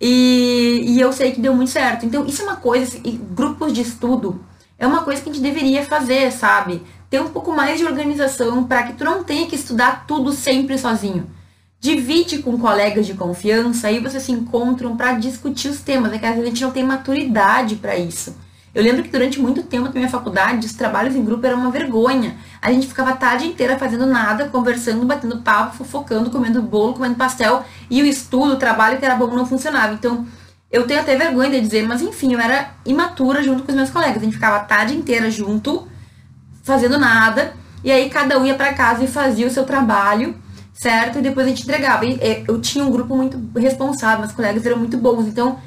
E, 0.00 0.82
e 0.88 1.00
eu 1.00 1.12
sei 1.12 1.30
que 1.30 1.40
deu 1.40 1.54
muito 1.54 1.70
certo. 1.70 2.04
Então, 2.04 2.26
isso 2.26 2.42
é 2.42 2.44
uma 2.44 2.56
coisa, 2.56 2.84
assim, 2.84 3.20
grupos 3.30 3.72
de 3.72 3.82
estudo, 3.82 4.44
é 4.76 4.86
uma 4.86 5.02
coisa 5.02 5.22
que 5.22 5.30
a 5.30 5.32
gente 5.32 5.42
deveria 5.42 5.84
fazer, 5.84 6.32
sabe? 6.32 6.82
Ter 7.08 7.20
um 7.20 7.28
pouco 7.28 7.52
mais 7.52 7.78
de 7.78 7.86
organização 7.86 8.64
para 8.64 8.82
que 8.82 8.94
tu 8.94 9.04
não 9.04 9.22
tenha 9.22 9.46
que 9.46 9.54
estudar 9.54 10.06
tudo 10.06 10.32
sempre 10.32 10.76
sozinho. 10.76 11.30
Divide 11.78 12.38
com 12.38 12.58
colegas 12.58 13.06
de 13.06 13.14
confiança, 13.14 13.88
aí 13.88 14.00
vocês 14.00 14.24
se 14.24 14.32
encontram 14.32 14.96
para 14.96 15.12
discutir 15.12 15.68
os 15.68 15.80
temas. 15.80 16.12
É 16.12 16.18
que 16.18 16.26
às 16.26 16.34
vezes 16.34 16.46
a 16.46 16.50
gente 16.50 16.62
não 16.64 16.70
tem 16.72 16.82
maturidade 16.82 17.76
para 17.76 17.96
isso. 17.96 18.34
Eu 18.74 18.82
lembro 18.82 19.02
que 19.02 19.10
durante 19.10 19.38
muito 19.38 19.62
tempo 19.62 19.84
na 19.84 19.90
minha 19.90 20.08
faculdade, 20.08 20.66
os 20.66 20.72
trabalhos 20.72 21.14
em 21.14 21.22
grupo 21.22 21.46
eram 21.46 21.58
uma 21.58 21.70
vergonha. 21.70 22.36
A 22.60 22.72
gente 22.72 22.86
ficava 22.86 23.10
a 23.10 23.16
tarde 23.16 23.46
inteira 23.46 23.78
fazendo 23.78 24.06
nada, 24.06 24.48
conversando, 24.48 25.04
batendo 25.04 25.42
papo, 25.42 25.76
fofocando, 25.76 26.30
comendo 26.30 26.62
bolo, 26.62 26.94
comendo 26.94 27.14
pastel, 27.16 27.64
e 27.90 28.00
o 28.00 28.06
estudo, 28.06 28.54
o 28.54 28.56
trabalho 28.56 28.98
que 28.98 29.04
era 29.04 29.14
bom 29.14 29.26
não 29.26 29.44
funcionava. 29.44 29.92
Então, 29.92 30.26
eu 30.70 30.86
tenho 30.86 31.00
até 31.00 31.14
vergonha 31.16 31.50
de 31.50 31.60
dizer, 31.60 31.86
mas 31.86 32.00
enfim, 32.00 32.32
eu 32.32 32.40
era 32.40 32.70
imatura 32.86 33.42
junto 33.42 33.62
com 33.62 33.72
os 33.72 33.76
meus 33.76 33.90
colegas. 33.90 34.16
A 34.16 34.24
gente 34.24 34.34
ficava 34.34 34.56
a 34.56 34.60
tarde 34.60 34.96
inteira 34.96 35.30
junto, 35.30 35.86
fazendo 36.62 36.98
nada, 36.98 37.52
e 37.84 37.92
aí 37.92 38.08
cada 38.08 38.38
um 38.38 38.46
ia 38.46 38.54
para 38.54 38.72
casa 38.72 39.04
e 39.04 39.06
fazia 39.06 39.46
o 39.46 39.50
seu 39.50 39.64
trabalho, 39.64 40.34
certo? 40.72 41.18
E 41.18 41.22
depois 41.22 41.46
a 41.46 41.50
gente 41.50 41.62
entregava. 41.62 42.06
E 42.06 42.44
eu 42.48 42.58
tinha 42.58 42.86
um 42.86 42.90
grupo 42.90 43.14
muito 43.14 43.38
responsável, 43.54 44.20
meus 44.20 44.32
colegas 44.32 44.64
eram 44.64 44.78
muito 44.78 44.96
bons, 44.96 45.26
então 45.26 45.58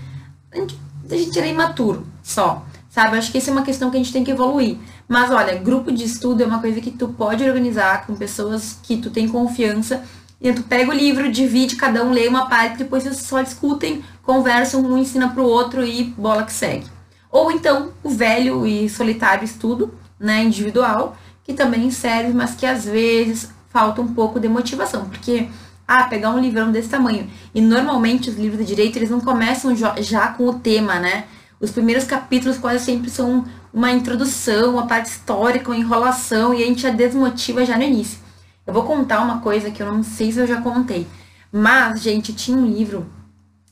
a 0.51 0.57
gente, 0.57 0.79
a 1.11 1.15
gente 1.15 1.37
era 1.37 1.47
imaturo 1.47 2.07
só 2.23 2.65
sabe? 2.95 3.17
Acho 3.17 3.29
que 3.29 3.39
isso 3.39 3.49
é 3.49 3.53
uma 3.53 3.61
questão 3.61 3.91
que 3.91 3.97
a 3.97 3.99
gente 3.99 4.13
tem 4.13 4.23
que 4.23 4.31
evoluir. 4.31 4.77
Mas 5.05 5.29
olha, 5.29 5.53
grupo 5.55 5.91
de 5.91 6.05
estudo 6.05 6.41
é 6.41 6.45
uma 6.45 6.61
coisa 6.61 6.79
que 6.79 6.91
tu 6.91 7.09
pode 7.09 7.43
organizar 7.43 8.07
com 8.07 8.15
pessoas 8.15 8.79
que 8.81 8.95
tu 8.95 9.09
tem 9.09 9.27
confiança. 9.27 10.01
E 10.39 10.53
tu 10.53 10.63
pega 10.63 10.89
o 10.89 10.93
livro, 10.93 11.29
divide, 11.29 11.75
cada 11.75 12.05
um 12.05 12.11
lê 12.11 12.25
uma 12.29 12.47
parte, 12.47 12.77
depois 12.77 13.03
vocês 13.03 13.17
só 13.17 13.41
discutem, 13.41 14.01
conversam, 14.23 14.81
um 14.81 14.97
ensina 14.97 15.27
pro 15.27 15.43
outro 15.43 15.85
e 15.85 16.05
bola 16.05 16.43
que 16.43 16.53
segue. 16.53 16.85
Ou 17.29 17.51
então, 17.51 17.91
o 18.01 18.09
velho 18.09 18.65
e 18.65 18.89
solitário 18.89 19.43
estudo, 19.43 19.93
né, 20.17 20.41
individual, 20.43 21.17
que 21.43 21.53
também 21.53 21.91
serve, 21.91 22.33
mas 22.33 22.55
que 22.55 22.65
às 22.65 22.85
vezes 22.85 23.49
falta 23.69 24.01
um 24.01 24.13
pouco 24.13 24.39
de 24.39 24.47
motivação, 24.47 25.09
porque 25.09 25.49
ah, 25.85 26.03
pegar 26.03 26.31
um 26.31 26.39
livrão 26.39 26.71
desse 26.71 26.87
tamanho. 26.87 27.29
E 27.53 27.59
normalmente 27.59 28.29
os 28.29 28.37
livros 28.37 28.59
de 28.59 28.73
direito, 28.73 28.97
eles 28.97 29.09
não 29.09 29.19
começam 29.19 29.75
já 29.75 30.27
com 30.29 30.47
o 30.47 30.53
tema, 30.53 30.97
né? 30.97 31.25
Os 31.65 31.71
primeiros 31.71 32.03
capítulos 32.03 32.59
quase 32.59 32.85
sempre 32.85 33.09
são 33.09 33.43
uma 33.73 33.91
introdução, 33.91 34.73
uma 34.73 34.85
parte 34.85 35.07
histórica, 35.07 35.71
uma 35.71 35.75
enrolação, 35.75 36.53
e 36.53 36.61
a 36.61 36.65
gente 36.67 36.83
já 36.83 36.91
desmotiva 36.91 37.65
já 37.65 37.75
no 37.75 37.81
início. 37.81 38.19
Eu 38.67 38.71
vou 38.71 38.83
contar 38.83 39.19
uma 39.21 39.41
coisa 39.41 39.71
que 39.71 39.81
eu 39.81 39.91
não 39.91 40.03
sei 40.03 40.31
se 40.31 40.37
eu 40.37 40.45
já 40.45 40.61
contei. 40.61 41.07
Mas, 41.51 42.03
gente, 42.03 42.33
tinha 42.33 42.55
um 42.55 42.67
livro 42.67 43.07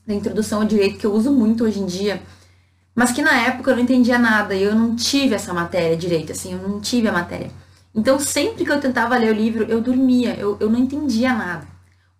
da 0.04 0.12
introdução 0.12 0.62
ao 0.62 0.66
direito 0.66 0.98
que 0.98 1.06
eu 1.06 1.12
uso 1.12 1.30
muito 1.30 1.62
hoje 1.62 1.78
em 1.78 1.86
dia, 1.86 2.20
mas 2.96 3.12
que 3.12 3.22
na 3.22 3.42
época 3.42 3.70
eu 3.70 3.76
não 3.76 3.84
entendia 3.84 4.18
nada 4.18 4.56
e 4.56 4.64
eu 4.64 4.74
não 4.74 4.96
tive 4.96 5.36
essa 5.36 5.54
matéria 5.54 5.96
direito, 5.96 6.32
assim, 6.32 6.52
eu 6.52 6.68
não 6.68 6.80
tive 6.80 7.06
a 7.06 7.12
matéria. 7.12 7.50
Então, 7.94 8.18
sempre 8.18 8.64
que 8.64 8.72
eu 8.72 8.80
tentava 8.80 9.16
ler 9.16 9.30
o 9.30 9.36
livro, 9.36 9.66
eu 9.68 9.80
dormia, 9.80 10.34
eu, 10.34 10.56
eu 10.58 10.68
não 10.68 10.80
entendia 10.80 11.32
nada. 11.32 11.64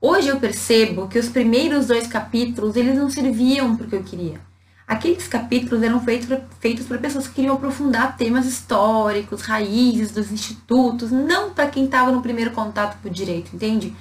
Hoje 0.00 0.28
eu 0.28 0.38
percebo 0.38 1.08
que 1.08 1.18
os 1.18 1.28
primeiros 1.28 1.86
dois 1.88 2.06
capítulos, 2.06 2.76
eles 2.76 2.96
não 2.96 3.10
serviam 3.10 3.74
para 3.74 3.86
o 3.86 3.88
que 3.88 3.96
eu 3.96 4.04
queria. 4.04 4.53
Aqueles 4.86 5.26
capítulos 5.26 5.82
eram 5.82 5.98
feitos, 6.00 6.86
para 6.86 6.98
pessoas 6.98 7.26
que 7.26 7.34
queriam 7.34 7.54
aprofundar 7.54 8.16
temas 8.16 8.46
históricos, 8.46 9.40
raízes 9.40 10.12
dos 10.12 10.30
institutos, 10.30 11.10
não 11.10 11.50
para 11.50 11.68
quem 11.68 11.86
estava 11.86 12.12
no 12.12 12.20
primeiro 12.20 12.50
contato 12.50 13.00
com 13.00 13.08
o 13.08 13.10
direito, 13.10 13.54
entende? 13.54 13.96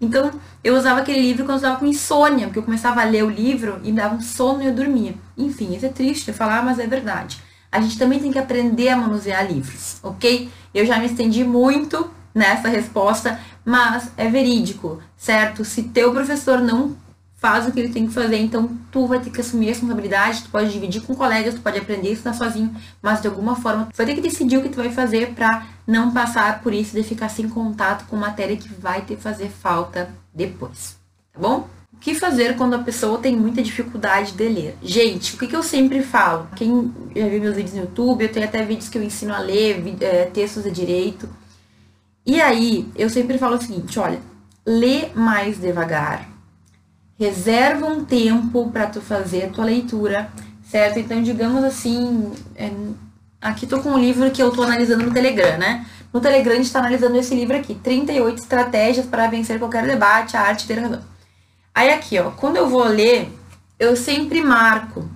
Então, 0.00 0.30
eu 0.62 0.76
usava 0.76 1.00
aquele 1.00 1.20
livro 1.20 1.44
quando 1.44 1.54
eu 1.54 1.56
estava 1.56 1.76
com 1.76 1.86
insônia, 1.86 2.46
porque 2.46 2.60
eu 2.60 2.62
começava 2.62 3.00
a 3.00 3.04
ler 3.04 3.24
o 3.24 3.30
livro 3.30 3.80
e 3.82 3.90
me 3.90 3.96
dava 3.96 4.14
um 4.14 4.20
sono 4.20 4.62
e 4.62 4.66
eu 4.66 4.72
dormia. 4.72 5.16
Enfim, 5.36 5.74
isso 5.74 5.86
é 5.86 5.88
triste 5.88 6.32
falar, 6.32 6.62
mas 6.62 6.78
é 6.78 6.86
verdade. 6.86 7.42
A 7.70 7.80
gente 7.80 7.98
também 7.98 8.20
tem 8.20 8.30
que 8.30 8.38
aprender 8.38 8.90
a 8.90 8.96
manusear 8.96 9.44
livros, 9.44 9.96
ok? 10.04 10.48
Eu 10.72 10.86
já 10.86 11.00
me 11.00 11.06
estendi 11.06 11.42
muito 11.42 12.08
nessa 12.32 12.68
resposta, 12.68 13.40
mas 13.64 14.12
é 14.16 14.28
verídico, 14.28 15.02
certo? 15.16 15.64
Se 15.64 15.82
teu 15.82 16.12
professor 16.12 16.60
não 16.60 16.96
faz 17.38 17.66
o 17.66 17.72
que 17.72 17.80
ele 17.80 17.92
tem 17.92 18.06
que 18.06 18.12
fazer. 18.12 18.36
Então, 18.36 18.76
tu 18.90 19.06
vai 19.06 19.20
ter 19.20 19.30
que 19.30 19.40
assumir 19.40 19.66
a 19.66 19.68
responsabilidade, 19.70 20.42
tu 20.42 20.50
pode 20.50 20.70
dividir 20.70 21.00
com 21.02 21.14
colegas, 21.14 21.54
tu 21.54 21.60
pode 21.60 21.78
aprender 21.78 22.12
isso 22.12 22.32
sozinho, 22.34 22.74
mas 23.00 23.22
de 23.22 23.28
alguma 23.28 23.56
forma 23.56 23.86
tu 23.86 23.96
vai 23.96 24.04
ter 24.04 24.14
que 24.14 24.20
decidir 24.20 24.58
o 24.58 24.62
que 24.62 24.68
tu 24.68 24.76
vai 24.76 24.90
fazer 24.90 25.34
para 25.34 25.66
não 25.86 26.12
passar 26.12 26.60
por 26.60 26.74
isso 26.74 26.94
de 26.94 27.02
ficar 27.02 27.28
sem 27.28 27.48
contato 27.48 28.06
com 28.06 28.16
matéria 28.16 28.56
que 28.56 28.68
vai 28.68 29.02
te 29.02 29.16
fazer 29.16 29.48
falta 29.48 30.10
depois, 30.34 30.96
tá 31.32 31.40
bom? 31.40 31.68
O 31.92 32.00
que 32.00 32.14
fazer 32.14 32.56
quando 32.56 32.74
a 32.74 32.78
pessoa 32.78 33.18
tem 33.18 33.36
muita 33.36 33.60
dificuldade 33.62 34.32
de 34.32 34.48
ler? 34.48 34.76
Gente, 34.82 35.34
o 35.34 35.38
que, 35.38 35.48
que 35.48 35.56
eu 35.56 35.64
sempre 35.64 36.02
falo? 36.02 36.48
Quem 36.54 36.92
já 37.14 37.26
viu 37.26 37.40
meus 37.40 37.56
vídeos 37.56 37.74
no 37.74 37.82
YouTube, 37.82 38.22
eu 38.22 38.32
tenho 38.32 38.46
até 38.46 38.64
vídeos 38.64 38.88
que 38.88 38.98
eu 38.98 39.02
ensino 39.02 39.34
a 39.34 39.38
ler, 39.38 39.82
é, 40.00 40.26
textos 40.26 40.62
de 40.62 40.70
direito. 40.70 41.28
E 42.24 42.40
aí, 42.40 42.88
eu 42.94 43.10
sempre 43.10 43.36
falo 43.36 43.56
o 43.56 43.60
seguinte, 43.60 43.98
olha, 43.98 44.20
lê 44.64 45.08
mais 45.14 45.58
devagar. 45.58 46.37
Reserva 47.18 47.86
um 47.86 48.04
tempo 48.04 48.70
para 48.70 48.86
tu 48.86 49.00
fazer 49.00 49.46
a 49.46 49.48
tua 49.48 49.64
leitura, 49.64 50.30
certo? 50.62 50.98
Então, 51.00 51.20
digamos 51.20 51.64
assim, 51.64 52.32
é, 52.54 52.70
aqui 53.40 53.66
tô 53.66 53.80
com 53.80 53.90
um 53.90 53.98
livro 53.98 54.30
que 54.30 54.40
eu 54.40 54.52
tô 54.52 54.62
analisando 54.62 55.04
no 55.04 55.12
Telegram, 55.12 55.58
né? 55.58 55.84
No 56.12 56.20
Telegram 56.20 56.52
a 56.52 56.56
gente 56.56 56.72
tá 56.72 56.78
analisando 56.78 57.16
esse 57.18 57.34
livro 57.34 57.56
aqui, 57.56 57.74
38 57.74 58.38
estratégias 58.38 59.04
para 59.04 59.26
vencer 59.26 59.58
qualquer 59.58 59.86
debate, 59.86 60.36
a 60.36 60.42
arte 60.42 60.66
ter 60.66 60.78
razão. 60.78 61.02
Aí 61.74 61.90
aqui, 61.90 62.18
ó, 62.18 62.30
quando 62.30 62.56
eu 62.56 62.68
vou 62.68 62.84
ler, 62.84 63.28
eu 63.78 63.96
sempre 63.96 64.40
marco, 64.40 65.08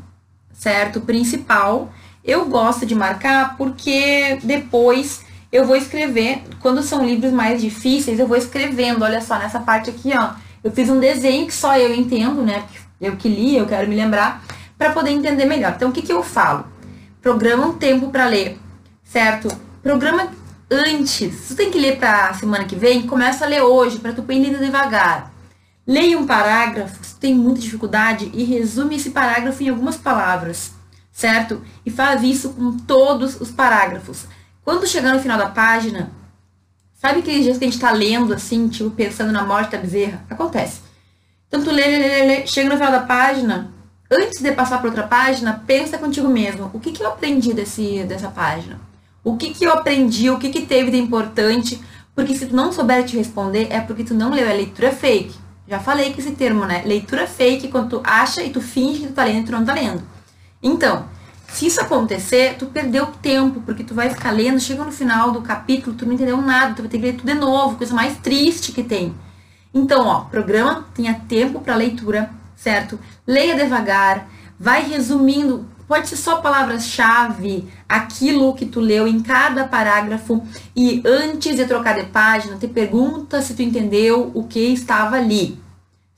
certo? 0.52 0.98
O 0.98 1.02
principal, 1.02 1.92
eu 2.24 2.46
gosto 2.46 2.84
de 2.84 2.94
marcar 2.94 3.56
porque 3.56 4.38
depois 4.42 5.24
eu 5.50 5.64
vou 5.66 5.76
escrever, 5.76 6.42
quando 6.60 6.82
são 6.82 7.04
livros 7.04 7.32
mais 7.32 7.60
difíceis, 7.60 8.18
eu 8.18 8.26
vou 8.26 8.36
escrevendo, 8.36 9.04
olha 9.04 9.20
só, 9.20 9.38
nessa 9.38 9.60
parte 9.60 9.90
aqui, 9.90 10.10
ó, 10.16 10.30
eu 10.62 10.70
fiz 10.70 10.88
um 10.88 11.00
desenho 11.00 11.46
que 11.46 11.54
só 11.54 11.76
eu 11.76 11.94
entendo, 11.94 12.42
né, 12.42 12.64
eu 13.00 13.16
que 13.16 13.28
li, 13.28 13.56
eu 13.56 13.66
quero 13.66 13.88
me 13.88 13.96
lembrar, 13.96 14.42
para 14.78 14.92
poder 14.92 15.10
entender 15.10 15.44
melhor. 15.44 15.72
Então, 15.76 15.90
o 15.90 15.92
que 15.92 16.02
que 16.02 16.12
eu 16.12 16.22
falo? 16.22 16.66
Programa 17.20 17.66
um 17.66 17.74
tempo 17.74 18.10
para 18.10 18.26
ler, 18.26 18.58
certo? 19.04 19.48
Programa 19.82 20.28
antes. 20.70 21.34
Se 21.34 21.48
tu 21.48 21.56
tem 21.56 21.70
que 21.70 21.78
ler 21.78 21.98
para 21.98 22.32
semana 22.34 22.64
que 22.64 22.74
vem, 22.74 23.06
começa 23.06 23.44
a 23.44 23.48
ler 23.48 23.62
hoje, 23.62 23.98
para 23.98 24.12
tu 24.12 24.24
ir 24.30 24.40
lendo 24.40 24.58
devagar. 24.58 25.32
Leia 25.86 26.18
um 26.18 26.26
parágrafo, 26.26 27.04
se 27.04 27.16
tem 27.16 27.34
muita 27.34 27.60
dificuldade, 27.60 28.30
e 28.32 28.44
resume 28.44 28.96
esse 28.96 29.10
parágrafo 29.10 29.62
em 29.62 29.68
algumas 29.68 29.96
palavras, 29.96 30.72
certo? 31.10 31.60
E 31.84 31.90
faz 31.90 32.22
isso 32.22 32.50
com 32.50 32.76
todos 32.76 33.40
os 33.40 33.50
parágrafos. 33.50 34.26
Quando 34.64 34.86
chegar 34.86 35.12
no 35.12 35.20
final 35.20 35.36
da 35.36 35.48
página, 35.48 36.12
sabe 37.02 37.18
aqueles 37.18 37.42
dias 37.42 37.58
que 37.58 37.64
a 37.64 37.68
gente 37.68 37.80
tá 37.80 37.90
lendo 37.90 38.32
assim, 38.32 38.68
tipo, 38.68 38.88
pensando 38.90 39.32
na 39.32 39.42
morte 39.44 39.72
da 39.72 39.78
bezerra? 39.78 40.24
Acontece. 40.30 40.82
Então 41.48 41.60
tu 41.60 41.72
lê, 41.72 41.84
lê, 41.84 41.98
lê, 41.98 42.24
lê, 42.24 42.46
chega 42.46 42.68
no 42.68 42.76
final 42.76 42.92
da 42.92 43.00
página, 43.00 43.72
antes 44.08 44.40
de 44.40 44.52
passar 44.52 44.78
para 44.78 44.86
outra 44.86 45.02
página, 45.02 45.64
pensa 45.66 45.98
contigo 45.98 46.28
mesmo. 46.28 46.70
O 46.72 46.78
que, 46.78 46.92
que 46.92 47.02
eu 47.02 47.08
aprendi 47.08 47.52
desse, 47.52 48.04
dessa 48.04 48.28
página? 48.28 48.80
O 49.24 49.36
que, 49.36 49.52
que 49.52 49.64
eu 49.64 49.72
aprendi? 49.72 50.30
O 50.30 50.38
que, 50.38 50.48
que 50.48 50.62
teve 50.62 50.92
de 50.92 50.96
importante? 50.96 51.82
Porque 52.14 52.36
se 52.36 52.46
tu 52.46 52.54
não 52.54 52.72
souber 52.72 53.04
te 53.04 53.16
responder, 53.16 53.66
é 53.70 53.80
porque 53.80 54.04
tu 54.04 54.14
não 54.14 54.30
leu. 54.30 54.48
É 54.48 54.52
leitura 54.52 54.92
fake. 54.92 55.34
Já 55.66 55.80
falei 55.80 56.12
que 56.12 56.20
esse 56.20 56.32
termo, 56.32 56.64
né? 56.64 56.82
Leitura 56.86 57.26
fake, 57.26 57.68
quando 57.68 57.90
tu 57.90 58.00
acha 58.04 58.42
e 58.42 58.50
tu 58.50 58.60
finge 58.60 59.00
que 59.00 59.06
tu 59.08 59.12
tá 59.12 59.24
lendo 59.24 59.40
e 59.40 59.46
tu 59.46 59.52
não 59.52 59.64
tá 59.64 59.74
lendo. 59.74 60.02
Então, 60.62 61.08
se 61.52 61.66
isso 61.66 61.80
acontecer, 61.80 62.56
tu 62.58 62.66
perdeu 62.66 63.06
tempo, 63.06 63.60
porque 63.60 63.84
tu 63.84 63.94
vai 63.94 64.08
ficar 64.08 64.30
lendo, 64.30 64.58
chega 64.58 64.84
no 64.84 64.90
final 64.90 65.30
do 65.30 65.42
capítulo, 65.42 65.94
tu 65.94 66.06
não 66.06 66.14
entendeu 66.14 66.40
nada, 66.40 66.74
tu 66.74 66.82
vai 66.82 66.90
ter 66.90 66.98
que 66.98 67.04
ler 67.04 67.12
tudo 67.12 67.26
de 67.26 67.34
novo, 67.34 67.76
coisa 67.76 67.94
mais 67.94 68.16
triste 68.18 68.72
que 68.72 68.82
tem. 68.82 69.14
Então, 69.72 70.06
ó, 70.06 70.20
programa, 70.22 70.86
tenha 70.94 71.14
tempo 71.14 71.60
para 71.60 71.76
leitura, 71.76 72.30
certo? 72.56 72.98
Leia 73.26 73.54
devagar, 73.54 74.28
vai 74.58 74.82
resumindo, 74.82 75.66
pode 75.86 76.08
ser 76.08 76.16
só 76.16 76.36
palavras-chave, 76.36 77.68
aquilo 77.86 78.54
que 78.54 78.64
tu 78.64 78.80
leu 78.80 79.06
em 79.06 79.20
cada 79.20 79.64
parágrafo 79.64 80.42
e 80.74 81.02
antes 81.04 81.54
de 81.54 81.66
trocar 81.66 81.94
de 81.96 82.06
página, 82.06 82.56
te 82.56 82.66
pergunta 82.66 83.42
se 83.42 83.54
tu 83.54 83.62
entendeu 83.62 84.30
o 84.34 84.44
que 84.44 84.72
estava 84.72 85.16
ali 85.16 85.61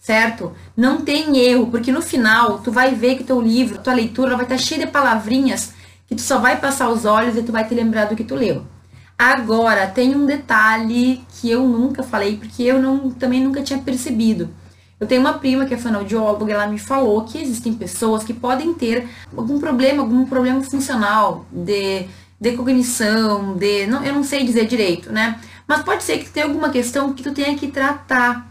certo? 0.04 0.52
Não 0.76 1.00
tem 1.00 1.38
erro, 1.38 1.68
porque 1.68 1.90
no 1.90 2.02
final 2.02 2.58
tu 2.58 2.70
vai 2.70 2.94
ver 2.94 3.16
que 3.16 3.24
teu 3.24 3.40
livro, 3.40 3.78
tua 3.78 3.94
leitura 3.94 4.36
vai 4.36 4.44
estar 4.44 4.58
cheia 4.58 4.84
de 4.84 4.92
palavrinhas 4.92 5.72
que 6.06 6.14
tu 6.14 6.20
só 6.20 6.38
vai 6.38 6.60
passar 6.60 6.90
os 6.90 7.06
olhos 7.06 7.38
e 7.38 7.42
tu 7.42 7.50
vai 7.50 7.66
te 7.66 7.74
lembrar 7.74 8.04
do 8.04 8.14
que 8.14 8.22
tu 8.22 8.34
leu. 8.34 8.66
Agora, 9.18 9.86
tem 9.86 10.14
um 10.14 10.26
detalhe 10.26 11.24
que 11.30 11.48
eu 11.48 11.66
nunca 11.66 12.02
falei, 12.02 12.36
porque 12.36 12.62
eu 12.64 12.78
não, 12.82 13.10
também 13.12 13.42
nunca 13.42 13.62
tinha 13.62 13.78
percebido. 13.78 14.50
Eu 15.00 15.06
tenho 15.06 15.22
uma 15.22 15.38
prima 15.38 15.64
que 15.64 15.72
é 15.72 15.78
fonoaudióloga, 15.78 16.52
ela 16.52 16.66
me 16.66 16.78
falou 16.78 17.24
que 17.24 17.40
existem 17.40 17.72
pessoas 17.72 18.22
que 18.24 18.34
podem 18.34 18.74
ter 18.74 19.08
algum 19.34 19.58
problema, 19.58 20.02
algum 20.02 20.26
problema 20.26 20.62
funcional 20.62 21.46
de, 21.50 22.04
de 22.38 22.52
cognição, 22.52 23.56
de. 23.56 23.86
Não, 23.86 24.04
eu 24.04 24.12
não 24.12 24.22
sei 24.22 24.44
dizer 24.44 24.66
direito, 24.66 25.10
né? 25.10 25.40
Mas 25.66 25.82
pode 25.82 26.02
ser 26.04 26.18
que 26.18 26.28
tenha 26.28 26.44
alguma 26.44 26.68
questão 26.68 27.14
que 27.14 27.22
tu 27.22 27.32
tenha 27.32 27.56
que 27.56 27.68
tratar, 27.68 28.46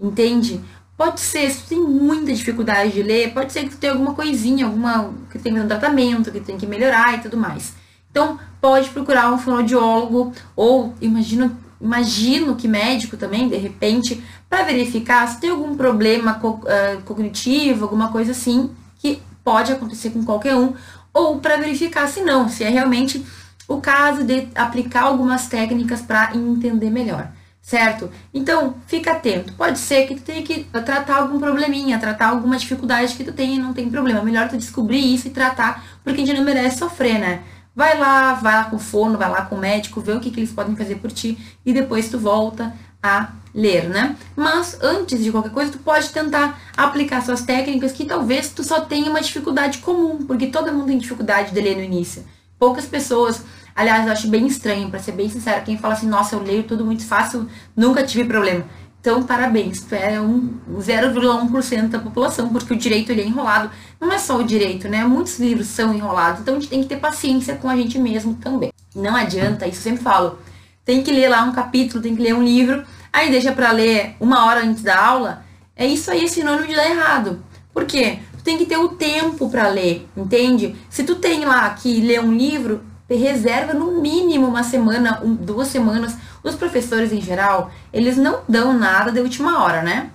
entende? 0.00 0.60
Pode 0.98 1.20
ser, 1.20 1.48
se 1.48 1.62
tu 1.62 1.68
tem 1.68 1.80
muita 1.80 2.34
dificuldade 2.34 2.90
de 2.90 3.04
ler, 3.04 3.32
pode 3.32 3.52
ser 3.52 3.62
que 3.62 3.70
tu 3.70 3.76
tenha 3.76 3.92
alguma 3.92 4.14
coisinha, 4.14 4.66
alguma 4.66 5.14
que 5.30 5.38
tenha 5.38 5.62
um 5.62 5.68
tratamento, 5.68 6.32
que 6.32 6.40
tem 6.40 6.58
que 6.58 6.66
melhorar 6.66 7.14
e 7.14 7.20
tudo 7.20 7.36
mais. 7.36 7.74
Então, 8.10 8.36
pode 8.60 8.88
procurar 8.88 9.32
um 9.32 9.38
fonoaudiólogo 9.38 10.32
ou 10.56 10.92
imagino, 11.00 11.56
imagino 11.80 12.56
que 12.56 12.66
médico 12.66 13.16
também, 13.16 13.48
de 13.48 13.56
repente, 13.56 14.20
para 14.50 14.64
verificar 14.64 15.24
se 15.28 15.38
tem 15.38 15.50
algum 15.50 15.76
problema 15.76 16.34
co 16.34 16.54
uh, 16.64 17.00
cognitivo, 17.04 17.84
alguma 17.84 18.10
coisa 18.10 18.32
assim, 18.32 18.68
que 18.98 19.22
pode 19.44 19.70
acontecer 19.70 20.10
com 20.10 20.24
qualquer 20.24 20.56
um, 20.56 20.74
ou 21.14 21.38
para 21.38 21.58
verificar 21.58 22.08
se 22.08 22.22
não, 22.22 22.48
se 22.48 22.64
é 22.64 22.70
realmente 22.70 23.24
o 23.68 23.80
caso 23.80 24.24
de 24.24 24.48
aplicar 24.52 25.02
algumas 25.02 25.46
técnicas 25.46 26.02
para 26.02 26.34
entender 26.34 26.90
melhor 26.90 27.30
certo? 27.68 28.10
Então, 28.32 28.76
fica 28.86 29.12
atento. 29.12 29.52
Pode 29.52 29.78
ser 29.78 30.06
que 30.06 30.14
tu 30.14 30.22
tenha 30.22 30.42
que 30.42 30.64
tratar 30.64 31.16
algum 31.16 31.38
probleminha, 31.38 31.98
tratar 31.98 32.28
alguma 32.28 32.56
dificuldade 32.56 33.14
que 33.14 33.22
tu 33.22 33.30
tenha 33.30 33.56
e 33.56 33.58
não 33.58 33.74
tem 33.74 33.90
problema. 33.90 34.22
Melhor 34.22 34.48
tu 34.48 34.56
descobrir 34.56 35.14
isso 35.14 35.28
e 35.28 35.30
tratar, 35.30 35.84
porque 36.02 36.22
a 36.22 36.26
gente 36.26 36.38
não 36.38 36.46
merece 36.46 36.78
sofrer, 36.78 37.18
né? 37.18 37.42
Vai 37.76 37.98
lá, 37.98 38.32
vai 38.32 38.54
lá 38.54 38.64
com 38.64 38.76
o 38.76 38.78
fono, 38.78 39.18
vai 39.18 39.28
lá 39.28 39.42
com 39.42 39.56
o 39.56 39.58
médico, 39.58 40.00
vê 40.00 40.12
o 40.12 40.20
que, 40.20 40.30
que 40.30 40.40
eles 40.40 40.50
podem 40.50 40.74
fazer 40.74 40.94
por 40.94 41.12
ti 41.12 41.36
e 41.64 41.74
depois 41.74 42.08
tu 42.08 42.18
volta 42.18 42.74
a 43.02 43.32
ler, 43.54 43.86
né? 43.90 44.16
Mas 44.34 44.78
antes 44.82 45.22
de 45.22 45.30
qualquer 45.30 45.52
coisa, 45.52 45.70
tu 45.70 45.78
pode 45.78 46.08
tentar 46.08 46.58
aplicar 46.74 47.20
suas 47.20 47.42
técnicas 47.42 47.92
que 47.92 48.06
talvez 48.06 48.48
tu 48.48 48.64
só 48.64 48.80
tenha 48.80 49.10
uma 49.10 49.20
dificuldade 49.20 49.76
comum, 49.78 50.24
porque 50.26 50.46
todo 50.46 50.72
mundo 50.72 50.86
tem 50.86 50.96
dificuldade 50.96 51.52
de 51.52 51.60
ler 51.60 51.76
no 51.76 51.82
início. 51.82 52.24
Poucas 52.58 52.86
pessoas 52.86 53.44
Aliás, 53.78 54.04
eu 54.04 54.12
acho 54.12 54.26
bem 54.26 54.44
estranho, 54.44 54.90
para 54.90 54.98
ser 54.98 55.12
bem 55.12 55.28
sincero, 55.28 55.64
quem 55.64 55.78
fala 55.78 55.94
assim, 55.94 56.08
nossa, 56.08 56.34
eu 56.34 56.42
leio 56.42 56.64
tudo 56.64 56.84
muito 56.84 57.06
fácil, 57.06 57.46
nunca 57.76 58.02
tive 58.02 58.24
problema. 58.24 58.64
Então, 59.00 59.22
parabéns, 59.22 59.82
tu 59.82 59.94
é 59.94 60.20
um 60.20 60.58
0,1% 60.80 61.86
da 61.86 62.00
população, 62.00 62.48
porque 62.48 62.74
o 62.74 62.76
direito 62.76 63.12
ele 63.12 63.20
é 63.20 63.24
enrolado. 63.24 63.70
Não 64.00 64.10
é 64.10 64.18
só 64.18 64.36
o 64.36 64.42
direito, 64.42 64.88
né? 64.88 65.04
Muitos 65.04 65.38
livros 65.38 65.68
são 65.68 65.94
enrolados, 65.94 66.40
então 66.40 66.56
a 66.56 66.58
gente 66.58 66.68
tem 66.68 66.82
que 66.82 66.88
ter 66.88 66.96
paciência 66.96 67.54
com 67.54 67.68
a 67.68 67.76
gente 67.76 68.00
mesmo 68.00 68.34
também. 68.34 68.72
Não 68.96 69.14
adianta, 69.14 69.64
isso 69.64 69.78
eu 69.78 69.82
sempre 69.92 70.02
falo. 70.02 70.40
Tem 70.84 71.00
que 71.00 71.12
ler 71.12 71.28
lá 71.28 71.44
um 71.44 71.52
capítulo, 71.52 72.02
tem 72.02 72.16
que 72.16 72.22
ler 72.22 72.34
um 72.34 72.42
livro, 72.42 72.82
aí 73.12 73.30
deixa 73.30 73.52
para 73.52 73.70
ler 73.70 74.16
uma 74.18 74.44
hora 74.46 74.64
antes 74.64 74.82
da 74.82 75.00
aula. 75.00 75.44
É 75.76 75.86
isso 75.86 76.10
aí, 76.10 76.24
é 76.24 76.26
sinônimo 76.26 76.66
de 76.66 76.74
dar 76.74 76.90
errado. 76.90 77.44
Por 77.72 77.84
quê? 77.84 78.18
Tu 78.38 78.42
tem 78.42 78.58
que 78.58 78.66
ter 78.66 78.76
o 78.76 78.88
tempo 78.88 79.48
para 79.48 79.68
ler, 79.68 80.08
entende? 80.16 80.74
Se 80.90 81.04
tu 81.04 81.14
tem 81.14 81.44
lá 81.44 81.70
que 81.70 82.00
ler 82.00 82.20
um 82.20 82.34
livro, 82.34 82.82
reserva 83.16 83.72
no 83.72 84.00
mínimo 84.00 84.46
uma 84.46 84.62
semana, 84.62 85.20
um, 85.22 85.34
duas 85.34 85.68
semanas. 85.68 86.16
Os 86.42 86.54
professores 86.54 87.12
em 87.12 87.20
geral, 87.20 87.70
eles 87.92 88.16
não 88.16 88.40
dão 88.48 88.72
nada 88.72 89.10
de 89.10 89.20
última 89.20 89.62
hora, 89.62 89.82
né? 89.82 90.10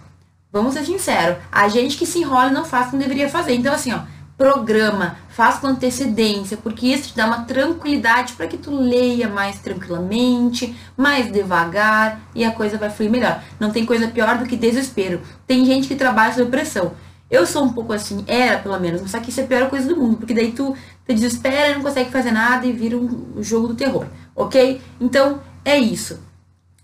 Vamos 0.51 0.73
ser 0.73 0.85
sinceros. 0.85 1.37
A 1.51 1.67
gente 1.67 1.97
que 1.97 2.05
se 2.05 2.19
enrola 2.19 2.51
não 2.51 2.63
faz 2.63 2.91
como 2.91 3.01
deveria 3.01 3.27
fazer. 3.27 3.55
Então, 3.55 3.73
assim, 3.73 3.91
ó, 3.91 4.01
programa, 4.37 5.17
faz 5.29 5.57
com 5.57 5.67
antecedência, 5.67 6.57
porque 6.57 6.87
isso 6.87 7.09
te 7.09 7.15
dá 7.15 7.25
uma 7.25 7.43
tranquilidade 7.43 8.33
para 8.33 8.47
que 8.47 8.57
tu 8.57 8.71
leia 8.71 9.27
mais 9.27 9.59
tranquilamente, 9.59 10.75
mais 10.97 11.31
devagar 11.31 12.19
e 12.35 12.43
a 12.43 12.51
coisa 12.51 12.77
vai 12.77 12.89
fluir 12.89 13.11
melhor. 13.11 13.43
Não 13.59 13.71
tem 13.71 13.85
coisa 13.85 14.07
pior 14.07 14.37
do 14.37 14.45
que 14.45 14.55
desespero. 14.55 15.21
Tem 15.47 15.65
gente 15.65 15.87
que 15.87 15.95
trabalha 15.95 16.33
sob 16.33 16.51
pressão. 16.51 16.93
Eu 17.29 17.47
sou 17.47 17.63
um 17.63 17.73
pouco 17.73 17.93
assim, 17.93 18.23
era 18.27 18.59
pelo 18.59 18.79
menos, 18.79 19.09
só 19.09 19.19
que 19.19 19.31
isso 19.31 19.41
é 19.41 19.43
a 19.43 19.47
pior 19.47 19.69
coisa 19.69 19.87
do 19.87 19.99
mundo, 19.99 20.17
porque 20.17 20.35
daí 20.35 20.51
tu 20.51 20.75
te 21.07 21.13
desespera, 21.13 21.75
não 21.75 21.83
consegue 21.83 22.11
fazer 22.11 22.31
nada 22.31 22.65
e 22.65 22.71
vira 22.71 22.97
um 22.97 23.41
jogo 23.41 23.67
do 23.67 23.75
terror, 23.75 24.05
ok? 24.35 24.81
Então, 24.99 25.41
é 25.65 25.77
isso. 25.77 26.19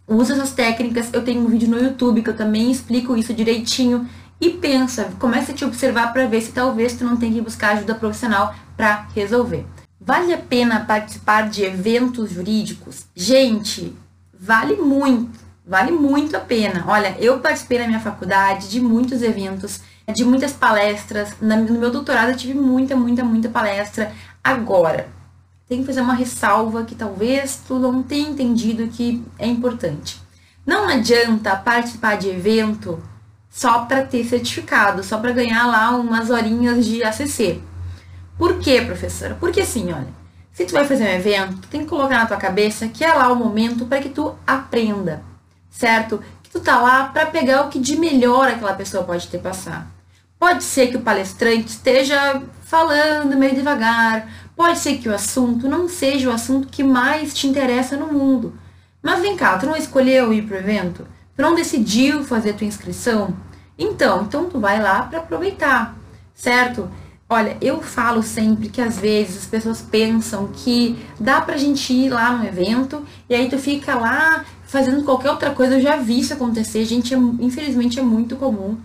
Usa 0.07 0.33
essas 0.33 0.51
técnicas, 0.51 1.09
eu 1.13 1.23
tenho 1.23 1.41
um 1.41 1.47
vídeo 1.47 1.69
no 1.69 1.77
YouTube 1.77 2.23
que 2.23 2.29
eu 2.29 2.35
também 2.35 2.71
explico 2.71 3.15
isso 3.15 3.33
direitinho. 3.33 4.09
E 4.41 4.49
pensa, 4.49 5.11
começa 5.19 5.51
a 5.51 5.55
te 5.55 5.65
observar 5.65 6.13
para 6.13 6.25
ver 6.25 6.41
se 6.41 6.51
talvez 6.51 6.93
tu 6.93 7.03
não 7.03 7.17
tenha 7.17 7.33
que 7.33 7.41
buscar 7.41 7.75
ajuda 7.75 7.93
profissional 7.93 8.55
para 8.75 9.07
resolver. 9.13 9.65
Vale 9.99 10.33
a 10.33 10.37
pena 10.37 10.79
participar 10.79 11.49
de 11.49 11.63
eventos 11.63 12.31
jurídicos? 12.31 13.05
Gente, 13.13 13.93
vale 14.33 14.77
muito, 14.77 15.37
vale 15.67 15.91
muito 15.91 16.37
a 16.37 16.39
pena. 16.39 16.85
Olha, 16.87 17.17
eu 17.19 17.39
participei 17.39 17.79
na 17.79 17.87
minha 17.87 17.99
faculdade 17.99 18.69
de 18.69 18.79
muitos 18.79 19.21
eventos 19.21 19.81
de 20.11 20.23
muitas 20.25 20.53
palestras. 20.53 21.35
No 21.41 21.79
meu 21.79 21.91
doutorado 21.91 22.31
eu 22.31 22.37
tive 22.37 22.53
muita, 22.53 22.95
muita, 22.95 23.23
muita 23.23 23.49
palestra. 23.49 24.11
Agora, 24.43 25.07
tem 25.67 25.81
que 25.81 25.85
fazer 25.85 26.01
uma 26.01 26.15
ressalva 26.15 26.83
que 26.83 26.95
talvez 26.95 27.61
tu 27.67 27.77
não 27.77 28.01
tenha 28.01 28.29
entendido 28.29 28.87
que 28.87 29.23
é 29.37 29.47
importante. 29.47 30.19
Não 30.65 30.87
adianta 30.87 31.55
participar 31.55 32.17
de 32.17 32.29
evento 32.29 33.01
só 33.49 33.85
para 33.85 34.03
ter 34.03 34.23
certificado, 34.23 35.03
só 35.03 35.17
para 35.17 35.31
ganhar 35.31 35.67
lá 35.67 35.91
umas 35.91 36.29
horinhas 36.29 36.85
de 36.85 37.03
ACC. 37.03 37.61
Por 38.37 38.59
quê, 38.59 38.81
professora? 38.81 39.35
Porque 39.39 39.61
assim, 39.61 39.91
olha, 39.91 40.07
Se 40.51 40.65
tu 40.65 40.73
vai 40.73 40.85
fazer 40.85 41.03
um 41.03 41.15
evento, 41.15 41.57
tu 41.61 41.67
tem 41.69 41.81
que 41.81 41.87
colocar 41.87 42.17
na 42.19 42.25
tua 42.25 42.37
cabeça 42.37 42.87
que 42.87 43.03
é 43.03 43.13
lá 43.13 43.31
o 43.31 43.35
momento 43.35 43.85
para 43.85 44.01
que 44.01 44.09
tu 44.09 44.35
aprenda, 44.45 45.21
certo? 45.69 46.21
Que 46.43 46.49
tu 46.49 46.59
tá 46.59 46.79
lá 46.81 47.05
para 47.05 47.27
pegar 47.27 47.65
o 47.65 47.69
que 47.69 47.79
de 47.79 47.95
melhor 47.97 48.47
aquela 48.49 48.73
pessoa 48.73 49.03
pode 49.03 49.27
ter 49.27 49.39
passar. 49.39 49.87
Pode 50.39 50.63
ser 50.63 50.87
que 50.87 50.95
o 50.95 51.01
palestrante 51.01 51.67
esteja 51.67 52.41
falando 52.61 53.35
meio 53.35 53.53
devagar, 53.53 54.31
pode 54.55 54.79
ser 54.79 54.97
que 54.97 55.09
o 55.09 55.13
assunto 55.13 55.67
não 55.67 55.89
seja 55.89 56.29
o 56.29 56.33
assunto 56.33 56.69
que 56.69 56.81
mais 56.81 57.33
te 57.33 57.45
interessa 57.45 57.97
no 57.97 58.07
mundo. 58.07 58.57
Mas 59.03 59.19
vem 59.19 59.35
cá, 59.35 59.57
tu 59.57 59.65
não 59.65 59.75
escolheu 59.75 60.31
ir 60.31 60.43
pro 60.43 60.55
evento? 60.55 61.05
Tu 61.35 61.41
não 61.41 61.55
decidiu 61.55 62.23
fazer 62.23 62.53
tua 62.53 62.67
inscrição? 62.67 63.35
Então, 63.77 64.23
então 64.23 64.49
tu 64.49 64.59
vai 64.59 64.81
lá 64.81 65.03
para 65.03 65.19
aproveitar, 65.19 65.97
certo? 66.33 66.89
Olha, 67.27 67.57
eu 67.61 67.81
falo 67.81 68.23
sempre 68.23 68.69
que 68.69 68.81
às 68.81 68.97
vezes 68.97 69.43
as 69.43 69.45
pessoas 69.45 69.81
pensam 69.81 70.47
que 70.47 70.97
dá 71.19 71.41
pra 71.41 71.57
gente 71.57 71.93
ir 71.93 72.09
lá 72.09 72.31
no 72.31 72.45
evento 72.45 73.05
e 73.29 73.35
aí 73.35 73.49
tu 73.49 73.57
fica 73.57 73.95
lá 73.95 74.43
fazendo 74.65 75.03
qualquer 75.03 75.31
outra 75.31 75.51
coisa. 75.51 75.75
Eu 75.75 75.81
já 75.81 75.95
vi 75.97 76.19
isso 76.19 76.33
acontecer, 76.33 76.85
gente, 76.85 77.13
é, 77.13 77.17
infelizmente 77.17 77.99
é 77.99 78.03
muito 78.03 78.35
comum. 78.35 78.77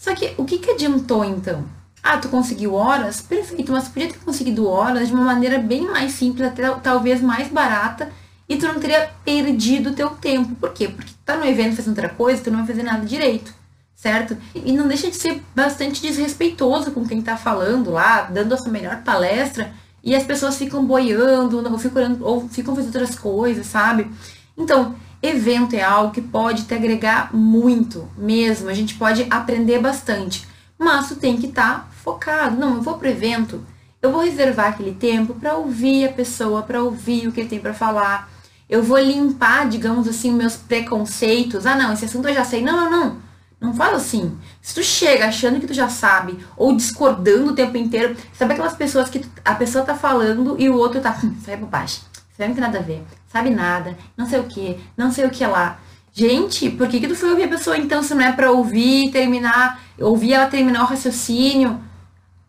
Só 0.00 0.14
que 0.14 0.32
o 0.38 0.46
que, 0.46 0.56
que 0.56 0.70
adiantou 0.70 1.22
então? 1.22 1.62
Ah, 2.02 2.16
tu 2.16 2.30
conseguiu 2.30 2.72
horas? 2.72 3.20
Perfeito, 3.20 3.70
mas 3.70 3.86
podia 3.88 4.08
ter 4.08 4.18
conseguido 4.20 4.66
horas 4.66 5.08
de 5.08 5.14
uma 5.14 5.24
maneira 5.24 5.58
bem 5.58 5.82
mais 5.82 6.12
simples, 6.12 6.48
até 6.48 6.70
talvez 6.76 7.20
mais 7.20 7.48
barata, 7.48 8.10
e 8.48 8.56
tu 8.56 8.66
não 8.66 8.80
teria 8.80 9.10
perdido 9.22 9.90
o 9.90 9.94
teu 9.94 10.08
tempo. 10.08 10.54
Por 10.54 10.72
quê? 10.72 10.88
Porque 10.88 11.12
tu 11.12 11.18
tá 11.22 11.36
no 11.36 11.44
evento 11.44 11.76
fazendo 11.76 11.90
outra 11.98 12.08
coisa, 12.08 12.42
tu 12.42 12.50
não 12.50 12.60
vai 12.60 12.68
fazer 12.68 12.82
nada 12.82 13.04
direito 13.04 13.60
certo? 14.00 14.34
E 14.54 14.72
não 14.72 14.88
deixa 14.88 15.10
de 15.10 15.16
ser 15.16 15.42
bastante 15.54 16.00
desrespeitoso 16.00 16.90
com 16.90 17.06
quem 17.06 17.20
tá 17.20 17.36
falando 17.36 17.90
lá, 17.90 18.22
dando 18.22 18.54
a 18.54 18.56
sua 18.56 18.72
melhor 18.72 19.02
palestra, 19.02 19.74
e 20.02 20.16
as 20.16 20.24
pessoas 20.24 20.56
ficam 20.56 20.82
boiando, 20.86 21.58
ou 21.58 21.78
ficam, 21.78 22.16
ou 22.22 22.48
ficam 22.48 22.74
fazendo 22.74 22.96
outras 22.96 23.18
coisas, 23.18 23.66
sabe? 23.66 24.10
Então, 24.56 24.94
evento 25.22 25.74
é 25.74 25.82
algo 25.82 26.12
que 26.12 26.20
pode 26.20 26.64
te 26.64 26.74
agregar 26.74 27.34
muito 27.34 28.08
mesmo, 28.16 28.68
a 28.68 28.74
gente 28.74 28.94
pode 28.94 29.26
aprender 29.30 29.78
bastante, 29.78 30.46
mas 30.78 31.08
tu 31.08 31.16
tem 31.16 31.36
que 31.36 31.46
estar 31.46 31.80
tá 31.80 31.88
focado. 31.90 32.56
Não, 32.56 32.76
eu 32.76 32.82
vou 32.82 32.98
pro 32.98 33.08
evento, 33.08 33.64
eu 34.00 34.10
vou 34.10 34.22
reservar 34.22 34.68
aquele 34.68 34.94
tempo 34.94 35.34
para 35.34 35.54
ouvir 35.54 36.06
a 36.06 36.12
pessoa, 36.12 36.62
para 36.62 36.82
ouvir 36.82 37.28
o 37.28 37.32
que 37.32 37.40
ele 37.40 37.48
tem 37.48 37.60
para 37.60 37.74
falar. 37.74 38.30
Eu 38.68 38.82
vou 38.82 38.98
limpar, 38.98 39.68
digamos 39.68 40.08
assim, 40.08 40.32
meus 40.32 40.56
preconceitos. 40.56 41.66
Ah, 41.66 41.76
não, 41.76 41.92
esse 41.92 42.04
assunto 42.04 42.28
eu 42.28 42.34
já 42.34 42.44
sei. 42.44 42.62
Não, 42.62 42.76
não, 42.76 42.90
não. 42.90 43.30
Não 43.60 43.74
fala 43.74 43.96
assim. 43.96 44.38
Se 44.62 44.74
tu 44.74 44.82
chega 44.82 45.26
achando 45.26 45.60
que 45.60 45.66
tu 45.66 45.74
já 45.74 45.88
sabe, 45.88 46.38
ou 46.56 46.74
discordando 46.74 47.50
o 47.50 47.54
tempo 47.54 47.76
inteiro, 47.76 48.16
sabe 48.32 48.54
aquelas 48.54 48.74
pessoas 48.74 49.10
que 49.10 49.18
tu, 49.18 49.28
a 49.44 49.54
pessoa 49.54 49.84
tá 49.84 49.94
falando 49.94 50.56
e 50.58 50.70
o 50.70 50.76
outro 50.76 51.00
tá, 51.00 51.14
sai 51.44 51.58
bobagem, 51.58 52.00
isso 52.12 52.38
não 52.38 52.54
tem 52.54 52.60
nada 52.60 52.78
a 52.78 52.82
ver, 52.82 53.04
sabe 53.30 53.50
nada, 53.50 53.96
não 54.16 54.28
sei 54.28 54.40
o 54.40 54.44
que, 54.44 54.78
não 54.96 55.10
sei 55.10 55.24
o 55.24 55.30
que 55.30 55.46
lá. 55.46 55.78
Gente, 56.12 56.68
por 56.68 56.88
que, 56.88 56.98
que 56.98 57.08
tu 57.08 57.14
foi 57.14 57.30
ouvir 57.30 57.44
a 57.44 57.48
pessoa 57.48 57.78
então 57.78 58.02
se 58.02 58.14
não 58.14 58.24
é 58.24 58.32
pra 58.32 58.50
ouvir, 58.50 59.10
terminar, 59.10 59.80
ouvir 59.98 60.32
ela 60.32 60.46
terminar 60.46 60.82
o 60.82 60.86
raciocínio? 60.86 61.80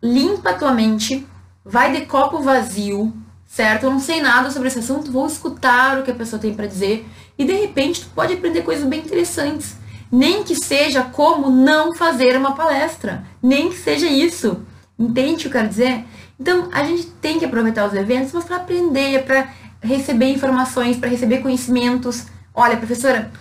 Limpa 0.02 0.50
a 0.50 0.58
tua 0.58 0.74
mente, 0.74 1.28
vai 1.64 1.92
de 1.92 2.08
copo 2.08 2.42
vazio, 2.42 3.14
certo? 3.46 3.84
Eu 3.84 3.92
não 3.92 4.00
sei 4.00 4.20
nada 4.20 4.50
sobre 4.50 4.68
esse 4.68 4.80
assunto, 4.80 5.12
vou 5.12 5.28
escutar 5.28 6.00
o 6.00 6.04
que 6.04 6.12
a 6.12 6.16
pessoa 6.16 6.42
tem 6.42 6.54
para 6.54 6.66
dizer 6.66 7.08
e 7.38 7.46
de 7.46 7.54
repente 7.54 8.02
tu 8.02 8.08
pode 8.16 8.34
aprender 8.34 8.64
coisas 8.64 8.88
bem 8.88 9.02
interessantes 9.02 9.80
nem 10.12 10.44
que 10.44 10.56
seja 10.56 11.04
como 11.04 11.50
não 11.50 11.96
fazer 11.96 12.36
uma 12.36 12.54
palestra, 12.54 13.24
nem 13.42 13.70
que 13.70 13.78
seja 13.78 14.08
isso. 14.08 14.62
Entende 15.00 15.34
o 15.34 15.38
que 15.40 15.48
eu 15.48 15.52
quero 15.52 15.70
dizer? 15.70 16.06
Então, 16.38 16.70
a 16.72 16.84
gente 16.84 17.06
tem 17.22 17.40
que 17.40 17.46
aproveitar 17.46 17.88
os 17.88 17.94
eventos, 17.94 18.34
mas 18.34 18.44
para 18.44 18.58
aprender, 18.58 19.24
para 19.24 19.50
receber 19.82 20.32
informações, 20.32 20.98
para 20.98 21.10
receber 21.10 21.40
conhecimentos. 21.40 22.28
Olha, 22.54 22.78
professora, 22.78 23.32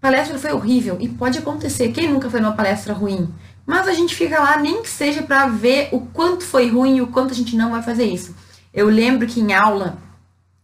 palestra 0.00 0.38
foi 0.38 0.52
horrível 0.52 0.96
e 1.00 1.08
pode 1.08 1.38
acontecer. 1.38 1.92
Quem 1.92 2.10
nunca 2.12 2.30
foi 2.30 2.40
numa 2.40 2.54
palestra 2.54 2.92
ruim? 2.92 3.32
Mas 3.66 3.88
a 3.88 3.92
gente 3.92 4.14
fica 4.14 4.40
lá 4.40 4.58
nem 4.58 4.82
que 4.82 4.88
seja 4.88 5.22
para 5.22 5.46
ver 5.46 5.88
o 5.92 6.00
quanto 6.00 6.44
foi 6.44 6.68
ruim 6.68 6.96
e 6.96 7.02
o 7.02 7.06
quanto 7.06 7.32
a 7.32 7.36
gente 7.36 7.56
não 7.56 7.70
vai 7.70 7.82
fazer 7.82 8.04
isso. 8.04 8.34
Eu 8.72 8.88
lembro 8.88 9.26
que 9.26 9.40
em 9.40 9.52
aula, 9.52 9.98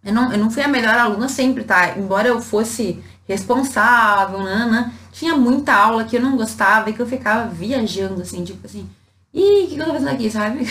eu 0.04 0.12
não, 0.12 0.32
eu 0.32 0.38
não 0.38 0.50
fui 0.50 0.62
a 0.62 0.68
melhor 0.68 0.94
aluna 0.94 1.28
sempre, 1.28 1.64
tá? 1.64 1.96
Embora 1.96 2.28
eu 2.28 2.40
fosse 2.40 3.02
responsável, 3.26 4.42
né? 4.42 4.92
tinha 5.16 5.34
muita 5.34 5.72
aula 5.72 6.04
que 6.04 6.16
eu 6.16 6.20
não 6.20 6.36
gostava 6.36 6.90
e 6.90 6.92
que 6.92 7.00
eu 7.00 7.06
ficava 7.06 7.48
viajando, 7.48 8.20
assim, 8.20 8.44
tipo 8.44 8.66
assim, 8.66 8.86
ih, 9.32 9.64
o 9.64 9.68
que, 9.68 9.74
que 9.74 9.80
eu 9.80 9.86
tô 9.86 9.92
fazendo 9.94 10.10
aqui, 10.10 10.30
sabe? 10.30 10.66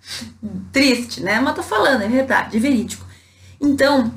Triste, 0.70 1.22
né? 1.22 1.40
Mas 1.40 1.54
tô 1.54 1.62
falando, 1.62 2.02
é 2.02 2.08
verdade, 2.08 2.58
é 2.58 2.60
verídico. 2.60 3.07
Então, 3.60 4.12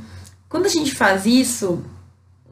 quando 0.47 0.65
a 0.65 0.69
gente 0.69 0.93
faz 0.93 1.25
isso, 1.25 1.83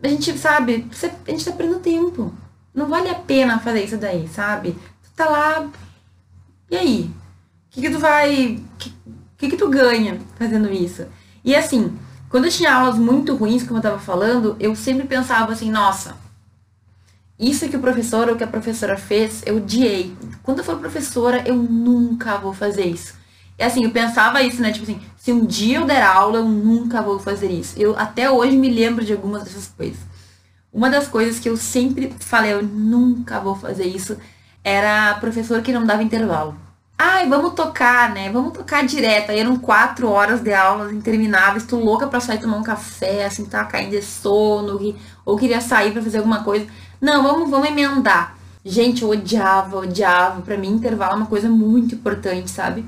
a 0.01 0.07
gente, 0.07 0.37
sabe, 0.37 0.87
a 1.27 1.31
gente 1.31 1.45
tá 1.45 1.51
perdendo 1.51 1.79
tempo. 1.79 2.33
Não 2.73 2.87
vale 2.87 3.09
a 3.09 3.15
pena 3.15 3.59
fazer 3.59 3.83
isso 3.83 3.97
daí, 3.97 4.27
sabe? 4.27 4.71
Tu 5.03 5.11
tá 5.15 5.29
lá, 5.29 5.69
e 6.71 6.77
aí? 6.77 7.11
O 7.67 7.71
que, 7.71 7.81
que 7.81 7.89
tu 7.89 7.99
vai. 7.99 8.55
O 8.55 8.77
que, 8.77 8.93
que, 9.37 9.49
que 9.49 9.57
tu 9.57 9.69
ganha 9.69 10.19
fazendo 10.37 10.71
isso? 10.71 11.05
E 11.43 11.55
assim, 11.55 11.97
quando 12.29 12.45
eu 12.45 12.51
tinha 12.51 12.73
aulas 12.73 12.97
muito 12.97 13.35
ruins, 13.35 13.63
como 13.63 13.79
eu 13.79 13.83
tava 13.83 13.99
falando, 13.99 14.55
eu 14.59 14.75
sempre 14.75 15.07
pensava 15.07 15.51
assim, 15.51 15.71
nossa, 15.71 16.15
isso 17.39 17.67
que 17.69 17.77
o 17.77 17.79
professor 17.79 18.29
ou 18.29 18.35
que 18.35 18.43
a 18.43 18.47
professora 18.47 18.97
fez, 18.97 19.41
eu 19.45 19.57
odiei. 19.57 20.15
Quando 20.43 20.59
eu 20.59 20.63
for 20.63 20.77
professora, 20.77 21.43
eu 21.47 21.55
nunca 21.55 22.37
vou 22.37 22.53
fazer 22.53 22.85
isso. 22.85 23.13
E 23.59 23.63
assim, 23.63 23.83
eu 23.83 23.91
pensava 23.91 24.41
isso, 24.41 24.61
né? 24.61 24.71
Tipo 24.71 24.83
assim, 24.83 25.01
se 25.17 25.33
um 25.33 25.45
dia 25.45 25.79
eu 25.79 25.85
der 25.85 26.01
aula, 26.01 26.37
eu 26.37 26.45
nunca 26.45 27.01
vou 27.01 27.19
fazer 27.19 27.51
isso. 27.51 27.77
Eu 27.77 27.93
até 27.99 28.31
hoje 28.31 28.55
me 28.55 28.69
lembro 28.69 29.03
de 29.03 29.11
algumas 29.11 29.43
dessas 29.43 29.67
coisas. 29.67 29.99
Uma 30.71 30.89
das 30.89 31.09
coisas 31.09 31.39
que 31.39 31.49
eu 31.49 31.57
sempre 31.57 32.13
falei, 32.19 32.53
eu 32.53 32.63
nunca 32.63 33.39
vou 33.41 33.55
fazer 33.55 33.85
isso, 33.85 34.15
era 34.63 35.11
a 35.11 35.15
professora 35.15 35.61
que 35.61 35.73
não 35.73 35.85
dava 35.85 36.01
intervalo. 36.01 36.55
Ai, 36.97 37.27
vamos 37.27 37.53
tocar, 37.53 38.13
né? 38.13 38.29
Vamos 38.31 38.53
tocar 38.53 38.85
direto. 38.85 39.31
Aí 39.31 39.39
eram 39.39 39.57
quatro 39.57 40.07
horas 40.09 40.41
de 40.41 40.53
aulas 40.53 40.93
intermináveis, 40.93 41.65
tô 41.65 41.77
louca 41.77 42.07
pra 42.07 42.21
sair 42.21 42.39
tomar 42.39 42.57
um 42.57 42.63
café, 42.63 43.25
assim, 43.25 43.43
tava 43.45 43.67
caindo 43.67 43.91
de 43.91 44.01
sono, 44.01 44.95
ou 45.25 45.37
queria 45.37 45.59
sair 45.59 45.91
para 45.91 46.01
fazer 46.01 46.19
alguma 46.19 46.43
coisa. 46.45 46.65
Não, 47.01 47.23
vamos, 47.23 47.49
vamos 47.49 47.67
emendar. 47.67 48.37
Gente, 48.63 49.03
eu 49.03 49.09
odiava, 49.09 49.77
odiava. 49.79 50.41
Para 50.41 50.57
mim, 50.57 50.69
intervalo 50.69 51.13
é 51.13 51.15
uma 51.17 51.25
coisa 51.25 51.49
muito 51.49 51.95
importante, 51.95 52.49
sabe? 52.49 52.85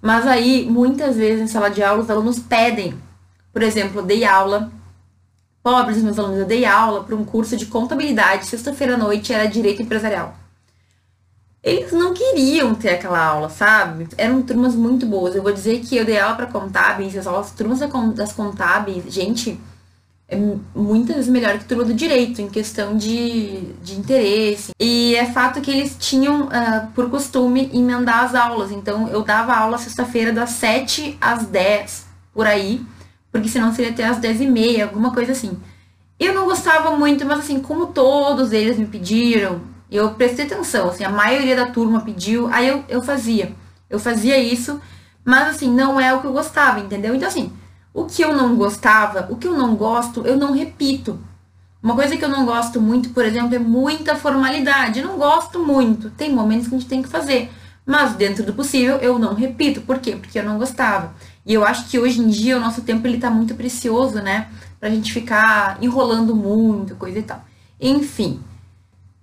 Mas 0.00 0.26
aí, 0.26 0.66
muitas 0.70 1.16
vezes, 1.16 1.42
em 1.42 1.46
sala 1.46 1.68
de 1.68 1.82
aula, 1.82 2.02
os 2.02 2.10
alunos 2.10 2.38
pedem. 2.38 2.94
Por 3.52 3.62
exemplo, 3.62 4.00
eu 4.00 4.04
dei 4.04 4.24
aula. 4.24 4.70
Pobres 5.62 6.02
meus 6.02 6.18
alunos, 6.18 6.38
eu 6.38 6.46
dei 6.46 6.64
aula 6.64 7.04
para 7.04 7.16
um 7.16 7.24
curso 7.24 7.56
de 7.56 7.66
contabilidade. 7.66 8.46
Sexta-feira 8.46 8.94
à 8.94 8.96
noite 8.96 9.32
era 9.32 9.46
direito 9.46 9.82
empresarial. 9.82 10.34
Eles 11.62 11.92
não 11.92 12.14
queriam 12.14 12.74
ter 12.74 12.90
aquela 12.90 13.22
aula, 13.22 13.50
sabe? 13.50 14.08
Eram 14.16 14.40
turmas 14.42 14.74
muito 14.74 15.04
boas. 15.04 15.34
Eu 15.34 15.42
vou 15.42 15.52
dizer 15.52 15.80
que 15.80 15.96
eu 15.96 16.04
dei 16.04 16.18
aula 16.18 16.36
para 16.36 16.46
contábeis, 16.46 17.16
as 17.16 17.26
aulas, 17.26 17.50
turmas 17.50 17.80
das 18.14 18.32
contábeis, 18.32 19.12
gente, 19.12 19.60
é 20.30 20.36
muitas 20.74 21.16
vezes 21.16 21.30
melhor 21.30 21.58
que 21.58 21.64
turma 21.64 21.84
do 21.84 21.94
direito, 21.94 22.42
em 22.42 22.50
questão 22.50 22.98
de, 22.98 23.72
de 23.82 23.98
interesse. 23.98 24.72
E 24.78 25.14
é 25.14 25.24
fato 25.24 25.58
que 25.62 25.70
eles 25.70 25.96
tinham, 25.98 26.48
uh, 26.48 26.86
por 26.94 27.08
costume, 27.08 27.70
emendar 27.72 28.24
as 28.24 28.34
aulas. 28.34 28.70
Então, 28.70 29.08
eu 29.08 29.22
dava 29.22 29.54
aula 29.56 29.78
sexta-feira 29.78 30.30
das 30.30 30.50
7 30.50 31.16
às 31.18 31.46
10, 31.46 32.06
por 32.34 32.46
aí, 32.46 32.84
porque 33.32 33.48
senão 33.48 33.72
seria 33.72 33.90
até 33.90 34.04
às 34.04 34.18
10 34.18 34.42
e 34.42 34.46
meia, 34.46 34.84
alguma 34.84 35.14
coisa 35.14 35.32
assim. 35.32 35.58
Eu 36.20 36.34
não 36.34 36.44
gostava 36.44 36.94
muito, 36.94 37.24
mas 37.24 37.38
assim, 37.38 37.60
como 37.60 37.86
todos 37.86 38.52
eles 38.52 38.76
me 38.76 38.86
pediram, 38.86 39.62
eu 39.90 40.10
prestei 40.10 40.44
atenção, 40.44 40.90
assim, 40.90 41.04
a 41.04 41.10
maioria 41.10 41.56
da 41.56 41.66
turma 41.70 42.02
pediu, 42.02 42.48
aí 42.52 42.68
eu, 42.68 42.84
eu 42.86 43.00
fazia. 43.00 43.54
Eu 43.88 43.98
fazia 43.98 44.36
isso, 44.36 44.78
mas 45.24 45.48
assim, 45.48 45.70
não 45.72 45.98
é 45.98 46.12
o 46.12 46.20
que 46.20 46.26
eu 46.26 46.32
gostava, 46.34 46.80
entendeu? 46.80 47.14
Então, 47.14 47.28
assim, 47.28 47.50
o 47.98 48.04
que 48.04 48.22
eu 48.22 48.32
não 48.32 48.54
gostava, 48.54 49.26
o 49.28 49.36
que 49.36 49.48
eu 49.48 49.56
não 49.56 49.74
gosto, 49.74 50.24
eu 50.24 50.36
não 50.36 50.52
repito. 50.52 51.18
Uma 51.82 51.94
coisa 51.94 52.16
que 52.16 52.24
eu 52.24 52.28
não 52.28 52.46
gosto 52.46 52.80
muito, 52.80 53.10
por 53.10 53.24
exemplo, 53.24 53.54
é 53.54 53.58
muita 53.58 54.14
formalidade. 54.14 55.00
Eu 55.00 55.06
não 55.06 55.16
gosto 55.16 55.58
muito. 55.58 56.10
Tem 56.10 56.32
momentos 56.32 56.68
que 56.68 56.74
a 56.74 56.78
gente 56.78 56.88
tem 56.88 57.02
que 57.02 57.08
fazer. 57.08 57.50
Mas 57.84 58.12
dentro 58.14 58.44
do 58.44 58.52
possível, 58.52 58.96
eu 58.98 59.18
não 59.18 59.34
repito. 59.34 59.80
Por 59.80 59.98
quê? 59.98 60.14
Porque 60.14 60.38
eu 60.38 60.44
não 60.44 60.58
gostava. 60.58 61.12
E 61.44 61.54
eu 61.54 61.64
acho 61.64 61.88
que 61.88 61.98
hoje 61.98 62.20
em 62.20 62.28
dia 62.28 62.56
o 62.56 62.60
nosso 62.60 62.82
tempo 62.82 63.06
ele 63.06 63.18
tá 63.18 63.30
muito 63.30 63.54
precioso, 63.54 64.20
né? 64.20 64.48
Pra 64.78 64.90
gente 64.90 65.12
ficar 65.12 65.78
enrolando 65.80 66.36
muito, 66.36 66.94
coisa 66.94 67.18
e 67.18 67.22
tal. 67.22 67.44
Enfim. 67.80 68.40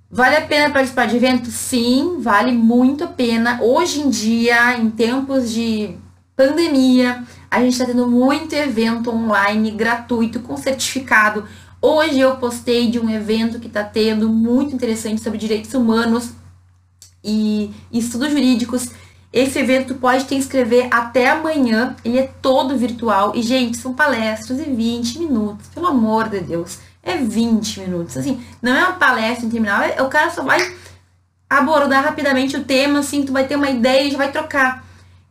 Vale 0.10 0.36
a 0.36 0.42
pena 0.42 0.74
participar 0.74 1.08
de 1.08 1.16
evento? 1.16 1.50
Sim, 1.50 2.18
vale 2.20 2.52
muito 2.52 3.04
a 3.04 3.08
pena. 3.08 3.60
Hoje 3.62 4.02
em 4.02 4.10
dia, 4.10 4.78
em 4.78 4.90
tempos 4.90 5.52
de 5.52 5.98
pandemia, 6.36 7.24
a 7.56 7.62
gente 7.62 7.72
está 7.72 7.86
tendo 7.86 8.06
muito 8.06 8.54
evento 8.54 9.10
online 9.10 9.72
gratuito 9.72 10.42
com 10.42 10.58
certificado. 10.58 11.46
Hoje 11.82 12.20
eu 12.20 12.36
postei 12.36 12.92
de 12.92 13.00
um 13.00 13.10
evento 13.10 13.62
que 13.62 13.68
está 13.68 13.82
tendo 13.82 14.28
muito 14.28 14.76
interessante 14.76 15.22
sobre 15.22 15.40
direitos 15.40 15.74
humanos 15.74 16.32
e 17.24 17.74
estudos 17.94 18.32
jurídicos. 18.32 18.90
Esse 19.32 19.60
evento 19.60 19.96
pode 19.96 20.26
te 20.26 20.36
inscrever 20.36 20.90
até 20.92 21.30
amanhã, 21.30 21.96
ele 22.04 22.20
é 22.20 22.30
todo 22.42 22.78
virtual. 22.78 23.32
E, 23.34 23.42
gente, 23.42 23.78
são 23.78 23.94
palestras 23.94 24.58
de 24.58 24.70
20 24.70 25.20
minutos, 25.20 25.68
pelo 25.74 25.88
amor 25.88 26.28
de 26.28 26.42
Deus. 26.42 26.80
É 27.02 27.16
20 27.16 27.80
minutos. 27.80 28.18
Assim, 28.18 28.44
não 28.62 28.76
é 28.76 28.80
uma 28.80 28.94
palestra 28.94 29.46
interminável, 29.46 30.06
o 30.06 30.10
cara 30.10 30.30
só 30.30 30.44
vai 30.44 30.60
abordar 31.50 32.04
rapidamente 32.04 32.58
o 32.58 32.66
tema, 32.66 33.00
assim, 33.00 33.24
tu 33.24 33.32
vai 33.32 33.48
ter 33.48 33.56
uma 33.56 33.70
ideia 33.70 34.08
e 34.08 34.12
já 34.12 34.18
vai 34.18 34.30
trocar. 34.30 34.85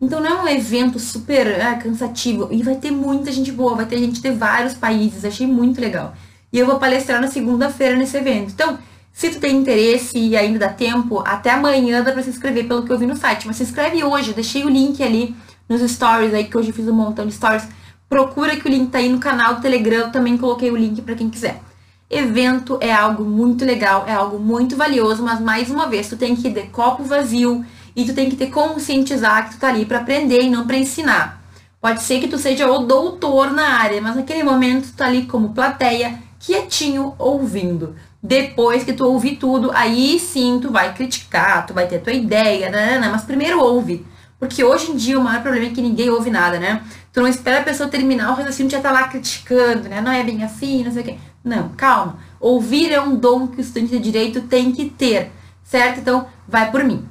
Então 0.04 0.20
não 0.20 0.30
é 0.30 0.42
um 0.42 0.48
evento 0.48 0.98
super 0.98 1.60
ah, 1.62 1.76
cansativo. 1.76 2.48
E 2.50 2.62
vai 2.62 2.76
ter 2.76 2.90
muita 2.90 3.32
gente 3.32 3.50
boa, 3.50 3.74
vai 3.74 3.86
ter 3.86 3.96
gente 3.96 4.20
de 4.20 4.30
vários 4.30 4.74
países. 4.74 5.24
Achei 5.24 5.46
muito 5.46 5.80
legal. 5.80 6.14
E 6.52 6.58
eu 6.58 6.66
vou 6.66 6.78
palestrar 6.78 7.22
na 7.22 7.28
segunda-feira 7.28 7.96
nesse 7.96 8.16
evento. 8.16 8.52
Então, 8.52 8.78
se 9.10 9.30
tu 9.30 9.40
tem 9.40 9.56
interesse 9.56 10.18
e 10.18 10.36
ainda 10.36 10.58
dá 10.58 10.68
tempo, 10.68 11.22
até 11.26 11.50
amanhã 11.50 12.02
dá 12.02 12.12
pra 12.12 12.22
se 12.22 12.28
inscrever 12.28 12.68
pelo 12.68 12.84
que 12.84 12.92
eu 12.92 12.98
vi 12.98 13.06
no 13.06 13.16
site. 13.16 13.46
Mas 13.46 13.56
se 13.56 13.62
inscreve 13.62 14.04
hoje, 14.04 14.34
deixei 14.34 14.62
o 14.62 14.68
link 14.68 15.02
ali 15.02 15.34
nos 15.66 15.80
stories 15.90 16.34
aí, 16.34 16.44
que 16.44 16.58
hoje 16.58 16.68
eu 16.68 16.74
fiz 16.74 16.86
um 16.86 16.92
montão 16.92 17.26
de 17.26 17.32
stories. 17.32 17.66
Procura 18.06 18.54
que 18.56 18.68
o 18.68 18.70
link 18.70 18.90
tá 18.90 18.98
aí 18.98 19.08
no 19.08 19.18
canal 19.18 19.54
do 19.54 19.62
Telegram, 19.62 20.10
também 20.10 20.36
coloquei 20.36 20.70
o 20.70 20.76
link 20.76 21.00
para 21.00 21.14
quem 21.14 21.30
quiser. 21.30 21.62
Evento 22.10 22.76
é 22.80 22.92
algo 22.92 23.24
muito 23.24 23.64
legal, 23.64 24.04
é 24.06 24.12
algo 24.12 24.38
muito 24.38 24.76
valioso, 24.76 25.22
mas 25.22 25.40
mais 25.40 25.70
uma 25.70 25.86
vez, 25.86 26.08
tu 26.08 26.16
tem 26.16 26.36
que 26.36 26.48
ir 26.48 26.52
de 26.52 26.64
copo 26.64 27.02
vazio 27.02 27.64
e 27.96 28.04
tu 28.04 28.14
tem 28.14 28.28
que 28.28 28.36
ter 28.36 28.46
conscientizar 28.46 29.44
que 29.44 29.54
tu 29.54 29.60
tá 29.60 29.68
ali 29.68 29.84
para 29.84 29.98
aprender 29.98 30.42
e 30.42 30.50
não 30.50 30.66
para 30.66 30.76
ensinar. 30.76 31.42
Pode 31.80 32.02
ser 32.02 32.18
que 32.18 32.28
tu 32.28 32.38
seja 32.38 32.70
o 32.70 32.78
doutor 32.78 33.52
na 33.52 33.78
área, 33.78 34.00
mas 34.00 34.16
naquele 34.16 34.42
momento 34.42 34.88
tu 34.88 34.96
tá 34.96 35.06
ali 35.06 35.26
como 35.26 35.50
plateia, 35.50 36.18
quietinho, 36.38 37.14
ouvindo. 37.18 37.94
Depois 38.22 38.84
que 38.84 38.94
tu 38.94 39.04
ouvir 39.04 39.36
tudo, 39.36 39.70
aí 39.74 40.18
sim 40.18 40.58
tu 40.60 40.70
vai 40.70 40.94
criticar, 40.94 41.66
tu 41.66 41.74
vai 41.74 41.86
ter 41.86 42.00
tua 42.00 42.12
ideia, 42.12 42.70
né, 42.70 42.98
né? 42.98 43.08
mas 43.12 43.22
primeiro 43.22 43.60
ouve. 43.60 44.06
Porque 44.38 44.64
hoje 44.64 44.90
em 44.90 44.96
dia 44.96 45.18
o 45.18 45.22
maior 45.22 45.42
problema 45.42 45.66
é 45.66 45.70
que 45.70 45.82
ninguém 45.82 46.10
ouve 46.10 46.30
nada, 46.30 46.58
né? 46.58 46.82
Tu 47.12 47.20
não 47.20 47.28
espera 47.28 47.60
a 47.60 47.64
pessoa 47.64 47.88
terminar 47.88 48.30
o 48.30 48.34
raciocínio 48.34 48.70
já 48.70 48.80
tá 48.80 48.90
lá 48.90 49.08
criticando, 49.08 49.88
né? 49.88 50.00
Não 50.00 50.10
é 50.10 50.22
bem 50.22 50.42
assim, 50.42 50.82
não 50.82 50.92
sei 50.92 51.02
o 51.02 51.04
quê. 51.04 51.18
Não, 51.44 51.68
calma. 51.70 52.18
Ouvir 52.40 52.92
é 52.92 53.00
um 53.00 53.14
dom 53.14 53.46
que 53.46 53.58
o 53.58 53.60
estudante 53.60 53.92
de 53.92 53.98
direito 53.98 54.40
tem 54.42 54.72
que 54.72 54.86
ter, 54.86 55.30
certo? 55.62 56.00
Então, 56.00 56.26
vai 56.48 56.70
por 56.70 56.82
mim. 56.82 57.06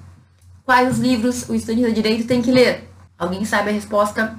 Quais 0.65 0.93
os 0.93 0.99
livros 0.99 1.49
o 1.49 1.55
estudante 1.55 1.87
de 1.87 1.93
direito 1.93 2.27
tem 2.27 2.41
que 2.41 2.51
ler? 2.51 2.89
Alguém 3.17 3.43
sabe 3.45 3.69
a 3.69 3.73
resposta? 3.73 4.37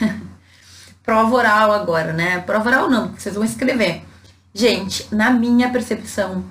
Prova 1.02 1.34
oral 1.34 1.72
agora, 1.72 2.12
né? 2.12 2.40
Prova 2.40 2.68
oral 2.68 2.90
não, 2.90 3.12
vocês 3.12 3.34
vão 3.34 3.44
escrever. 3.44 4.02
Gente, 4.54 5.14
na 5.14 5.30
minha 5.30 5.70
percepção, 5.70 6.44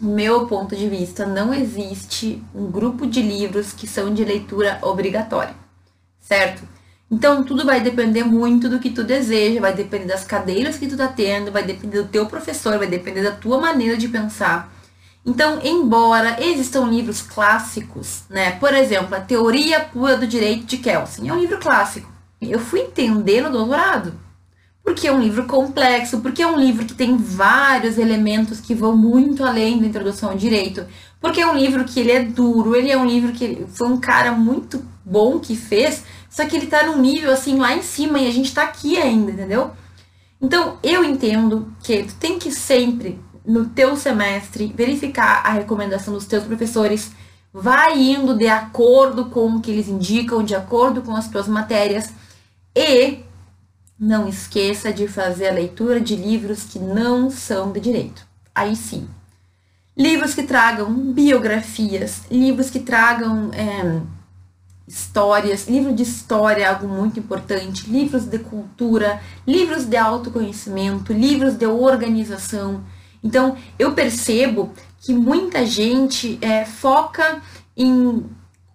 meu 0.00 0.46
ponto 0.46 0.76
de 0.76 0.88
vista, 0.88 1.26
não 1.26 1.52
existe 1.52 2.42
um 2.54 2.70
grupo 2.70 3.06
de 3.06 3.22
livros 3.22 3.72
que 3.72 3.86
são 3.86 4.12
de 4.12 4.24
leitura 4.24 4.78
obrigatória, 4.82 5.54
certo? 6.20 6.62
Então, 7.10 7.42
tudo 7.42 7.64
vai 7.64 7.80
depender 7.80 8.22
muito 8.22 8.68
do 8.68 8.78
que 8.78 8.90
tu 8.90 9.02
deseja, 9.02 9.60
vai 9.60 9.72
depender 9.72 10.06
das 10.06 10.24
cadeiras 10.24 10.76
que 10.76 10.86
tu 10.86 10.96
tá 10.96 11.08
tendo, 11.08 11.50
vai 11.50 11.62
depender 11.62 12.02
do 12.02 12.08
teu 12.08 12.26
professor, 12.26 12.76
vai 12.78 12.86
depender 12.86 13.22
da 13.22 13.32
tua 13.32 13.58
maneira 13.58 13.96
de 13.96 14.08
pensar. 14.08 14.70
Então, 15.28 15.58
embora 15.62 16.42
existam 16.42 16.86
livros 16.86 17.20
clássicos, 17.20 18.22
né? 18.30 18.52
Por 18.52 18.72
exemplo, 18.72 19.14
a 19.14 19.20
Teoria 19.20 19.80
Pura 19.80 20.16
do 20.16 20.26
Direito 20.26 20.64
de 20.64 20.78
Kelsen 20.78 21.28
é 21.28 21.32
um 21.34 21.38
livro 21.38 21.58
clássico. 21.58 22.10
Eu 22.40 22.58
fui 22.58 22.80
entender 22.80 23.42
no 23.42 23.50
doutorado 23.50 24.14
porque 24.82 25.06
é 25.06 25.12
um 25.12 25.20
livro 25.20 25.44
complexo, 25.44 26.20
porque 26.20 26.40
é 26.40 26.46
um 26.46 26.58
livro 26.58 26.86
que 26.86 26.94
tem 26.94 27.14
vários 27.18 27.98
elementos 27.98 28.58
que 28.58 28.74
vão 28.74 28.96
muito 28.96 29.44
além 29.44 29.78
da 29.78 29.86
introdução 29.86 30.30
ao 30.30 30.36
direito, 30.36 30.86
porque 31.20 31.42
é 31.42 31.46
um 31.46 31.54
livro 31.54 31.84
que 31.84 32.00
ele 32.00 32.10
é 32.10 32.22
duro, 32.24 32.74
ele 32.74 32.90
é 32.90 32.96
um 32.96 33.04
livro 33.04 33.32
que 33.32 33.66
foi 33.68 33.86
um 33.86 34.00
cara 34.00 34.32
muito 34.32 34.82
bom 35.04 35.38
que 35.38 35.54
fez, 35.54 36.04
só 36.30 36.46
que 36.46 36.56
ele 36.56 36.68
tá 36.68 36.86
num 36.86 37.02
nível 37.02 37.30
assim 37.30 37.58
lá 37.58 37.76
em 37.76 37.82
cima 37.82 38.18
e 38.18 38.26
a 38.26 38.32
gente 38.32 38.54
tá 38.54 38.62
aqui 38.62 38.96
ainda, 38.96 39.30
entendeu? 39.30 39.72
Então, 40.40 40.78
eu 40.82 41.04
entendo 41.04 41.70
que 41.82 42.04
tu 42.04 42.14
tem 42.14 42.38
que 42.38 42.50
sempre 42.50 43.18
no 43.48 43.64
teu 43.64 43.96
semestre 43.96 44.72
verificar 44.76 45.40
a 45.42 45.52
recomendação 45.52 46.12
dos 46.12 46.26
teus 46.26 46.44
professores, 46.44 47.10
vai 47.50 47.98
indo 47.98 48.36
de 48.36 48.46
acordo 48.46 49.26
com 49.30 49.56
o 49.56 49.60
que 49.62 49.70
eles 49.70 49.88
indicam, 49.88 50.44
de 50.44 50.54
acordo 50.54 51.00
com 51.00 51.16
as 51.16 51.28
tuas 51.28 51.48
matérias 51.48 52.12
e 52.76 53.20
não 53.98 54.28
esqueça 54.28 54.92
de 54.92 55.08
fazer 55.08 55.48
a 55.48 55.52
leitura 55.52 55.98
de 55.98 56.14
livros 56.14 56.64
que 56.64 56.78
não 56.78 57.30
são 57.30 57.72
de 57.72 57.80
direito. 57.80 58.26
Aí 58.54 58.76
sim. 58.76 59.08
Livros 59.96 60.34
que 60.34 60.42
tragam 60.42 60.92
biografias, 61.12 62.22
livros 62.30 62.70
que 62.70 62.78
tragam 62.78 63.50
é, 63.52 64.00
histórias, 64.86 65.66
livro 65.66 65.92
de 65.92 66.02
história 66.02 66.64
é 66.64 66.66
algo 66.66 66.86
muito 66.86 67.18
importante, 67.18 67.90
livros 67.90 68.24
de 68.24 68.38
cultura, 68.38 69.20
livros 69.46 69.86
de 69.86 69.96
autoconhecimento, 69.96 71.12
livros 71.12 71.54
de 71.54 71.66
organização. 71.66 72.84
Então, 73.22 73.56
eu 73.78 73.92
percebo 73.92 74.72
que 75.00 75.12
muita 75.12 75.64
gente 75.66 76.38
é, 76.40 76.64
foca 76.64 77.40
em, 77.76 78.24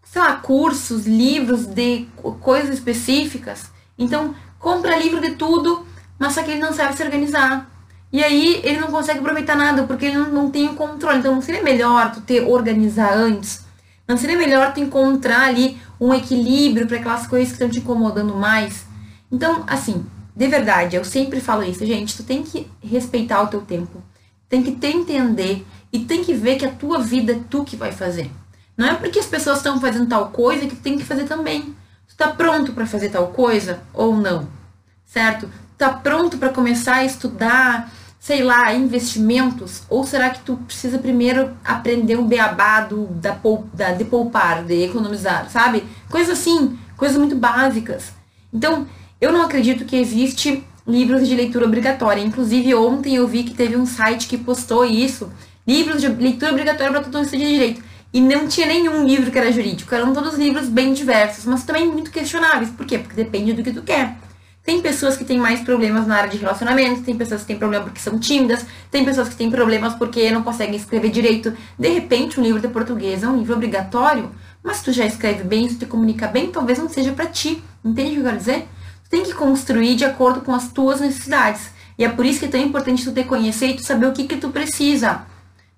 sei 0.04 0.22
lá, 0.22 0.36
cursos, 0.36 1.06
livros 1.06 1.66
de 1.66 2.08
coisas 2.42 2.74
específicas. 2.74 3.72
Então, 3.98 4.36
compra 4.60 4.98
livro 4.98 5.22
de 5.22 5.36
tudo, 5.36 5.86
mas 6.18 6.34
só 6.34 6.44
que 6.44 6.52
ele 6.52 6.62
não 6.62 6.74
sabe 6.74 6.96
se 6.96 7.04
organizar. 7.04 7.70
E 8.12 8.24
aí 8.24 8.62
ele 8.64 8.80
não 8.80 8.90
consegue 8.90 9.20
aproveitar 9.20 9.56
nada, 9.56 9.84
porque 9.84 10.06
ele 10.06 10.18
não, 10.18 10.30
não 10.30 10.50
tem 10.52 10.68
o 10.68 10.76
controle. 10.76 11.18
Então 11.18 11.34
não 11.34 11.42
seria 11.42 11.64
melhor 11.64 12.12
tu 12.12 12.22
ter 12.22 12.42
organizar 12.48 13.12
antes? 13.12 13.66
Não 14.08 14.18
seria 14.18 14.38
melhor 14.38 14.74
tu 14.74 14.80
encontrar 14.80 15.48
ali 15.48 15.78
um 16.00 16.14
equilíbrio 16.14 16.86
para 16.86 16.98
aquelas 16.98 17.26
coisas 17.26 17.50
que 17.50 17.54
estão 17.56 17.70
te 17.70 17.80
incomodando 17.80 18.36
mais? 18.36 18.86
Então, 19.32 19.64
assim, 19.66 20.06
de 20.36 20.48
verdade, 20.48 20.96
eu 20.96 21.04
sempre 21.04 21.42
falo 21.42 21.64
isso, 21.64 21.84
gente, 21.86 22.16
tu 22.16 22.24
tem 22.24 22.44
que 22.44 22.70
respeitar 22.84 23.42
o 23.42 23.48
teu 23.48 23.62
tempo. 23.62 24.04
Tem 24.54 24.62
que 24.62 24.74
te 24.74 24.86
entender 24.86 25.66
e 25.92 26.02
tem 26.02 26.24
que 26.24 26.32
ver 26.32 26.58
que 26.58 26.66
a 26.68 26.70
tua 26.70 27.00
vida 27.00 27.32
é 27.32 27.40
tu 27.50 27.64
que 27.64 27.76
vai 27.76 27.92
fazer. 27.92 28.30
Não 28.78 28.88
é 28.88 28.94
porque 28.94 29.18
as 29.18 29.26
pessoas 29.26 29.58
estão 29.58 29.82
fazendo 29.82 30.08
tal 30.08 30.28
coisa 30.28 30.68
que 30.68 30.76
tu 30.76 30.82
tem 30.84 30.96
que 30.96 31.04
fazer 31.04 31.24
também. 31.24 31.76
Tu 32.08 32.16
tá 32.16 32.28
pronto 32.28 32.72
para 32.72 32.86
fazer 32.86 33.10
tal 33.10 33.30
coisa 33.30 33.82
ou 33.92 34.16
não? 34.16 34.48
Certo? 35.06 35.50
Tá 35.76 35.90
pronto 35.90 36.38
para 36.38 36.50
começar 36.50 36.98
a 36.98 37.04
estudar, 37.04 37.92
sei 38.20 38.44
lá, 38.44 38.72
investimentos? 38.76 39.82
Ou 39.90 40.06
será 40.06 40.30
que 40.30 40.42
tu 40.42 40.56
precisa 40.58 41.00
primeiro 41.00 41.58
aprender 41.66 42.20
um 42.20 42.28
beabado 42.28 43.08
da, 43.14 43.36
da, 43.74 43.92
de 43.94 44.06
poupar, 44.06 44.64
de 44.64 44.84
economizar, 44.84 45.50
sabe? 45.50 45.84
Coisas 46.12 46.38
assim, 46.38 46.78
coisas 46.96 47.18
muito 47.18 47.36
básicas. 47.36 48.14
Então, 48.54 48.86
eu 49.20 49.32
não 49.32 49.42
acredito 49.42 49.84
que 49.84 49.96
existe 49.96 50.64
livros 50.88 51.28
de 51.28 51.36
leitura 51.36 51.66
obrigatória. 51.66 52.22
Inclusive, 52.22 52.76
ontem 52.76 53.16
eu 53.16 53.28
vi 53.28 53.44
que 53.44 53.54
teve 53.54 53.76
um 53.76 53.86
site 53.86 54.28
que 54.28 54.38
postou 54.38 54.86
isso. 54.86 55.32
Livros 55.68 56.02
de 56.02 56.08
leitura 56.08 56.52
obrigatória 56.52 56.92
para 56.92 57.02
todo 57.04 57.18
mundo 57.18 57.30
de 57.30 57.38
direito. 57.38 57.84
E 58.14 58.22
não 58.22 58.48
tinha 58.48 58.68
nenhum 58.68 59.08
livro 59.08 59.32
que 59.32 59.40
era 59.40 59.52
jurídico, 59.52 59.94
eram 59.96 60.14
todos 60.14 60.36
livros 60.36 60.70
bem 60.70 60.94
diversos, 60.94 61.46
mas 61.46 61.64
também 61.64 61.88
muito 61.88 62.12
questionáveis. 62.12 62.70
Por 62.70 62.86
quê? 62.86 63.00
Porque 63.00 63.16
depende 63.16 63.54
do 63.54 63.64
que 63.64 63.72
tu 63.72 63.82
quer. 63.82 64.18
Tem 64.64 64.80
pessoas 64.82 65.18
que 65.18 65.26
têm 65.26 65.40
mais 65.40 65.62
problemas 65.62 66.06
na 66.06 66.16
área 66.16 66.30
de 66.30 66.38
relacionamento, 66.38 67.02
tem 67.02 67.18
pessoas 67.18 67.42
que 67.42 67.48
têm 67.48 67.58
problema 67.58 67.86
porque 67.86 68.00
são 68.00 68.20
tímidas, 68.20 68.66
tem 68.92 69.04
pessoas 69.04 69.30
que 69.30 69.36
têm 69.36 69.50
problemas 69.50 69.96
porque 69.96 70.30
não 70.32 70.44
conseguem 70.44 70.76
escrever 70.76 71.10
direito. 71.10 71.54
De 71.78 71.90
repente, 71.90 72.40
um 72.40 72.44
livro 72.44 72.62
de 72.62 72.68
português 72.68 73.24
é 73.24 73.28
um 73.28 73.36
livro 73.36 73.56
obrigatório, 73.56 74.32
mas 74.64 74.82
tu 74.82 74.94
já 74.94 75.06
escreve 75.06 75.44
bem, 75.44 75.68
se 75.68 75.76
tu 75.76 75.80
te 75.80 75.86
comunica 75.88 76.28
bem, 76.28 76.52
talvez 76.52 76.78
não 76.78 76.88
seja 76.88 77.12
para 77.12 77.26
ti. 77.26 77.62
Entende 77.84 78.12
o 78.12 78.14
que 78.14 78.20
eu 78.20 78.24
quero 78.24 78.38
dizer? 78.38 78.68
Tem 79.14 79.22
que 79.22 79.36
construir 79.36 79.94
de 79.94 80.04
acordo 80.04 80.42
com 80.42 80.52
as 80.56 80.72
tuas 80.72 81.00
necessidades. 81.00 81.70
E 82.00 82.04
é 82.04 82.10
por 82.10 82.26
isso 82.26 82.40
que 82.40 82.46
é 82.46 82.48
tão 82.48 82.60
importante 82.60 83.04
tu 83.04 83.12
te 83.12 83.24
conhecer 83.24 83.68
e 83.68 83.76
tu 83.76 83.84
saber 83.84 84.08
o 84.08 84.12
que 84.12 84.24
que 84.24 84.38
tu 84.38 84.50
precisa. 84.50 85.28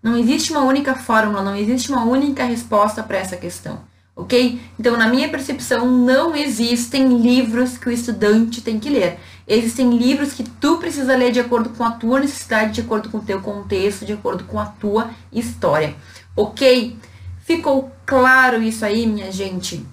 Não 0.02 0.18
existe 0.18 0.54
uma 0.54 0.62
única 0.62 0.96
fórmula, 0.96 1.44
não 1.44 1.54
existe 1.54 1.92
uma 1.92 2.06
única 2.06 2.46
resposta 2.46 3.04
para 3.04 3.18
essa 3.18 3.36
questão, 3.36 3.80
ok? 4.16 4.62
Então, 4.80 4.96
na 4.96 5.10
minha 5.10 5.28
percepção, 5.28 5.86
não 5.86 6.34
existem 6.34 7.18
livros 7.18 7.78
que 7.78 7.90
o 7.90 7.92
estudante 7.92 8.62
tem 8.62 8.80
que 8.80 8.90
ler. 8.90 9.20
Existem 9.46 9.98
livros 9.98 10.32
que 10.32 10.44
tu 10.44 10.78
precisa 10.78 11.14
ler 11.18 11.34
de 11.34 11.42
acordo 11.42 11.72
com 11.72 11.84
a 11.84 11.92
tua 11.92 12.22
necessidade, 12.22 12.72
de 12.72 12.82
acordo 12.84 13.10
com 13.10 13.18
o 13.18 13.22
teu 13.22 13.42
contexto, 13.42 14.06
de 14.06 14.14
acordo 14.14 14.46
com 14.46 14.58
a 14.58 14.66
tua 14.66 15.10
história, 15.30 15.94
ok? 16.38 16.98
Ficou 17.42 17.92
claro 18.06 18.64
isso 18.64 18.86
aí, 18.86 19.06
minha 19.06 19.30
gente? 19.30 19.86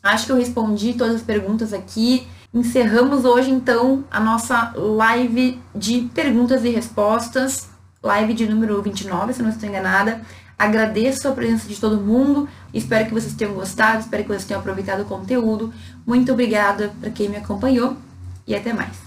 Acho 0.00 0.26
que 0.26 0.30
eu 0.30 0.36
respondi 0.36 0.94
todas 0.94 1.16
as 1.16 1.22
perguntas 1.22 1.72
aqui. 1.72 2.28
Encerramos 2.52 3.24
hoje, 3.24 3.50
então, 3.50 4.04
a 4.10 4.20
nossa 4.20 4.72
live 4.76 5.60
de 5.74 6.08
perguntas 6.14 6.64
e 6.64 6.70
respostas 6.70 7.68
live 8.06 8.34
de 8.34 8.46
número 8.46 8.80
29, 8.80 9.32
se 9.32 9.42
não 9.42 9.50
estou 9.50 9.68
enganada. 9.68 10.22
Agradeço 10.58 11.28
a 11.28 11.32
presença 11.32 11.68
de 11.68 11.78
todo 11.78 12.00
mundo, 12.00 12.48
espero 12.72 13.06
que 13.06 13.12
vocês 13.12 13.34
tenham 13.34 13.52
gostado, 13.52 14.00
espero 14.00 14.22
que 14.22 14.28
vocês 14.28 14.44
tenham 14.44 14.60
aproveitado 14.60 15.00
o 15.00 15.04
conteúdo. 15.04 15.72
Muito 16.06 16.32
obrigada 16.32 16.92
para 16.98 17.10
quem 17.10 17.28
me 17.28 17.36
acompanhou 17.36 17.96
e 18.46 18.54
até 18.54 18.72
mais. 18.72 19.05